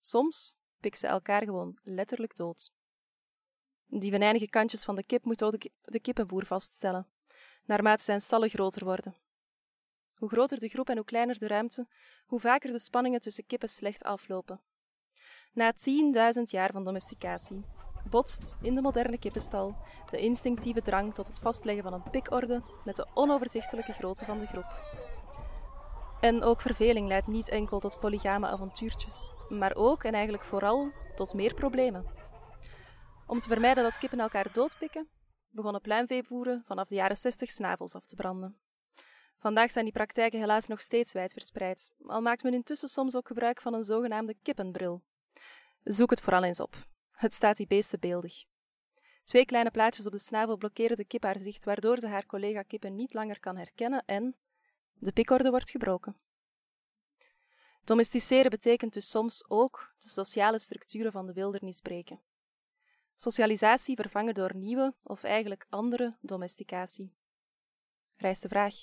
Soms 0.00 0.56
pikken 0.80 1.00
ze 1.00 1.06
elkaar 1.06 1.42
gewoon 1.42 1.78
letterlijk 1.82 2.36
dood. 2.36 2.72
Die 3.86 4.10
venijnige 4.10 4.48
kantjes 4.48 4.84
van 4.84 4.94
de 4.94 5.04
kip 5.04 5.24
moet 5.24 5.44
ook 5.44 5.58
de 5.82 6.00
kippenboer 6.00 6.46
vaststellen, 6.46 7.06
naarmate 7.64 8.02
zijn 8.02 8.20
stallen 8.20 8.48
groter 8.48 8.84
worden. 8.84 9.16
Hoe 10.14 10.28
groter 10.28 10.58
de 10.58 10.68
groep 10.68 10.88
en 10.88 10.96
hoe 10.96 11.04
kleiner 11.04 11.38
de 11.38 11.46
ruimte, 11.46 11.88
hoe 12.26 12.40
vaker 12.40 12.72
de 12.72 12.78
spanningen 12.78 13.20
tussen 13.20 13.46
kippen 13.46 13.68
slecht 13.68 14.02
aflopen. 14.02 14.60
Na 15.52 15.72
10.000 16.36 16.42
jaar 16.42 16.72
van 16.72 16.84
domesticatie 16.84 17.64
botst 18.10 18.56
in 18.62 18.74
de 18.74 18.80
moderne 18.80 19.18
kippenstal 19.18 19.76
de 20.10 20.18
instinctieve 20.18 20.82
drang 20.82 21.14
tot 21.14 21.26
het 21.26 21.38
vastleggen 21.38 21.84
van 21.84 21.92
een 21.92 22.10
pikorde 22.10 22.62
met 22.84 22.96
de 22.96 23.06
onoverzichtelijke 23.14 23.92
grootte 23.92 24.24
van 24.24 24.38
de 24.38 24.46
groep. 24.46 24.66
En 26.20 26.42
ook 26.42 26.60
verveling 26.60 27.08
leidt 27.08 27.26
niet 27.26 27.48
enkel 27.48 27.78
tot 27.78 28.00
polygame 28.00 28.46
avontuurtjes, 28.46 29.30
maar 29.48 29.74
ook 29.74 30.04
en 30.04 30.12
eigenlijk 30.12 30.44
vooral 30.44 30.90
tot 31.14 31.34
meer 31.34 31.54
problemen. 31.54 32.06
Om 33.26 33.38
te 33.38 33.48
vermijden 33.48 33.84
dat 33.84 33.98
kippen 33.98 34.20
elkaar 34.20 34.52
doodpikken, 34.52 35.08
begonnen 35.48 35.80
pluimveevoeren 35.80 36.62
vanaf 36.66 36.88
de 36.88 36.94
jaren 36.94 37.16
60 37.16 37.50
snavels 37.50 37.94
af 37.94 38.06
te 38.06 38.14
branden. 38.14 38.58
Vandaag 39.38 39.70
zijn 39.70 39.84
die 39.84 39.94
praktijken 39.94 40.40
helaas 40.40 40.66
nog 40.66 40.80
steeds 40.80 41.12
wijd 41.12 41.32
verspreid, 41.32 41.92
al 42.06 42.20
maakt 42.20 42.42
men 42.42 42.54
intussen 42.54 42.88
soms 42.88 43.16
ook 43.16 43.26
gebruik 43.26 43.60
van 43.60 43.74
een 43.74 43.84
zogenaamde 43.84 44.34
kippenbril. 44.42 45.02
Zoek 45.84 46.10
het 46.10 46.20
vooral 46.20 46.44
eens 46.44 46.60
op. 46.60 46.76
Het 47.16 47.34
staat 47.34 47.56
die 47.56 47.66
beesten 47.66 48.00
beeldig. 48.00 48.44
Twee 49.24 49.44
kleine 49.44 49.70
plaatjes 49.70 50.06
op 50.06 50.12
de 50.12 50.18
snavel 50.18 50.56
blokkeren 50.56 50.96
de 50.96 51.04
kip 51.04 51.22
haar 51.22 51.38
zicht, 51.38 51.64
waardoor 51.64 51.98
ze 51.98 52.06
haar 52.06 52.26
collega 52.26 52.62
kippen 52.62 52.94
niet 52.94 53.14
langer 53.14 53.40
kan 53.40 53.56
herkennen 53.56 54.02
en 54.06 54.36
de 54.94 55.12
pikorde 55.12 55.50
wordt 55.50 55.70
gebroken. 55.70 56.16
Domesticeren 57.84 58.50
betekent 58.50 58.92
dus 58.92 59.10
soms 59.10 59.44
ook 59.48 59.94
de 59.98 60.08
sociale 60.08 60.58
structuren 60.58 61.12
van 61.12 61.26
de 61.26 61.32
wildernis 61.32 61.80
breken. 61.80 62.20
Socialisatie 63.14 63.96
vervangen 63.96 64.34
door 64.34 64.56
nieuwe 64.56 64.94
of 65.02 65.22
eigenlijk 65.22 65.66
andere 65.68 66.16
domesticatie. 66.20 67.14
Rijst 68.16 68.42
de 68.42 68.48
vraag: 68.48 68.74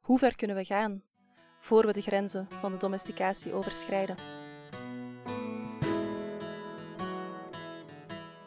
hoe 0.00 0.18
ver 0.18 0.36
kunnen 0.36 0.56
we 0.56 0.64
gaan 0.64 1.04
voor 1.60 1.86
we 1.86 1.92
de 1.92 2.00
grenzen 2.00 2.46
van 2.50 2.72
de 2.72 2.78
domesticatie 2.78 3.52
overschrijden? 3.52 4.45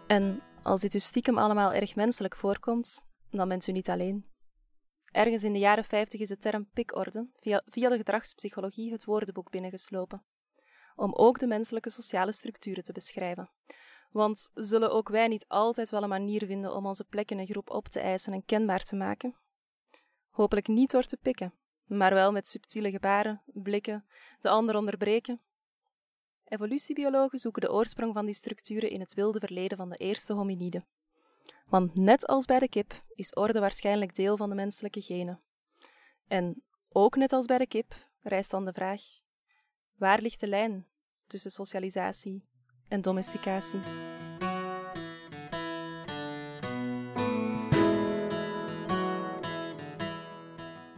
En 0.10 0.42
als 0.64 0.82
dit 0.82 0.94
u 0.94 1.00
stiekem 1.00 1.38
allemaal 1.38 1.74
erg 1.74 1.96
menselijk 1.96 2.36
voorkomt, 2.36 3.08
dan 3.32 3.48
bent 3.48 3.68
u 3.68 3.72
niet 3.72 3.90
alleen. 3.90 4.26
Ergens 5.12 5.44
in 5.44 5.54
de 5.54 5.60
jaren 5.60 5.84
50 5.84 6.20
is 6.20 6.28
de 6.28 6.38
term 6.38 6.70
pikorde 6.74 7.30
via, 7.36 7.64
via 7.66 7.90
de 7.90 7.98
gedragspsychologie 7.98 8.92
het 8.92 9.06
woordenboek 9.06 9.50
binnengeslopen, 9.50 10.26
om 10.96 11.14
ook 11.14 11.40
de 11.40 11.48
menselijke 11.48 11.90
sociale 11.90 12.32
structuren 12.32 12.84
te 12.84 12.92
beschrijven. 12.92 13.52
Want 14.12 14.50
zullen 14.54 14.92
ook 14.92 15.10
wij 15.10 15.28
niet 15.28 15.48
altijd 15.48 15.90
wel 15.90 16.04
een 16.04 16.10
manier 16.10 16.46
vinden 16.46 16.76
om 16.76 16.86
onze 16.86 17.04
plek 17.04 17.32
in 17.32 17.40
een 17.40 17.46
groep 17.46 17.70
op 17.70 17.88
te 17.88 18.00
eisen 18.00 18.34
en 18.34 18.46
kenbaar 18.46 18.84
te 18.84 18.96
maken? 18.96 19.36
Hopelijk 20.30 20.68
niet 20.68 20.92
door 20.92 21.06
te 21.06 21.18
pikken, 21.18 21.54
maar 21.86 22.14
wel 22.14 22.32
met 22.32 22.48
subtiele 22.48 22.92
gebaren, 22.92 23.42
blikken, 23.46 24.06
de 24.40 24.50
ander 24.50 24.76
onderbreken. 24.76 25.42
Evolutiebiologen 26.50 27.40
zoeken 27.40 27.62
de 27.62 27.72
oorsprong 27.72 28.14
van 28.14 28.26
die 28.26 28.36
structuren 28.36 28.90
in 28.90 29.00
het 29.00 29.14
wilde 29.14 29.40
verleden 29.40 29.78
van 29.78 29.90
de 29.90 29.98
eerste 29.98 30.34
hominiden. 30.34 30.86
Want 31.66 31.96
net 31.96 32.28
als 32.28 32.46
bij 32.46 32.60
de 32.60 32.70
kip 32.70 33.04
is 33.16 33.34
orde 33.34 33.60
waarschijnlijk 33.60 34.16
deel 34.16 34.38
van 34.38 34.50
de 34.50 34.56
menselijke 34.56 35.02
genen. 35.02 35.42
En 36.28 36.64
ook 36.90 37.16
net 37.16 37.34
als 37.34 37.46
bij 37.46 37.58
de 37.58 37.68
kip 37.68 38.10
rijst 38.22 38.52
dan 38.52 38.66
de 38.66 38.74
vraag: 38.74 39.02
waar 39.96 40.22
ligt 40.22 40.40
de 40.40 40.48
lijn 40.48 40.88
tussen 41.28 41.52
socialisatie 41.52 42.46
en 42.88 43.02
domesticatie? 43.02 43.80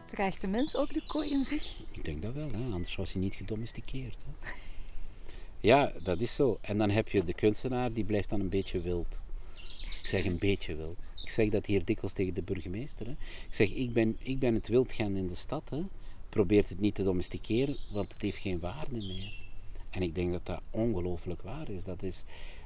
Draagt 0.06 0.42
de 0.42 0.48
mens 0.48 0.76
ook 0.76 0.94
de 0.94 1.04
kooi 1.08 1.30
in 1.30 1.44
zich? 1.44 1.80
Ik 1.92 2.06
denk 2.06 2.22
dat 2.22 2.34
wel, 2.34 2.52
hè? 2.52 2.74
anders 2.74 2.96
was 2.96 3.14
hij 3.14 3.22
niet 3.22 3.36
gedomesticeerd. 3.36 4.24
Hè? 4.24 4.70
Ja, 5.62 5.92
dat 6.04 6.20
is 6.20 6.36
zo. 6.36 6.58
En 6.62 6.78
dan 6.78 6.90
heb 6.90 7.10
je 7.10 7.24
de 7.24 7.34
kunstenaar, 7.34 7.94
die 7.94 8.04
blijft 8.04 8.30
dan 8.30 8.40
een 8.40 8.50
beetje 8.50 8.82
wild. 8.82 9.20
Ik 10.00 10.08
zeg 10.08 10.26
een 10.26 10.38
beetje 10.38 10.76
wild. 10.76 10.98
Ik 11.24 11.30
zeg 11.30 11.50
dat 11.50 11.66
hier 11.66 11.86
dikwijls 11.86 12.14
tegen 12.14 12.34
de 12.34 12.42
burgemeester. 12.42 13.06
Hè. 13.06 13.12
Ik 13.48 13.56
zeg, 13.56 13.74
ik 13.74 13.94
ben, 13.94 14.18
ik 14.20 14.40
ben 14.40 14.54
het 14.54 14.68
wildgaan 14.68 15.16
in 15.16 15.28
de 15.28 15.36
stad. 15.36 15.64
Hè. 15.70 15.82
Probeert 16.30 16.70
het 16.70 16.80
niet 16.80 16.96
te 16.96 17.04
domesticeren, 17.04 17.78
want 17.92 18.10
het 18.14 18.22
heeft 18.22 18.38
geen 18.38 18.60
waarde 18.60 18.98
meer. 18.98 19.34
En 19.90 20.02
ik 20.02 20.16
denk 20.16 20.32
dat 20.32 20.46
dat 20.46 20.62
ongelooflijk 20.70 21.42
waar 21.42 21.70
is. 21.70 21.84
Dat 21.84 22.04
is 22.04 22.24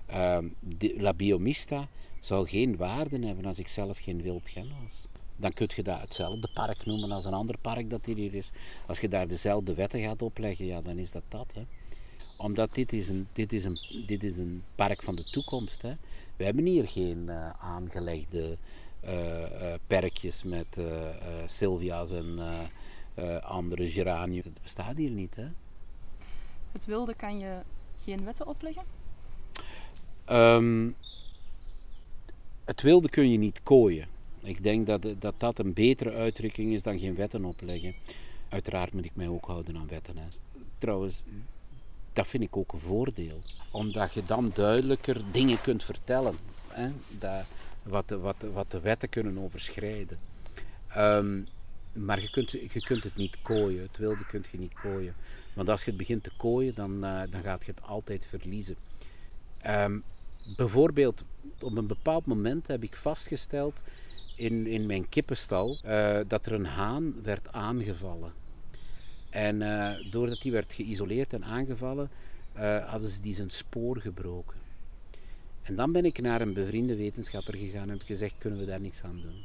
uh, 0.09 0.37
de, 0.59 0.95
La 0.97 1.13
Biomista 1.13 1.87
zou 2.19 2.47
geen 2.47 2.77
waarde 2.77 3.25
hebben 3.25 3.45
als 3.45 3.59
ik 3.59 3.67
zelf 3.67 3.97
geen 3.99 4.21
wildgaan 4.21 4.67
was. 4.83 5.07
Dan 5.35 5.51
kun 5.51 5.69
je 5.75 5.83
dat 5.83 6.01
hetzelfde 6.01 6.49
park 6.53 6.85
noemen 6.85 7.11
als 7.11 7.25
een 7.25 7.33
ander 7.33 7.57
park 7.57 7.89
dat 7.89 8.05
hier 8.05 8.33
is. 8.33 8.51
Als 8.87 8.99
je 8.99 9.07
daar 9.07 9.27
dezelfde 9.27 9.73
wetten 9.73 10.01
gaat 10.01 10.21
opleggen, 10.21 10.65
ja, 10.65 10.81
dan 10.81 10.97
is 10.97 11.11
dat 11.11 11.23
dat. 11.27 11.53
Hè 11.53 11.61
omdat 12.35 12.73
dit 12.73 12.93
is 12.93 13.09
een, 13.09 13.27
dit 13.33 13.53
is 13.53 13.65
een, 13.65 14.05
dit 14.05 14.23
is 14.23 14.37
een 14.37 14.61
park 14.75 15.01
van 15.01 15.15
de 15.15 15.23
toekomst. 15.23 15.81
Hè. 15.81 15.93
We 16.35 16.43
hebben 16.43 16.65
hier 16.65 16.87
geen 16.87 17.25
uh, 17.27 17.49
aangelegde 17.49 18.57
uh, 19.03 19.39
uh, 19.39 19.73
perkjes 19.87 20.43
met 20.43 20.77
Sylvia's 21.47 22.11
en 22.11 22.39
andere 23.41 23.89
geraniums. 23.89 24.43
Dat 24.43 24.61
bestaat 24.61 24.97
hier 24.97 25.09
niet. 25.09 25.35
Hè. 25.35 25.47
Het 26.71 26.85
wilde 26.85 27.13
kan 27.13 27.39
je 27.39 27.59
geen 27.99 28.23
wetten 28.23 28.47
opleggen? 28.47 28.83
Um, 30.29 30.95
het 32.65 32.81
wilde 32.81 33.09
kun 33.09 33.31
je 33.31 33.37
niet 33.37 33.63
kooien. 33.63 34.07
Ik 34.41 34.63
denk 34.63 34.87
dat, 34.87 35.05
dat 35.19 35.33
dat 35.37 35.59
een 35.59 35.73
betere 35.73 36.11
uitdrukking 36.11 36.73
is 36.73 36.81
dan 36.81 36.99
geen 36.99 37.15
wetten 37.15 37.45
opleggen. 37.45 37.95
Uiteraard 38.49 38.93
moet 38.93 39.05
ik 39.05 39.15
mij 39.15 39.27
ook 39.27 39.45
houden 39.45 39.77
aan 39.77 39.87
wetten. 39.87 40.17
Hè. 40.17 40.25
Trouwens, 40.77 41.23
dat 42.15 42.27
vind 42.27 42.43
ik 42.43 42.57
ook 42.57 42.73
een 42.73 42.79
voordeel. 42.79 43.39
Omdat 43.71 44.13
je 44.13 44.23
dan 44.23 44.51
duidelijker 44.53 45.21
dingen 45.31 45.61
kunt 45.61 45.83
vertellen. 45.83 46.35
Hè, 46.67 46.91
dat, 47.09 47.45
wat, 47.83 48.09
wat, 48.09 48.35
wat 48.53 48.71
de 48.71 48.79
wetten 48.79 49.09
kunnen 49.09 49.37
overschrijden. 49.37 50.19
Um, 50.97 51.47
maar 51.93 52.21
je 52.21 52.29
kunt, 52.29 52.51
je 52.51 52.81
kunt 52.85 53.03
het 53.03 53.15
niet 53.15 53.41
kooien. 53.41 53.81
Het 53.81 53.97
wilde 53.97 54.25
kun 54.25 54.45
je 54.51 54.57
niet 54.57 54.73
kooien. 54.73 55.15
Want 55.53 55.69
als 55.69 55.83
je 55.83 55.89
het 55.89 55.99
begint 55.99 56.23
te 56.23 56.31
kooien, 56.37 56.75
dan, 56.75 57.05
uh, 57.05 57.21
dan 57.29 57.41
gaat 57.41 57.65
je 57.65 57.71
het 57.71 57.81
altijd 57.81 58.25
verliezen. 58.25 58.75
Um, 59.67 60.03
bijvoorbeeld, 60.55 61.23
op 61.59 61.77
een 61.77 61.87
bepaald 61.87 62.25
moment 62.25 62.67
heb 62.67 62.83
ik 62.83 62.95
vastgesteld 62.95 63.81
in, 64.37 64.67
in 64.67 64.85
mijn 64.85 65.09
kippenstal 65.09 65.77
uh, 65.85 66.19
dat 66.27 66.45
er 66.45 66.53
een 66.53 66.65
haan 66.65 67.13
werd 67.23 67.51
aangevallen. 67.51 68.33
En 69.35 69.61
uh, 69.61 70.11
doordat 70.11 70.41
die 70.41 70.51
werd 70.51 70.73
geïsoleerd 70.73 71.33
en 71.33 71.43
aangevallen, 71.43 72.09
uh, 72.57 72.89
hadden 72.89 73.09
ze 73.09 73.21
die 73.21 73.33
zijn 73.33 73.49
spoor 73.49 73.97
gebroken. 73.97 74.57
En 75.61 75.75
dan 75.75 75.91
ben 75.91 76.05
ik 76.05 76.21
naar 76.21 76.41
een 76.41 76.53
bevriende 76.53 76.95
wetenschapper 76.95 77.55
gegaan 77.55 77.89
en 77.89 77.97
heb 77.97 78.01
gezegd, 78.01 78.37
kunnen 78.37 78.59
we 78.59 78.65
daar 78.65 78.81
niks 78.81 79.03
aan 79.03 79.21
doen? 79.21 79.43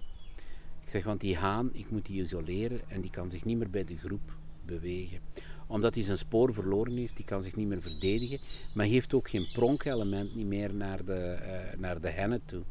Ik 0.85 0.89
zeg, 0.89 1.05
want 1.05 1.21
die 1.21 1.37
haan, 1.37 1.71
ik 1.73 1.91
moet 1.91 2.07
die 2.07 2.23
isoleren 2.23 2.81
en 2.89 3.01
die 3.01 3.11
kan 3.11 3.31
zich 3.31 3.45
niet 3.45 3.57
meer 3.57 3.71
bij 3.71 3.85
de 3.85 3.97
groep 3.97 4.33
bewegen. 4.65 5.19
Omdat 5.67 5.95
hij 5.95 6.03
zijn 6.03 6.19
spoor 6.19 6.55
verloren 6.55 6.97
heeft, 6.97 7.17
die 7.17 7.25
kan 7.25 7.43
zich 7.43 7.57
niet 7.57 7.69
meer 7.69 7.83
verdedigen, 7.83 8.39
maar 8.75 8.87
heeft 8.87 9.15
ook 9.15 9.29
geen 9.29 9.49
pronkelement 9.53 10.35
niet 10.35 10.47
meer 10.47 10.75
naar 10.75 11.05
de, 11.05 11.39
uh, 11.43 11.81
naar 11.81 12.01
de 12.01 12.11
hennen 12.11 12.41
toe. 12.45 12.63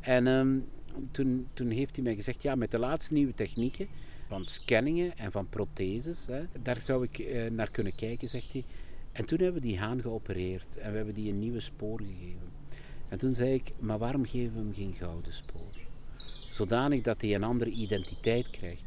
En 0.00 0.26
um, 0.26 0.64
toen, 1.10 1.46
toen 1.52 1.70
heeft 1.70 1.94
hij 1.94 2.04
mij 2.04 2.14
gezegd, 2.14 2.42
ja, 2.42 2.54
met 2.54 2.70
de 2.70 2.78
laatste 2.78 3.14
nieuwe 3.14 3.34
technieken, 3.34 3.88
van 4.30 4.46
scanningen 4.46 5.18
en 5.18 5.32
van 5.32 5.48
protheses. 5.48 6.26
Hè. 6.26 6.42
Daar 6.62 6.80
zou 6.80 7.04
ik 7.04 7.18
eh, 7.18 7.50
naar 7.50 7.70
kunnen 7.70 7.94
kijken, 7.94 8.28
zegt 8.28 8.52
hij. 8.52 8.64
En 9.12 9.24
toen 9.24 9.38
hebben 9.38 9.62
we 9.62 9.68
die 9.68 9.78
haan 9.78 10.00
geopereerd 10.00 10.76
en 10.76 10.90
we 10.90 10.96
hebben 10.96 11.14
die 11.14 11.30
een 11.30 11.38
nieuwe 11.38 11.60
spoor 11.60 11.98
gegeven. 11.98 12.48
En 13.08 13.18
toen 13.18 13.34
zei 13.34 13.54
ik, 13.54 13.72
maar 13.78 13.98
waarom 13.98 14.24
geven 14.24 14.52
we 14.52 14.58
hem 14.58 14.74
geen 14.74 14.92
gouden 14.92 15.34
spoor? 15.34 15.70
Zodanig 16.50 17.02
dat 17.02 17.20
hij 17.20 17.34
een 17.34 17.42
andere 17.42 17.70
identiteit 17.70 18.50
krijgt. 18.50 18.82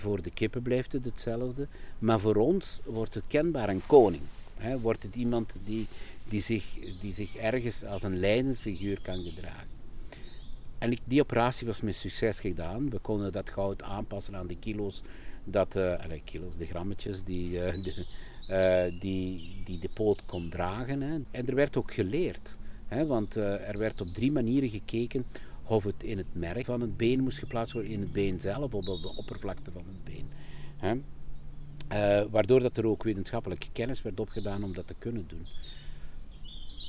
voor 0.00 0.22
de 0.22 0.30
kippen 0.30 0.62
blijft 0.62 0.92
het 0.92 1.04
hetzelfde, 1.04 1.68
maar 1.98 2.20
voor 2.20 2.36
ons 2.36 2.80
wordt 2.84 3.14
het 3.14 3.24
kenbaar 3.26 3.68
een 3.68 3.86
koning. 3.86 4.22
wordt 4.80 5.02
het 5.02 5.14
iemand 5.14 5.52
die, 5.64 5.86
die, 6.28 6.40
zich, 6.40 6.64
die 7.00 7.12
zich 7.12 7.36
ergens 7.36 7.84
als 7.84 8.02
een 8.02 8.18
leidend 8.18 8.58
figuur 8.58 9.02
kan 9.02 9.22
gedragen. 9.24 9.67
En 10.78 10.98
die 11.04 11.20
operatie 11.20 11.66
was 11.66 11.80
met 11.80 11.94
succes 11.94 12.40
gedaan. 12.40 12.90
We 12.90 12.98
konden 12.98 13.32
dat 13.32 13.50
goud 13.50 13.82
aanpassen 13.82 14.36
aan 14.36 14.46
de 14.46 14.56
kilo's, 14.56 15.02
dat, 15.44 15.76
uh, 15.76 15.94
kilo's, 16.24 16.52
de 16.58 16.66
grammetjes 16.66 17.24
die, 17.24 17.50
uh, 17.50 17.72
de, 17.84 18.04
uh, 18.48 19.00
die, 19.00 19.56
die 19.64 19.78
de 19.78 19.88
poot 19.88 20.24
kon 20.24 20.48
dragen. 20.48 21.00
Hè. 21.00 21.18
En 21.30 21.46
er 21.46 21.54
werd 21.54 21.76
ook 21.76 21.92
geleerd, 21.92 22.56
hè, 22.86 23.06
want 23.06 23.34
er 23.36 23.78
werd 23.78 24.00
op 24.00 24.06
drie 24.06 24.32
manieren 24.32 24.68
gekeken 24.68 25.24
of 25.64 25.84
het 25.84 26.02
in 26.02 26.18
het 26.18 26.26
merg 26.32 26.64
van 26.64 26.80
het 26.80 26.96
been 26.96 27.20
moest 27.20 27.38
geplaatst 27.38 27.72
worden, 27.72 27.92
in 27.92 28.00
het 28.00 28.12
been 28.12 28.40
zelf, 28.40 28.72
of 28.72 28.88
op 28.88 29.02
de 29.02 29.16
oppervlakte 29.16 29.70
van 29.70 29.84
het 29.86 30.04
been. 30.04 30.28
Hè. 30.76 31.00
waardoor 32.30 32.60
dat 32.60 32.76
er 32.76 32.86
ook 32.86 33.02
wetenschappelijke 33.02 33.66
kennis 33.72 34.02
werd 34.02 34.20
opgedaan 34.20 34.64
om 34.64 34.74
dat 34.74 34.86
te 34.86 34.94
kunnen 34.98 35.24
doen. 35.28 35.46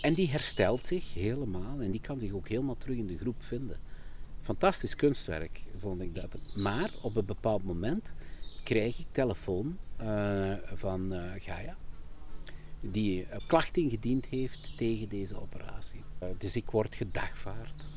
En 0.02 0.14
die 0.14 0.30
herstelt 0.30 0.86
zich 0.86 1.14
helemaal 1.14 1.80
en 1.82 1.92
die 1.92 2.02
kan 2.02 2.20
zich 2.20 2.32
ook 2.32 2.48
helemaal 2.48 2.78
terug 2.78 2.98
in 2.98 3.08
de 3.08 3.18
groep 3.18 3.44
vinden. 3.44 3.78
Fantastisch 4.42 4.96
kunstwerk 4.96 5.64
vond 5.78 6.02
ik 6.02 6.16
dat. 6.16 6.56
Maar 6.58 6.94
op 7.02 7.16
een 7.16 7.26
bepaald 7.26 7.64
moment 7.64 8.16
krijg 8.64 9.00
ik 9.00 9.06
telefoon 9.12 9.78
uh, 10.02 10.54
van 10.74 11.14
uh, 11.14 11.32
Gaia, 11.38 11.76
die 12.80 13.22
uh, 13.22 13.36
klacht 13.48 13.78
ingediend 13.78 14.26
heeft 14.26 14.78
tegen 14.78 15.10
deze 15.10 15.42
operatie. 15.42 16.04
dus 16.38 16.56
ik 16.56 16.70
word 16.70 16.96
gedagvaard. 16.96 17.88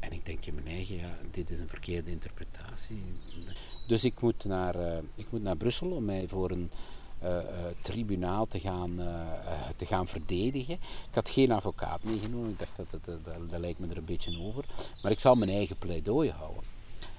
En 0.00 0.12
ik 0.12 0.26
denk 0.26 0.46
in 0.46 0.54
mijn 0.54 0.66
eigen, 0.66 0.96
ja, 0.96 1.18
dit 1.30 1.50
is 1.50 1.58
een 1.58 1.68
verkeerde 1.68 2.10
interpretatie. 2.10 3.02
Dus 3.86 4.04
ik 4.04 4.20
moet 4.20 4.44
naar, 4.44 5.02
ik 5.14 5.30
moet 5.30 5.42
naar 5.42 5.56
Brussel 5.56 5.90
om 5.90 6.04
mij 6.04 6.28
voor 6.28 6.50
een 6.50 6.70
uh, 7.22 7.36
tribunaal 7.82 8.46
te 8.46 8.60
gaan, 8.60 9.00
uh, 9.00 9.08
te 9.76 9.86
gaan 9.86 10.08
verdedigen. 10.08 10.74
Ik 10.74 11.14
had 11.14 11.28
geen 11.28 11.52
advocaat 11.52 12.02
meegenomen, 12.02 12.50
ik 12.50 12.58
dacht 12.58 12.76
dat, 12.76 12.86
dat, 12.90 13.24
dat, 13.24 13.50
dat, 13.50 13.60
lijkt 13.60 13.78
me 13.78 13.86
er 13.88 13.96
een 13.96 14.04
beetje 14.04 14.40
over. 14.40 14.64
Maar 15.02 15.12
ik 15.12 15.20
zal 15.20 15.34
mijn 15.34 15.50
eigen 15.50 15.76
pleidooi 15.76 16.30
houden. 16.30 16.62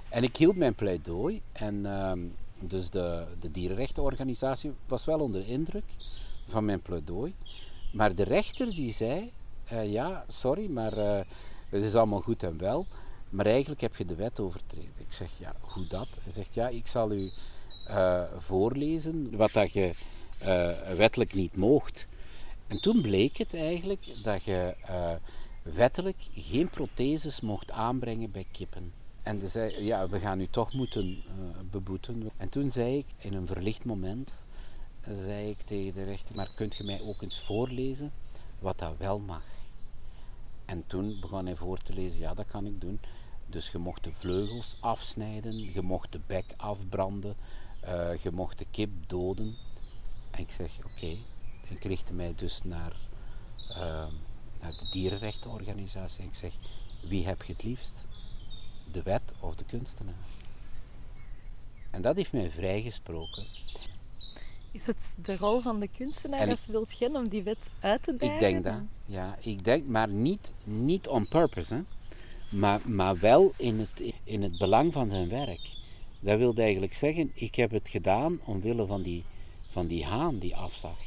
En 0.09 0.23
ik 0.23 0.37
hield 0.37 0.55
mijn 0.55 0.75
pleidooi 0.75 1.41
en 1.51 1.85
ehm, 1.85 2.19
dus 2.59 2.89
de, 2.89 3.25
de 3.39 3.51
dierenrechtenorganisatie 3.51 4.71
was 4.87 5.05
wel 5.05 5.19
onder 5.19 5.47
indruk 5.47 5.85
van 6.47 6.65
mijn 6.65 6.81
pleidooi. 6.81 7.33
Maar 7.93 8.15
de 8.15 8.23
rechter 8.23 8.69
die 8.69 8.93
zei, 8.93 9.31
ja, 9.85 10.25
sorry, 10.27 10.69
maar 10.69 11.25
het 11.69 11.83
is 11.83 11.95
allemaal 11.95 12.21
goed 12.21 12.43
en 12.43 12.57
wel. 12.57 12.85
Maar 13.29 13.45
eigenlijk 13.45 13.81
heb 13.81 13.95
je 13.95 14.05
de 14.05 14.15
wet 14.15 14.39
overtreden. 14.39 14.91
Ik 14.97 15.11
zeg, 15.13 15.31
ja, 15.39 15.55
hoe 15.59 15.87
dat? 15.87 16.07
Hij 16.23 16.31
zegt, 16.31 16.53
ja, 16.53 16.67
ik 16.67 16.87
zal 16.87 17.11
u 17.11 17.31
uh, 17.91 18.23
voorlezen 18.37 19.37
wat 19.37 19.51
dat 19.51 19.71
je 19.71 19.91
uh, 20.41 20.95
wettelijk 20.97 21.33
niet 21.33 21.55
moogt. 21.55 22.07
En 22.67 22.81
toen 22.81 23.01
bleek 23.01 23.37
het 23.37 23.53
eigenlijk 23.53 24.23
dat 24.23 24.43
je 24.43 24.75
uh, 24.89 25.11
wettelijk 25.61 26.17
geen 26.33 26.69
protheses 26.69 27.41
mocht 27.41 27.71
aanbrengen 27.71 28.31
bij 28.31 28.45
kippen. 28.51 28.93
En 29.23 29.39
ze 29.39 29.47
zei, 29.47 29.83
ja, 29.83 30.09
we 30.09 30.19
gaan 30.19 30.39
u 30.39 30.47
toch 30.47 30.73
moeten 30.73 31.23
beboeten. 31.71 32.31
En 32.37 32.49
toen 32.49 32.71
zei 32.71 32.97
ik, 32.97 33.05
in 33.17 33.33
een 33.33 33.45
verlicht 33.45 33.85
moment, 33.85 34.31
zei 35.25 35.49
ik 35.49 35.61
tegen 35.61 35.93
de 35.93 36.03
rechter, 36.03 36.35
maar 36.35 36.51
kunt 36.55 36.75
je 36.75 36.83
mij 36.83 37.01
ook 37.01 37.21
eens 37.21 37.39
voorlezen 37.39 38.11
wat 38.59 38.79
dat 38.79 38.97
wel 38.97 39.19
mag? 39.19 39.43
En 40.65 40.83
toen 40.87 41.17
begon 41.19 41.45
hij 41.45 41.55
voor 41.55 41.77
te 41.77 41.93
lezen, 41.93 42.21
ja 42.21 42.33
dat 42.33 42.47
kan 42.47 42.65
ik 42.65 42.81
doen. 42.81 42.99
Dus 43.47 43.69
je 43.69 43.77
mocht 43.77 44.03
de 44.03 44.11
vleugels 44.11 44.77
afsnijden, 44.79 45.73
je 45.73 45.81
mocht 45.81 46.11
de 46.11 46.19
bek 46.27 46.45
afbranden, 46.57 47.35
uh, 47.87 48.15
je 48.17 48.31
mocht 48.31 48.57
de 48.57 48.65
kip 48.71 48.89
doden. 49.07 49.55
En 50.31 50.39
ik 50.39 50.51
zeg, 50.51 50.85
oké. 50.85 51.17
Ik 51.67 51.83
richtte 51.83 52.13
mij 52.13 52.33
dus 52.35 52.63
naar, 52.63 52.95
uh, 53.69 53.75
naar 54.61 54.71
de 54.79 54.87
dierenrechtenorganisatie 54.91 56.21
en 56.21 56.27
ik 56.27 56.35
zeg, 56.35 56.53
wie 57.07 57.25
heb 57.25 57.43
je 57.43 57.53
het 57.53 57.63
liefst? 57.63 57.93
De 58.91 59.03
wet 59.03 59.33
of 59.39 59.55
de 59.55 59.65
kunstenaar? 59.65 60.13
En 61.89 62.01
dat 62.01 62.15
heeft 62.15 62.31
mij 62.31 62.49
vrijgesproken. 62.49 63.45
Is 64.71 64.85
het 64.85 65.13
de 65.15 65.37
rol 65.37 65.61
van 65.61 65.79
de 65.79 65.87
kunstenaar 65.87 66.49
als 66.49 66.65
Wildgen 66.65 67.15
om 67.15 67.29
die 67.29 67.43
wet 67.43 67.69
uit 67.79 68.03
te 68.03 68.15
dagen? 68.15 68.35
Ik 68.35 68.39
denk 68.39 68.63
dat, 68.63 68.79
ja. 69.05 69.37
Ik 69.39 69.63
denk, 69.63 69.87
maar 69.87 70.07
niet, 70.07 70.51
niet 70.63 71.07
on 71.07 71.27
purpose, 71.27 71.73
hè. 71.73 71.81
Maar, 72.57 72.81
maar 72.85 73.19
wel 73.19 73.53
in 73.57 73.79
het, 73.79 74.13
in 74.23 74.41
het 74.41 74.57
belang 74.57 74.93
van 74.93 75.09
zijn 75.09 75.29
werk. 75.29 75.79
Dat 76.23 76.37
wil 76.37 76.53
eigenlijk 76.55 76.93
zeggen, 76.93 77.31
ik 77.33 77.55
heb 77.55 77.71
het 77.71 77.89
gedaan 77.89 78.39
omwille 78.45 78.85
van 78.85 79.01
die, 79.01 79.23
van 79.69 79.87
die 79.87 80.05
haan 80.05 80.39
die 80.39 80.55
afzag. 80.55 80.99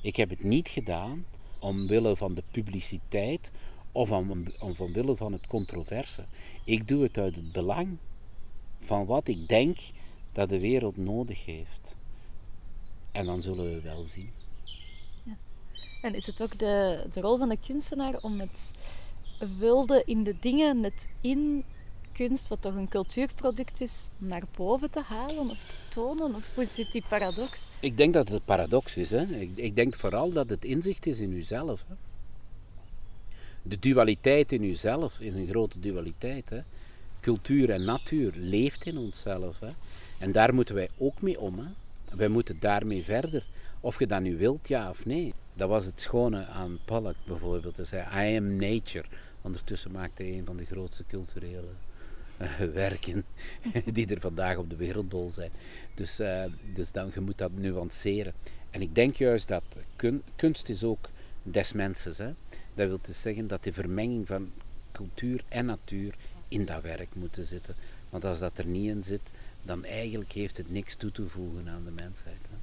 Ik 0.00 0.16
heb 0.16 0.30
het 0.30 0.42
niet 0.42 0.68
gedaan 0.68 1.24
omwille 1.58 2.16
van 2.16 2.34
de 2.34 2.42
publiciteit 2.50 3.52
of 3.92 4.10
om, 4.10 4.30
om, 4.60 4.74
omwille 4.78 5.16
van 5.16 5.32
het 5.32 5.46
controverse. 5.46 6.24
Ik 6.64 6.88
doe 6.88 7.02
het 7.02 7.18
uit 7.18 7.34
het 7.34 7.52
belang 7.52 7.96
van 8.80 9.06
wat 9.06 9.28
ik 9.28 9.48
denk 9.48 9.78
dat 10.32 10.48
de 10.48 10.60
wereld 10.60 10.96
nodig 10.96 11.44
heeft. 11.44 11.96
En 13.12 13.26
dan 13.26 13.42
zullen 13.42 13.74
we 13.74 13.80
wel 13.80 14.02
zien. 14.02 14.30
Ja. 15.22 15.36
En 16.02 16.14
is 16.14 16.26
het 16.26 16.42
ook 16.42 16.58
de, 16.58 17.06
de 17.12 17.20
rol 17.20 17.36
van 17.36 17.48
de 17.48 17.58
kunstenaar 17.66 18.18
om 18.22 18.40
het 18.40 18.72
wilde 19.58 20.02
in 20.06 20.24
de 20.24 20.36
dingen, 20.40 20.80
net 20.80 21.08
in 21.20 21.64
kunst, 22.14 22.48
wat 22.48 22.62
toch 22.62 22.74
een 22.74 22.88
cultuurproduct 22.88 23.80
is, 23.80 24.08
naar 24.18 24.42
boven 24.56 24.90
te 24.90 25.02
halen 25.02 25.50
of 25.50 25.58
te 25.66 25.74
tonen? 25.88 26.34
Of 26.34 26.50
hoe 26.54 26.66
zit 26.66 26.92
die 26.92 27.04
paradox? 27.08 27.66
Ik 27.80 27.96
denk 27.96 28.14
dat 28.14 28.28
het 28.28 28.36
een 28.36 28.44
paradox 28.44 28.96
is. 28.96 29.10
Hè? 29.10 29.22
Ik, 29.22 29.50
ik, 29.54 29.76
denk 29.76 29.94
vooral 29.94 30.32
dat 30.32 30.48
het 30.48 30.64
inzicht 30.64 31.06
is 31.06 31.18
in 31.18 31.32
uzelf. 31.32 31.84
Hè? 31.88 31.94
De 33.62 33.78
dualiteit 33.78 34.52
in 34.52 34.62
uzelf 34.62 35.20
is 35.20 35.34
een 35.34 35.46
grote 35.46 35.80
dualiteit. 35.80 36.50
Hè? 36.50 36.60
Cultuur 37.20 37.70
en 37.70 37.84
natuur 37.84 38.32
leeft 38.36 38.86
in 38.86 38.98
onszelf. 38.98 39.60
Hè? 39.60 39.70
En 40.18 40.32
daar 40.32 40.54
moeten 40.54 40.74
wij 40.74 40.88
ook 40.98 41.22
mee 41.22 41.40
om. 41.40 41.58
Hè? 41.58 41.66
Wij 42.16 42.28
moeten 42.28 42.56
daarmee 42.60 43.04
verder. 43.04 43.46
Of 43.80 43.98
je 43.98 44.06
dat 44.06 44.20
nu 44.20 44.36
wilt, 44.36 44.68
ja 44.68 44.90
of 44.90 45.06
nee. 45.06 45.34
Dat 45.54 45.68
was 45.68 45.84
het 45.84 46.00
schone 46.00 46.46
aan 46.46 46.78
Pollock 46.84 47.16
bijvoorbeeld. 47.26 47.76
Hij 47.76 47.84
zei, 47.84 48.32
I 48.32 48.36
am 48.36 48.56
nature. 48.56 49.04
Ondertussen 49.42 49.90
maakte 49.90 50.22
hij 50.22 50.38
een 50.38 50.44
van 50.44 50.56
de 50.56 50.64
grootste 50.64 51.04
culturele 51.08 51.68
werken 52.72 53.24
die 53.92 54.06
er 54.06 54.20
vandaag 54.20 54.56
op 54.56 54.70
de 54.70 54.76
wereldbol 54.76 55.28
zijn. 55.28 55.50
Dus, 55.94 56.20
uh, 56.20 56.44
dus 56.74 56.92
dan, 56.92 57.10
je 57.14 57.20
moet 57.20 57.38
dat 57.38 57.50
nuanceren. 57.54 58.32
En 58.70 58.82
ik 58.82 58.94
denk 58.94 59.16
juist 59.16 59.48
dat 59.48 59.62
kun, 59.96 60.22
kunst 60.36 60.68
is 60.68 60.84
ook 60.84 61.08
des 61.42 61.72
mensen. 61.72 62.26
Hè? 62.26 62.32
Dat 62.74 62.88
wil 62.88 62.98
dus 63.02 63.20
zeggen 63.20 63.46
dat 63.46 63.64
de 63.64 63.72
vermenging 63.72 64.26
van 64.26 64.50
cultuur 64.92 65.44
en 65.48 65.66
natuur 65.66 66.14
in 66.48 66.64
dat 66.64 66.82
werk 66.82 67.14
moet 67.14 67.38
zitten. 67.42 67.74
Want 68.10 68.24
als 68.24 68.38
dat 68.38 68.58
er 68.58 68.66
niet 68.66 68.88
in 68.88 69.04
zit, 69.04 69.30
dan 69.62 69.84
eigenlijk 69.84 70.32
heeft 70.32 70.56
het 70.56 70.70
niks 70.70 70.96
toe 70.96 71.12
te 71.12 71.28
voegen 71.28 71.68
aan 71.68 71.84
de 71.84 71.90
mensheid. 71.90 72.40
Hè? 72.50 72.56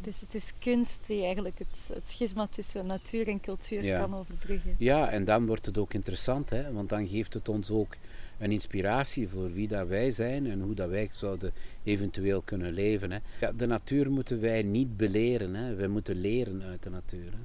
Dus 0.00 0.20
het 0.20 0.34
is 0.34 0.52
kunst 0.58 1.06
die 1.06 1.22
eigenlijk 1.22 1.58
het, 1.58 1.90
het 1.94 2.08
schisma 2.08 2.46
tussen 2.46 2.86
natuur 2.86 3.28
en 3.28 3.40
cultuur 3.40 3.98
kan 3.98 4.14
overbruggen. 4.14 4.74
Ja, 4.78 5.10
en 5.10 5.24
dan 5.24 5.46
wordt 5.46 5.66
het 5.66 5.78
ook 5.78 5.94
interessant, 5.94 6.50
hè? 6.50 6.72
want 6.72 6.88
dan 6.88 7.08
geeft 7.08 7.34
het 7.34 7.48
ons 7.48 7.70
ook 7.70 7.96
een 8.38 8.52
inspiratie 8.52 9.28
voor 9.28 9.52
wie 9.52 9.68
dat 9.68 9.88
wij 9.88 10.10
zijn 10.10 10.46
en 10.46 10.60
hoe 10.60 10.74
dat 10.74 10.88
wij 10.88 11.08
zouden 11.10 11.52
eventueel 11.82 12.42
kunnen 12.42 12.72
leven. 12.72 13.10
Hè? 13.10 13.18
Ja, 13.40 13.52
de 13.52 13.66
natuur 13.66 14.10
moeten 14.10 14.40
wij 14.40 14.62
niet 14.62 14.96
beleren, 14.96 15.54
hè? 15.54 15.74
wij 15.74 15.88
moeten 15.88 16.16
leren 16.16 16.62
uit 16.62 16.82
de 16.82 16.90
natuur. 16.90 17.32
Hè? 17.32 17.38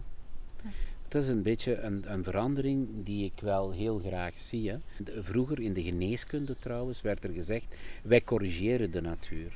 Dat 1.07 1.23
is 1.23 1.29
een 1.29 1.41
beetje 1.41 1.77
een, 1.77 2.13
een, 2.13 2.23
verandering 2.23 2.89
die 3.03 3.25
ik 3.25 3.41
wel 3.41 3.71
heel 3.71 3.99
graag 3.99 4.39
zie. 4.39 4.69
Hè? 4.69 4.77
Vroeger 5.21 5.59
in 5.59 5.73
de 5.73 5.81
geneeskunde 5.81 6.55
trouwens 6.55 7.01
werd 7.01 7.23
er 7.23 7.29
gezegd, 7.29 7.75
wij 8.03 8.21
corrigeren 8.21 8.91
de 8.91 9.01
natuur. 9.01 9.53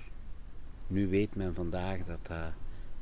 Nu 0.87 1.07
weet 1.07 1.35
men 1.35 1.53
vandaag 1.53 1.97
dat 2.05 2.19
dat 2.21 2.51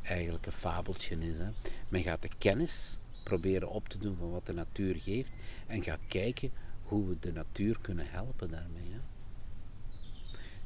eigenlijk 0.02 0.46
een 0.46 0.52
fabeltje 0.52 1.18
is. 1.20 1.38
Hè? 1.38 1.50
Men 1.90 2.04
gaat 2.04 2.22
de 2.22 2.30
kennis 2.38 2.98
proberen 3.24 3.70
op 3.70 3.90
te 3.90 3.98
doen 3.98 4.16
van 4.20 4.32
wat 4.32 4.46
de 4.46 4.54
natuur 4.54 4.96
geeft 4.96 5.32
en 5.68 5.84
gaat 5.84 6.00
kijken 6.08 6.52
hoe 6.94 7.08
we 7.08 7.16
de 7.20 7.32
natuur 7.32 7.78
kunnen 7.82 8.06
helpen 8.10 8.50
daarmee. 8.50 8.91
Hè? 8.91 9.00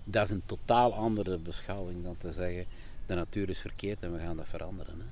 Dat 0.04 0.26
is 0.26 0.32
een 0.32 0.46
totaal 0.46 0.94
andere 0.94 1.38
beschouwing 1.38 2.04
dan 2.04 2.18
te 2.18 2.32
zeggen 2.32 2.66
de 3.06 3.16
natuur 3.16 3.50
is 3.50 3.60
verkeerd 3.60 4.04
en 4.04 4.14
we 4.14 4.20
gaan 4.20 4.38
dat 4.38 4.48
veranderen. 4.48 5.00
Hè? 5.00 5.06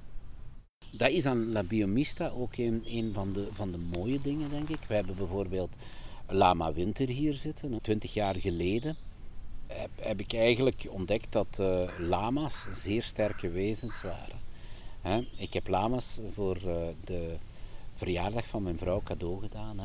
Dat 0.98 1.10
is 1.10 1.26
aan 1.26 1.52
La 1.52 1.64
Biomista 1.64 2.28
ook 2.28 2.58
een, 2.58 3.10
van, 3.14 3.34
de, 3.34 3.48
van 3.52 3.72
de 3.72 3.78
mooie 3.78 4.22
dingen, 4.22 4.50
denk 4.50 4.70
ik. 4.70 4.80
We 4.88 4.94
hebben 4.94 5.16
bijvoorbeeld 5.16 5.76
Lama 6.28 6.74
Winter 6.74 7.08
hier 7.08 7.34
zitten. 7.34 7.82
Twintig 7.82 8.14
jaar 8.14 8.36
geleden 8.36 8.96
heb, 9.96 10.20
ik 10.20 10.34
eigenlijk 10.34 10.88
ontdekt 10.90 11.32
dat 11.32 11.58
uh, 11.60 11.90
lama's 12.00 12.68
zeer 12.72 13.04
sterke 13.04 13.50
wezens 13.50 14.02
waren. 14.02 15.28
Ik 15.38 15.54
heb 15.54 15.68
lama's 15.68 16.20
voor 16.34 16.58
uh, 16.66 16.76
de 17.04 17.36
verjaardag 17.96 18.48
van 18.48 18.64
mijn 18.64 18.78
vrouw 18.78 19.02
cadeau 19.04 19.42
gedaan. 19.42 19.80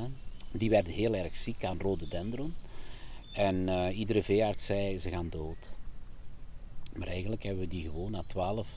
Die 0.53 0.70
werden 0.70 0.92
heel 0.92 1.14
erg 1.14 1.36
ziek 1.36 1.64
aan 1.64 1.78
rhododendron. 1.78 2.55
En 3.32 3.68
uh, 3.68 3.98
iedere 3.98 4.22
veearts 4.22 4.66
zei 4.66 4.98
ze 4.98 5.11
gaan 5.11 5.28
dood. 5.28 5.76
Maar 6.96 7.09
eigenlijk 7.09 7.42
hebben 7.42 7.62
we 7.62 7.68
die 7.68 7.82
gewoon 7.82 8.11
na 8.11 8.22
12 8.26 8.68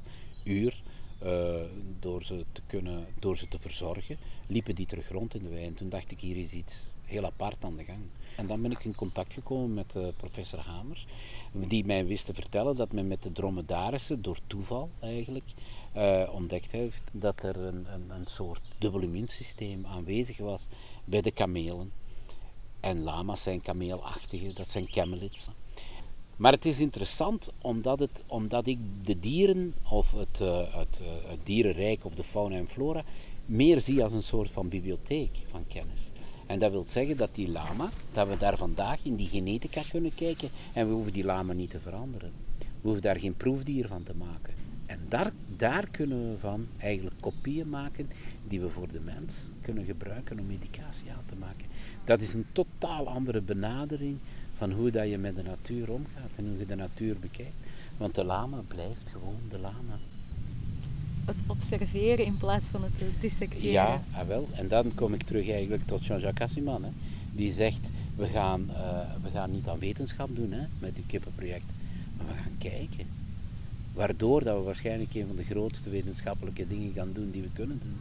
uur, 0.43 0.81
uh, 1.25 1.55
door, 1.99 2.23
ze 2.23 2.45
te 2.51 2.61
kunnen, 2.67 3.05
door 3.19 3.37
ze 3.37 3.47
te 3.47 3.59
verzorgen, 3.59 4.17
liepen 4.47 4.75
die 4.75 4.85
terug 4.85 5.09
rond 5.09 5.35
in 5.35 5.43
de 5.43 5.49
wei. 5.49 5.65
En 5.65 5.73
toen 5.73 5.89
dacht 5.89 6.11
ik, 6.11 6.19
hier 6.19 6.37
is 6.37 6.51
iets 6.51 6.91
heel 7.05 7.25
apart 7.25 7.65
aan 7.65 7.75
de 7.75 7.83
gang. 7.83 8.01
En 8.37 8.47
dan 8.47 8.61
ben 8.61 8.71
ik 8.71 8.83
in 8.83 8.95
contact 8.95 9.33
gekomen 9.33 9.73
met 9.73 9.93
uh, 9.97 10.07
professor 10.17 10.59
Hamers, 10.59 11.05
die 11.51 11.85
mij 11.85 12.05
wist 12.05 12.25
te 12.25 12.33
vertellen 12.33 12.75
dat 12.75 12.91
men 12.91 13.07
met 13.07 13.23
de 13.23 13.31
dromedarissen, 13.31 14.21
door 14.21 14.37
toeval 14.47 14.89
eigenlijk, 14.99 15.53
uh, 15.97 16.29
ontdekt 16.33 16.71
heeft 16.71 17.03
dat 17.11 17.43
er 17.43 17.57
een, 17.57 17.85
een, 17.93 18.09
een 18.09 18.25
soort 18.27 18.61
dubbel 18.77 19.01
immuunsysteem 19.01 19.85
aanwezig 19.85 20.37
was 20.37 20.67
bij 21.05 21.21
de 21.21 21.31
kamelen. 21.31 21.91
En 22.79 23.03
lama's 23.03 23.43
zijn 23.43 23.61
kameelachtige, 23.61 24.53
dat 24.53 24.69
zijn 24.69 24.89
camelids. 24.89 25.49
Maar 26.35 26.51
het 26.51 26.65
is 26.65 26.79
interessant 26.79 27.51
omdat, 27.61 27.99
het, 27.99 28.23
omdat 28.27 28.67
ik 28.67 28.77
de 29.03 29.19
dieren, 29.19 29.73
of 29.89 30.11
het, 30.11 30.39
het, 30.39 30.99
uh, 31.01 31.07
het, 31.29 31.39
dierenrijk 31.43 32.05
of 32.05 32.13
de 32.13 32.23
fauna 32.23 32.55
en 32.55 32.67
flora, 32.67 33.03
meer 33.45 33.81
zie 33.81 34.03
als 34.03 34.13
een 34.13 34.23
soort 34.23 34.49
van 34.49 34.69
bibliotheek 34.69 35.37
van 35.47 35.65
kennis. 35.67 36.11
En 36.45 36.59
dat 36.59 36.71
wil 36.71 36.83
zeggen 36.87 37.17
dat 37.17 37.35
die 37.35 37.49
lama, 37.49 37.89
dat 38.11 38.27
we 38.27 38.37
daar 38.37 38.57
vandaag 38.57 38.99
in 39.03 39.15
die 39.15 39.27
genetica 39.27 39.81
kunnen 39.89 40.15
kijken 40.15 40.49
en 40.73 40.87
we 40.87 40.93
hoeven 40.93 41.13
die 41.13 41.23
lama 41.23 41.53
niet 41.53 41.69
te 41.69 41.79
veranderen. 41.79 42.31
We 42.57 42.65
hoeven 42.81 43.01
daar 43.01 43.19
geen 43.19 43.37
proefdier 43.37 43.87
van 43.87 44.03
te 44.03 44.15
maken. 44.15 44.62
En 44.93 44.99
daar, 45.07 45.31
daar 45.57 45.87
kunnen 45.91 46.31
we 46.31 46.37
van 46.37 46.67
eigenlijk 46.77 47.15
kopieën 47.19 47.69
maken 47.69 48.09
die 48.47 48.61
we 48.61 48.69
voor 48.69 48.87
de 48.91 48.99
mens 48.99 49.51
kunnen 49.61 49.85
gebruiken 49.85 50.39
om 50.39 50.45
medicatie 50.45 51.11
aan 51.11 51.25
te 51.25 51.35
maken. 51.35 51.65
Dat 52.03 52.21
is 52.21 52.33
een 52.33 52.45
totaal 52.51 53.09
andere 53.09 53.41
benadering 53.41 54.17
van 54.55 54.71
hoe 54.71 54.91
dat 54.91 55.09
je 55.09 55.17
met 55.17 55.35
de 55.35 55.43
natuur 55.43 55.91
omgaat 55.91 56.31
en 56.35 56.47
hoe 56.47 56.57
je 56.57 56.65
de 56.65 56.75
natuur 56.75 57.19
bekijkt. 57.19 57.55
Want 57.97 58.15
de 58.15 58.23
lama 58.23 58.61
blijft 58.67 59.09
gewoon 59.11 59.39
de 59.49 59.59
lama. 59.59 59.97
Het 61.25 61.43
observeren 61.47 62.25
in 62.25 62.37
plaats 62.37 62.69
van 62.69 62.83
het 62.83 62.93
dissecteren. 63.19 63.71
Ja, 63.71 64.01
ah 64.11 64.27
wel. 64.27 64.47
En 64.51 64.67
dan 64.67 64.91
kom 64.95 65.13
ik 65.13 65.23
terug 65.23 65.49
eigenlijk 65.49 65.87
tot 65.87 66.05
Jean-Jacques 66.05 66.47
Cassiman. 66.47 66.83
Hè. 66.83 66.89
Die 67.31 67.51
zegt, 67.51 67.89
we 68.15 68.27
gaan, 68.27 68.69
uh, 68.69 68.99
we 69.23 69.29
gaan 69.29 69.51
niet 69.51 69.67
aan 69.67 69.79
wetenschap 69.79 70.35
doen 70.35 70.51
hè, 70.51 70.65
met 70.79 70.97
uw 70.97 71.03
kippenproject, 71.07 71.65
maar 72.17 72.27
we 72.27 72.33
gaan 72.33 72.57
kijken. 72.57 73.22
Waardoor 73.93 74.43
dat 74.43 74.57
we 74.57 74.63
waarschijnlijk 74.63 75.13
een 75.13 75.27
van 75.27 75.35
de 75.35 75.43
grootste 75.43 75.89
wetenschappelijke 75.89 76.67
dingen 76.67 76.93
gaan 76.93 77.11
doen 77.13 77.31
die 77.31 77.41
we 77.41 77.49
kunnen 77.53 77.79
doen. 77.83 77.97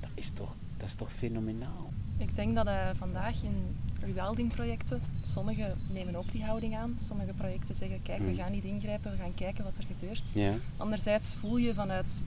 Dat 0.00 0.10
is 0.14 0.30
toch, 0.30 0.54
dat 0.76 0.88
is 0.88 0.94
toch 0.94 1.12
fenomenaal. 1.12 1.90
Ik 2.18 2.34
denk 2.34 2.54
dat 2.54 2.66
uh, 2.66 2.88
vandaag 2.94 3.42
in 3.42 3.76
rewilding-projecten, 4.00 5.00
sommigen 5.22 5.76
nemen 5.92 6.14
ook 6.16 6.32
die 6.32 6.44
houding 6.44 6.76
aan. 6.76 6.96
Sommige 7.02 7.32
projecten 7.32 7.74
zeggen, 7.74 8.02
kijk, 8.02 8.18
we 8.18 8.24
Hmm. 8.24 8.34
gaan 8.34 8.52
niet 8.52 8.64
ingrijpen, 8.64 9.10
we 9.10 9.16
gaan 9.16 9.34
kijken 9.34 9.64
wat 9.64 9.76
er 9.76 9.84
gebeurt. 9.98 10.32
Ja. 10.34 10.54
Anderzijds 10.76 11.34
voel 11.34 11.56
je 11.56 11.74
vanuit 11.74 12.24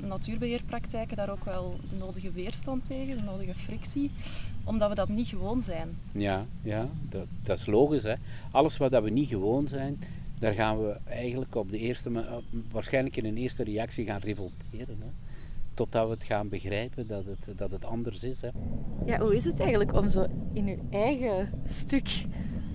natuurbeheerpraktijken 0.00 1.16
daar 1.16 1.30
ook 1.30 1.44
wel 1.44 1.78
de 1.88 1.96
nodige 1.96 2.30
weerstand 2.32 2.84
tegen, 2.84 3.16
de 3.16 3.22
nodige 3.22 3.54
frictie, 3.54 4.10
omdat 4.64 4.88
we 4.88 4.94
dat 4.94 5.08
niet 5.08 5.26
gewoon 5.26 5.62
zijn. 5.62 5.88
Ja, 6.12 6.44
ja 6.62 6.88
dat, 7.08 7.26
dat 7.42 7.58
is 7.58 7.66
logisch. 7.66 8.02
Hè. 8.02 8.14
Alles 8.50 8.76
wat 8.76 8.90
dat 8.90 9.02
we 9.02 9.10
niet 9.10 9.28
gewoon 9.28 9.68
zijn, 9.68 9.98
daar 10.40 10.52
gaan 10.52 10.82
we 10.82 10.98
eigenlijk 11.04 11.54
op 11.54 11.70
de 11.70 11.78
eerste, 11.78 12.24
waarschijnlijk 12.70 13.16
in 13.16 13.24
een 13.24 13.36
eerste 13.36 13.64
reactie 13.64 14.04
gaan 14.04 14.20
revolteren. 14.20 14.96
Hè. 15.00 15.10
totdat 15.74 16.06
we 16.06 16.14
het 16.14 16.24
gaan 16.24 16.48
begrijpen 16.48 17.06
dat 17.06 17.24
het, 17.24 17.58
dat 17.58 17.70
het 17.70 17.84
anders 17.84 18.24
is. 18.24 18.40
Hè. 18.40 18.48
Ja, 19.04 19.20
hoe 19.20 19.36
is 19.36 19.44
het 19.44 19.60
eigenlijk 19.60 19.92
om 19.92 20.08
zo 20.08 20.26
in 20.52 20.68
uw 20.68 20.78
eigen 20.90 21.50
stuk 21.64 22.24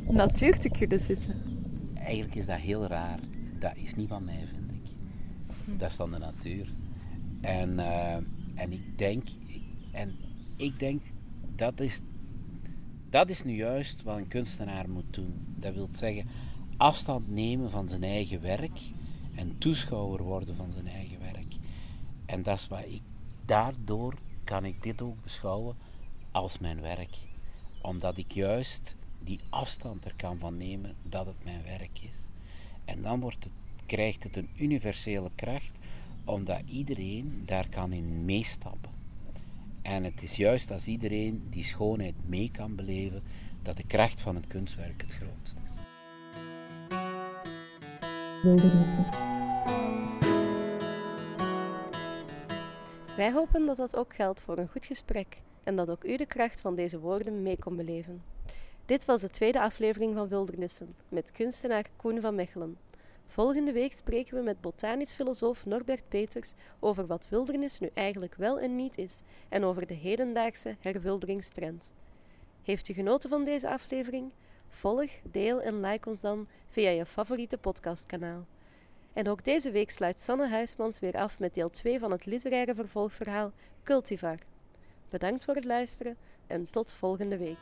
natuur 0.09 0.59
te 0.59 0.69
kunnen 0.69 0.99
zitten? 0.99 1.35
Eigenlijk 1.93 2.35
is 2.35 2.45
dat 2.45 2.59
heel 2.59 2.85
raar. 2.85 3.19
Dat 3.59 3.71
is 3.75 3.95
niet 3.95 4.09
van 4.09 4.23
mij, 4.23 4.43
vind 4.53 4.71
ik. 4.71 4.91
Dat 5.79 5.89
is 5.89 5.95
van 5.95 6.11
de 6.11 6.17
natuur. 6.17 6.67
En, 7.41 7.69
uh, 7.69 8.15
en 8.55 8.71
ik 8.71 8.97
denk, 8.97 9.27
en 9.91 10.15
ik 10.55 10.79
denk 10.79 11.01
dat 11.55 11.79
is, 11.79 12.01
dat 13.09 13.29
is 13.29 13.43
nu 13.43 13.55
juist 13.55 14.03
wat 14.03 14.17
een 14.17 14.27
kunstenaar 14.27 14.89
moet 14.89 15.13
doen. 15.13 15.33
Dat 15.59 15.73
wil 15.73 15.87
zeggen, 15.91 16.25
afstand 16.77 17.29
nemen 17.29 17.71
van 17.71 17.87
zijn 17.87 18.03
eigen 18.03 18.41
werk 18.41 18.79
en 19.35 19.57
toeschouwer 19.57 20.23
worden 20.23 20.55
van 20.55 20.71
zijn 20.71 20.87
eigen 20.87 21.19
werk. 21.19 21.55
En 22.25 22.43
dat 22.43 22.59
is 22.59 22.67
wat 22.67 22.85
ik, 22.85 23.01
daardoor 23.45 24.15
kan 24.43 24.65
ik 24.65 24.83
dit 24.83 25.01
ook 25.01 25.23
beschouwen 25.23 25.75
als 26.31 26.59
mijn 26.59 26.81
werk. 26.81 27.17
Omdat 27.81 28.17
ik 28.17 28.31
juist 28.31 28.95
die 29.23 29.39
afstand 29.49 30.05
er 30.05 30.13
kan 30.15 30.39
van 30.39 30.57
nemen 30.57 30.95
dat 31.03 31.25
het 31.25 31.43
mijn 31.43 31.63
werk 31.63 31.99
is. 32.01 32.29
En 32.85 33.01
dan 33.01 33.19
wordt 33.19 33.43
het, 33.43 33.53
krijgt 33.85 34.23
het 34.23 34.37
een 34.37 34.49
universele 34.55 35.29
kracht, 35.35 35.71
omdat 36.25 36.61
iedereen 36.65 37.43
daar 37.45 37.69
kan 37.69 37.91
in 37.93 38.25
meestappen. 38.25 38.91
En 39.81 40.03
het 40.03 40.23
is 40.23 40.35
juist 40.35 40.71
als 40.71 40.87
iedereen 40.87 41.43
die 41.49 41.63
schoonheid 41.63 42.15
mee 42.25 42.51
kan 42.51 42.75
beleven, 42.75 43.23
dat 43.61 43.77
de 43.77 43.83
kracht 43.83 44.19
van 44.19 44.35
het 44.35 44.47
kunstwerk 44.47 45.01
het 45.01 45.11
grootst. 45.11 45.64
Wildernissen. 48.45 49.05
Wij 53.17 53.31
hopen 53.31 53.65
dat 53.65 53.77
dat 53.77 53.95
ook 53.95 54.15
geldt 54.15 54.41
voor 54.41 54.57
een 54.57 54.67
goed 54.67 54.85
gesprek 54.85 55.37
en 55.63 55.75
dat 55.75 55.89
ook 55.89 56.03
u 56.03 56.17
de 56.17 56.25
kracht 56.25 56.61
van 56.61 56.75
deze 56.75 56.99
woorden 56.99 57.41
mee 57.41 57.57
kon 57.59 57.75
beleven. 57.75 58.23
Dit 58.85 59.05
was 59.05 59.21
de 59.21 59.29
tweede 59.29 59.61
aflevering 59.61 60.15
van 60.15 60.27
Wildernissen 60.27 60.95
met 61.09 61.31
kunstenaar 61.31 61.85
Koen 61.95 62.21
van 62.21 62.35
Mechelen. 62.35 62.77
Volgende 63.25 63.71
week 63.71 63.93
spreken 63.93 64.37
we 64.37 64.43
met 64.43 64.61
botanisch 64.61 65.13
filosoof 65.13 65.65
Norbert 65.65 66.09
Peters 66.09 66.53
over 66.79 67.07
wat 67.07 67.27
wildernis 67.29 67.79
nu 67.79 67.89
eigenlijk 67.93 68.35
wel 68.35 68.59
en 68.59 68.75
niet 68.75 68.97
is 68.97 69.21
en 69.49 69.63
over 69.63 69.87
de 69.87 69.93
hedendaagse 69.93 70.75
herwilderingstrend. 70.79 71.93
Heeft 72.63 72.89
u 72.89 72.93
genoten 72.93 73.29
van 73.29 73.43
deze 73.43 73.69
aflevering? 73.69 74.31
Volg, 74.75 75.11
deel 75.23 75.61
en 75.61 75.79
like 75.79 76.09
ons 76.09 76.21
dan 76.21 76.47
via 76.69 76.89
je 76.89 77.05
favoriete 77.05 77.57
podcastkanaal. 77.57 78.45
En 79.13 79.29
ook 79.29 79.43
deze 79.43 79.71
week 79.71 79.91
sluit 79.91 80.19
Sanne 80.19 80.49
Huismans 80.49 80.99
weer 80.99 81.13
af 81.13 81.39
met 81.39 81.53
deel 81.53 81.69
2 81.69 81.99
van 81.99 82.11
het 82.11 82.25
literaire 82.25 82.75
vervolgverhaal 82.75 83.51
Cultivar. 83.83 84.37
Bedankt 85.09 85.43
voor 85.43 85.55
het 85.55 85.65
luisteren 85.65 86.17
en 86.47 86.69
tot 86.69 86.93
volgende 86.93 87.37
week. 87.37 87.57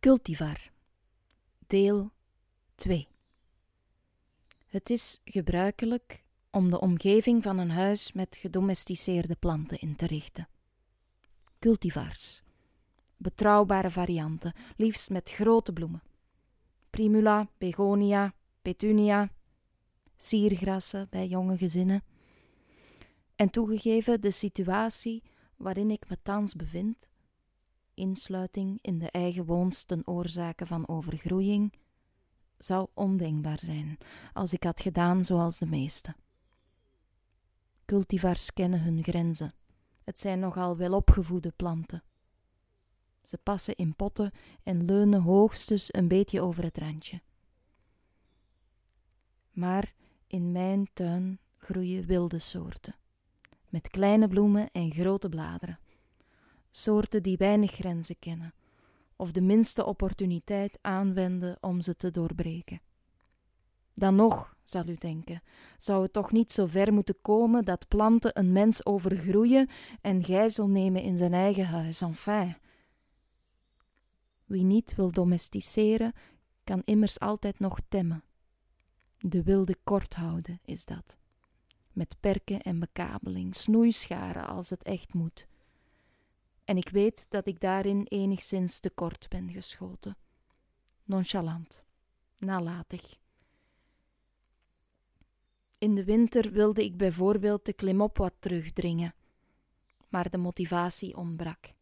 Cultivar, 0.00 0.70
deel 1.66 2.10
2. 2.74 3.08
Het 4.66 4.90
is 4.90 5.20
gebruikelijk 5.24 6.22
om 6.50 6.70
de 6.70 6.80
omgeving 6.80 7.42
van 7.42 7.58
een 7.58 7.70
huis 7.70 8.12
met 8.12 8.36
gedomesticeerde 8.36 9.36
planten 9.36 9.78
in 9.78 9.96
te 9.96 10.06
richten. 10.06 10.48
Cultivars, 11.58 12.42
betrouwbare 13.16 13.90
varianten, 13.90 14.54
liefst 14.76 15.10
met 15.10 15.30
grote 15.30 15.72
bloemen. 15.72 16.02
Primula, 16.90 17.48
begonia, 17.58 18.34
petunia, 18.62 19.30
siergrassen 20.16 21.06
bij 21.10 21.26
jonge 21.26 21.56
gezinnen. 21.56 22.02
En 23.36 23.50
toegegeven 23.50 24.20
de 24.20 24.30
situatie 24.30 25.22
waarin 25.56 25.90
ik 25.90 26.08
me 26.08 26.18
thans 26.22 26.54
bevind, 26.54 27.08
insluiting 27.94 28.78
in 28.80 28.98
de 28.98 29.10
eigen 29.10 29.44
woons 29.44 29.84
ten 29.84 30.06
oorzaken 30.06 30.66
van 30.66 30.88
overgroeiing, 30.88 31.72
zou 32.58 32.88
ondenkbaar 32.94 33.58
zijn 33.58 33.98
als 34.32 34.52
ik 34.52 34.62
had 34.62 34.80
gedaan 34.80 35.24
zoals 35.24 35.58
de 35.58 35.66
meesten. 35.66 36.16
Cultivars 37.88 38.52
kennen 38.52 38.82
hun 38.82 39.02
grenzen. 39.02 39.54
Het 40.04 40.20
zijn 40.20 40.38
nogal 40.38 40.76
welopgevoede 40.76 41.52
planten. 41.56 42.02
Ze 43.24 43.38
passen 43.38 43.76
in 43.76 43.96
potten 43.96 44.32
en 44.62 44.84
leunen 44.84 45.22
hoogstens 45.22 45.94
een 45.94 46.08
beetje 46.08 46.40
over 46.40 46.62
het 46.64 46.78
randje. 46.78 47.20
Maar 49.50 49.92
in 50.26 50.52
mijn 50.52 50.88
tuin 50.92 51.38
groeien 51.56 52.06
wilde 52.06 52.38
soorten, 52.38 52.96
met 53.68 53.88
kleine 53.88 54.28
bloemen 54.28 54.70
en 54.70 54.92
grote 54.92 55.28
bladeren 55.28 55.78
soorten 56.70 57.22
die 57.22 57.36
weinig 57.36 57.70
grenzen 57.70 58.18
kennen, 58.18 58.54
of 59.16 59.32
de 59.32 59.40
minste 59.40 59.84
opportuniteit 59.84 60.78
aanwenden 60.80 61.56
om 61.60 61.80
ze 61.80 61.96
te 61.96 62.10
doorbreken. 62.10 62.80
Dan 63.98 64.14
nog, 64.14 64.56
zal 64.64 64.88
u 64.88 64.94
denken, 64.94 65.42
zou 65.78 66.02
het 66.02 66.12
toch 66.12 66.32
niet 66.32 66.52
zo 66.52 66.66
ver 66.66 66.92
moeten 66.92 67.20
komen 67.22 67.64
dat 67.64 67.88
planten 67.88 68.38
een 68.38 68.52
mens 68.52 68.86
overgroeien 68.86 69.68
en 70.00 70.24
gijzel 70.24 70.68
nemen 70.68 71.02
in 71.02 71.16
zijn 71.16 71.34
eigen 71.34 71.66
huis, 71.66 72.00
enfin. 72.00 72.56
Wie 74.44 74.64
niet 74.64 74.94
wil 74.94 75.10
domesticeren, 75.10 76.12
kan 76.64 76.82
immers 76.84 77.20
altijd 77.20 77.58
nog 77.58 77.80
temmen. 77.88 78.24
De 79.18 79.42
wilde 79.42 79.76
kort 79.84 80.14
houden 80.14 80.60
is 80.64 80.84
dat. 80.84 81.16
Met 81.92 82.16
perken 82.20 82.60
en 82.60 82.78
bekabeling, 82.78 83.54
snoeischaren 83.54 84.46
als 84.46 84.70
het 84.70 84.82
echt 84.82 85.14
moet 85.14 85.46
en 86.68 86.76
ik 86.76 86.88
weet 86.88 87.30
dat 87.30 87.46
ik 87.46 87.60
daarin 87.60 88.06
enigszins 88.08 88.80
tekort 88.80 89.26
ben 89.28 89.50
geschoten. 89.50 90.16
Nonchalant, 91.04 91.84
nalatig. 92.38 93.18
In 95.78 95.94
de 95.94 96.04
winter 96.04 96.52
wilde 96.52 96.84
ik 96.84 96.96
bijvoorbeeld 96.96 97.64
de 97.64 97.72
klimop 97.72 98.18
wat 98.18 98.34
terugdringen, 98.38 99.14
maar 100.08 100.30
de 100.30 100.38
motivatie 100.38 101.16
ontbrak. 101.16 101.72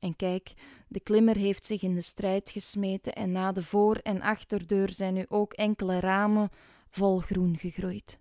En 0.00 0.16
kijk, 0.16 0.52
de 0.88 1.00
klimmer 1.00 1.36
heeft 1.36 1.64
zich 1.64 1.82
in 1.82 1.94
de 1.94 2.00
strijd 2.00 2.50
gesmeten 2.50 3.12
en 3.12 3.32
na 3.32 3.52
de 3.52 3.62
voor- 3.62 3.96
en 4.02 4.20
achterdeur 4.20 4.90
zijn 4.90 5.14
nu 5.14 5.24
ook 5.28 5.52
enkele 5.52 6.00
ramen 6.00 6.50
vol 6.90 7.20
groen 7.20 7.58
gegroeid. 7.58 8.18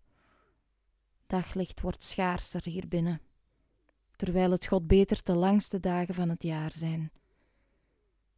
Daglicht 1.27 1.81
wordt 1.81 2.03
schaarser 2.03 2.63
hier 2.63 2.87
binnen 2.87 3.21
terwijl 4.15 4.51
het 4.51 4.65
God 4.65 4.87
beter 4.87 5.23
de 5.23 5.35
langste 5.35 5.79
dagen 5.79 6.13
van 6.13 6.29
het 6.29 6.43
jaar 6.43 6.71
zijn. 6.71 7.11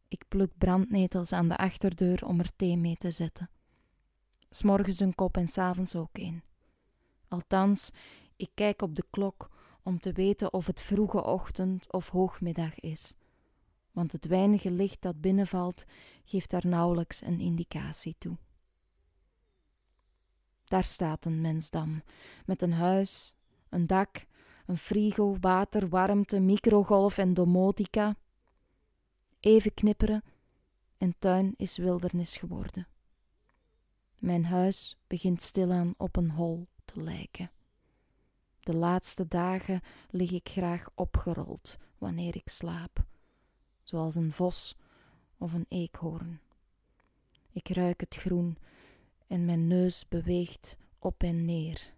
Ik 0.08 0.24
pluk 0.28 0.52
brandnetels 0.58 1.32
aan 1.32 1.48
de 1.48 1.56
achterdeur 1.56 2.26
om 2.26 2.38
er 2.38 2.56
thee 2.56 2.76
mee 2.76 2.96
te 2.96 3.10
zetten. 3.10 3.50
S'morgens 4.50 5.00
een 5.00 5.14
kop 5.14 5.36
en 5.36 5.48
s'avonds 5.48 5.94
ook 5.94 6.18
een. 6.18 6.42
Althans, 7.28 7.90
ik 8.36 8.50
kijk 8.54 8.82
op 8.82 8.94
de 8.94 9.04
klok 9.10 9.50
om 9.82 10.00
te 10.00 10.12
weten 10.12 10.52
of 10.52 10.66
het 10.66 10.80
vroege 10.80 11.24
ochtend 11.24 11.92
of 11.92 12.08
hoogmiddag 12.08 12.80
is, 12.80 13.14
want 13.92 14.12
het 14.12 14.26
weinige 14.26 14.70
licht 14.70 15.02
dat 15.02 15.20
binnenvalt 15.20 15.84
geeft 16.24 16.50
daar 16.50 16.66
nauwelijks 16.66 17.22
een 17.22 17.40
indicatie 17.40 18.16
toe. 18.18 18.36
Daar 20.64 20.84
staat 20.84 21.24
een 21.24 21.40
mens 21.40 21.70
dan, 21.70 22.02
met 22.46 22.62
een 22.62 22.72
huis, 22.72 23.34
een 23.68 23.86
dak, 23.86 24.26
een 24.66 24.78
frigo, 24.78 25.36
water, 25.40 25.88
warmte, 25.88 26.40
microgolf 26.40 27.18
en 27.18 27.34
domotica. 27.34 28.16
Even 29.40 29.74
knipperen 29.74 30.22
en 30.98 31.14
tuin 31.18 31.54
is 31.56 31.76
wildernis 31.76 32.36
geworden. 32.36 32.86
Mijn 34.18 34.44
huis 34.44 34.98
begint 35.06 35.42
stilaan 35.42 35.94
op 35.96 36.16
een 36.16 36.30
hol 36.30 36.68
te 36.94 37.02
lijken. 37.02 37.50
De 38.60 38.74
laatste 38.74 39.28
dagen 39.28 39.80
lig 40.10 40.30
ik 40.30 40.48
graag 40.48 40.88
opgerold 40.94 41.78
wanneer 41.98 42.36
ik 42.36 42.48
slaap, 42.48 43.04
zoals 43.82 44.14
een 44.14 44.32
vos 44.32 44.76
of 45.38 45.52
een 45.52 45.66
eekhoorn. 45.68 46.40
Ik 47.52 47.68
ruik 47.68 48.00
het 48.00 48.14
groen 48.14 48.58
en 49.26 49.44
mijn 49.44 49.66
neus 49.66 50.08
beweegt 50.08 50.76
op 50.98 51.22
en 51.22 51.44
neer. 51.44 51.92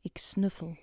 Ik 0.00 0.18
snuffel 0.18 0.76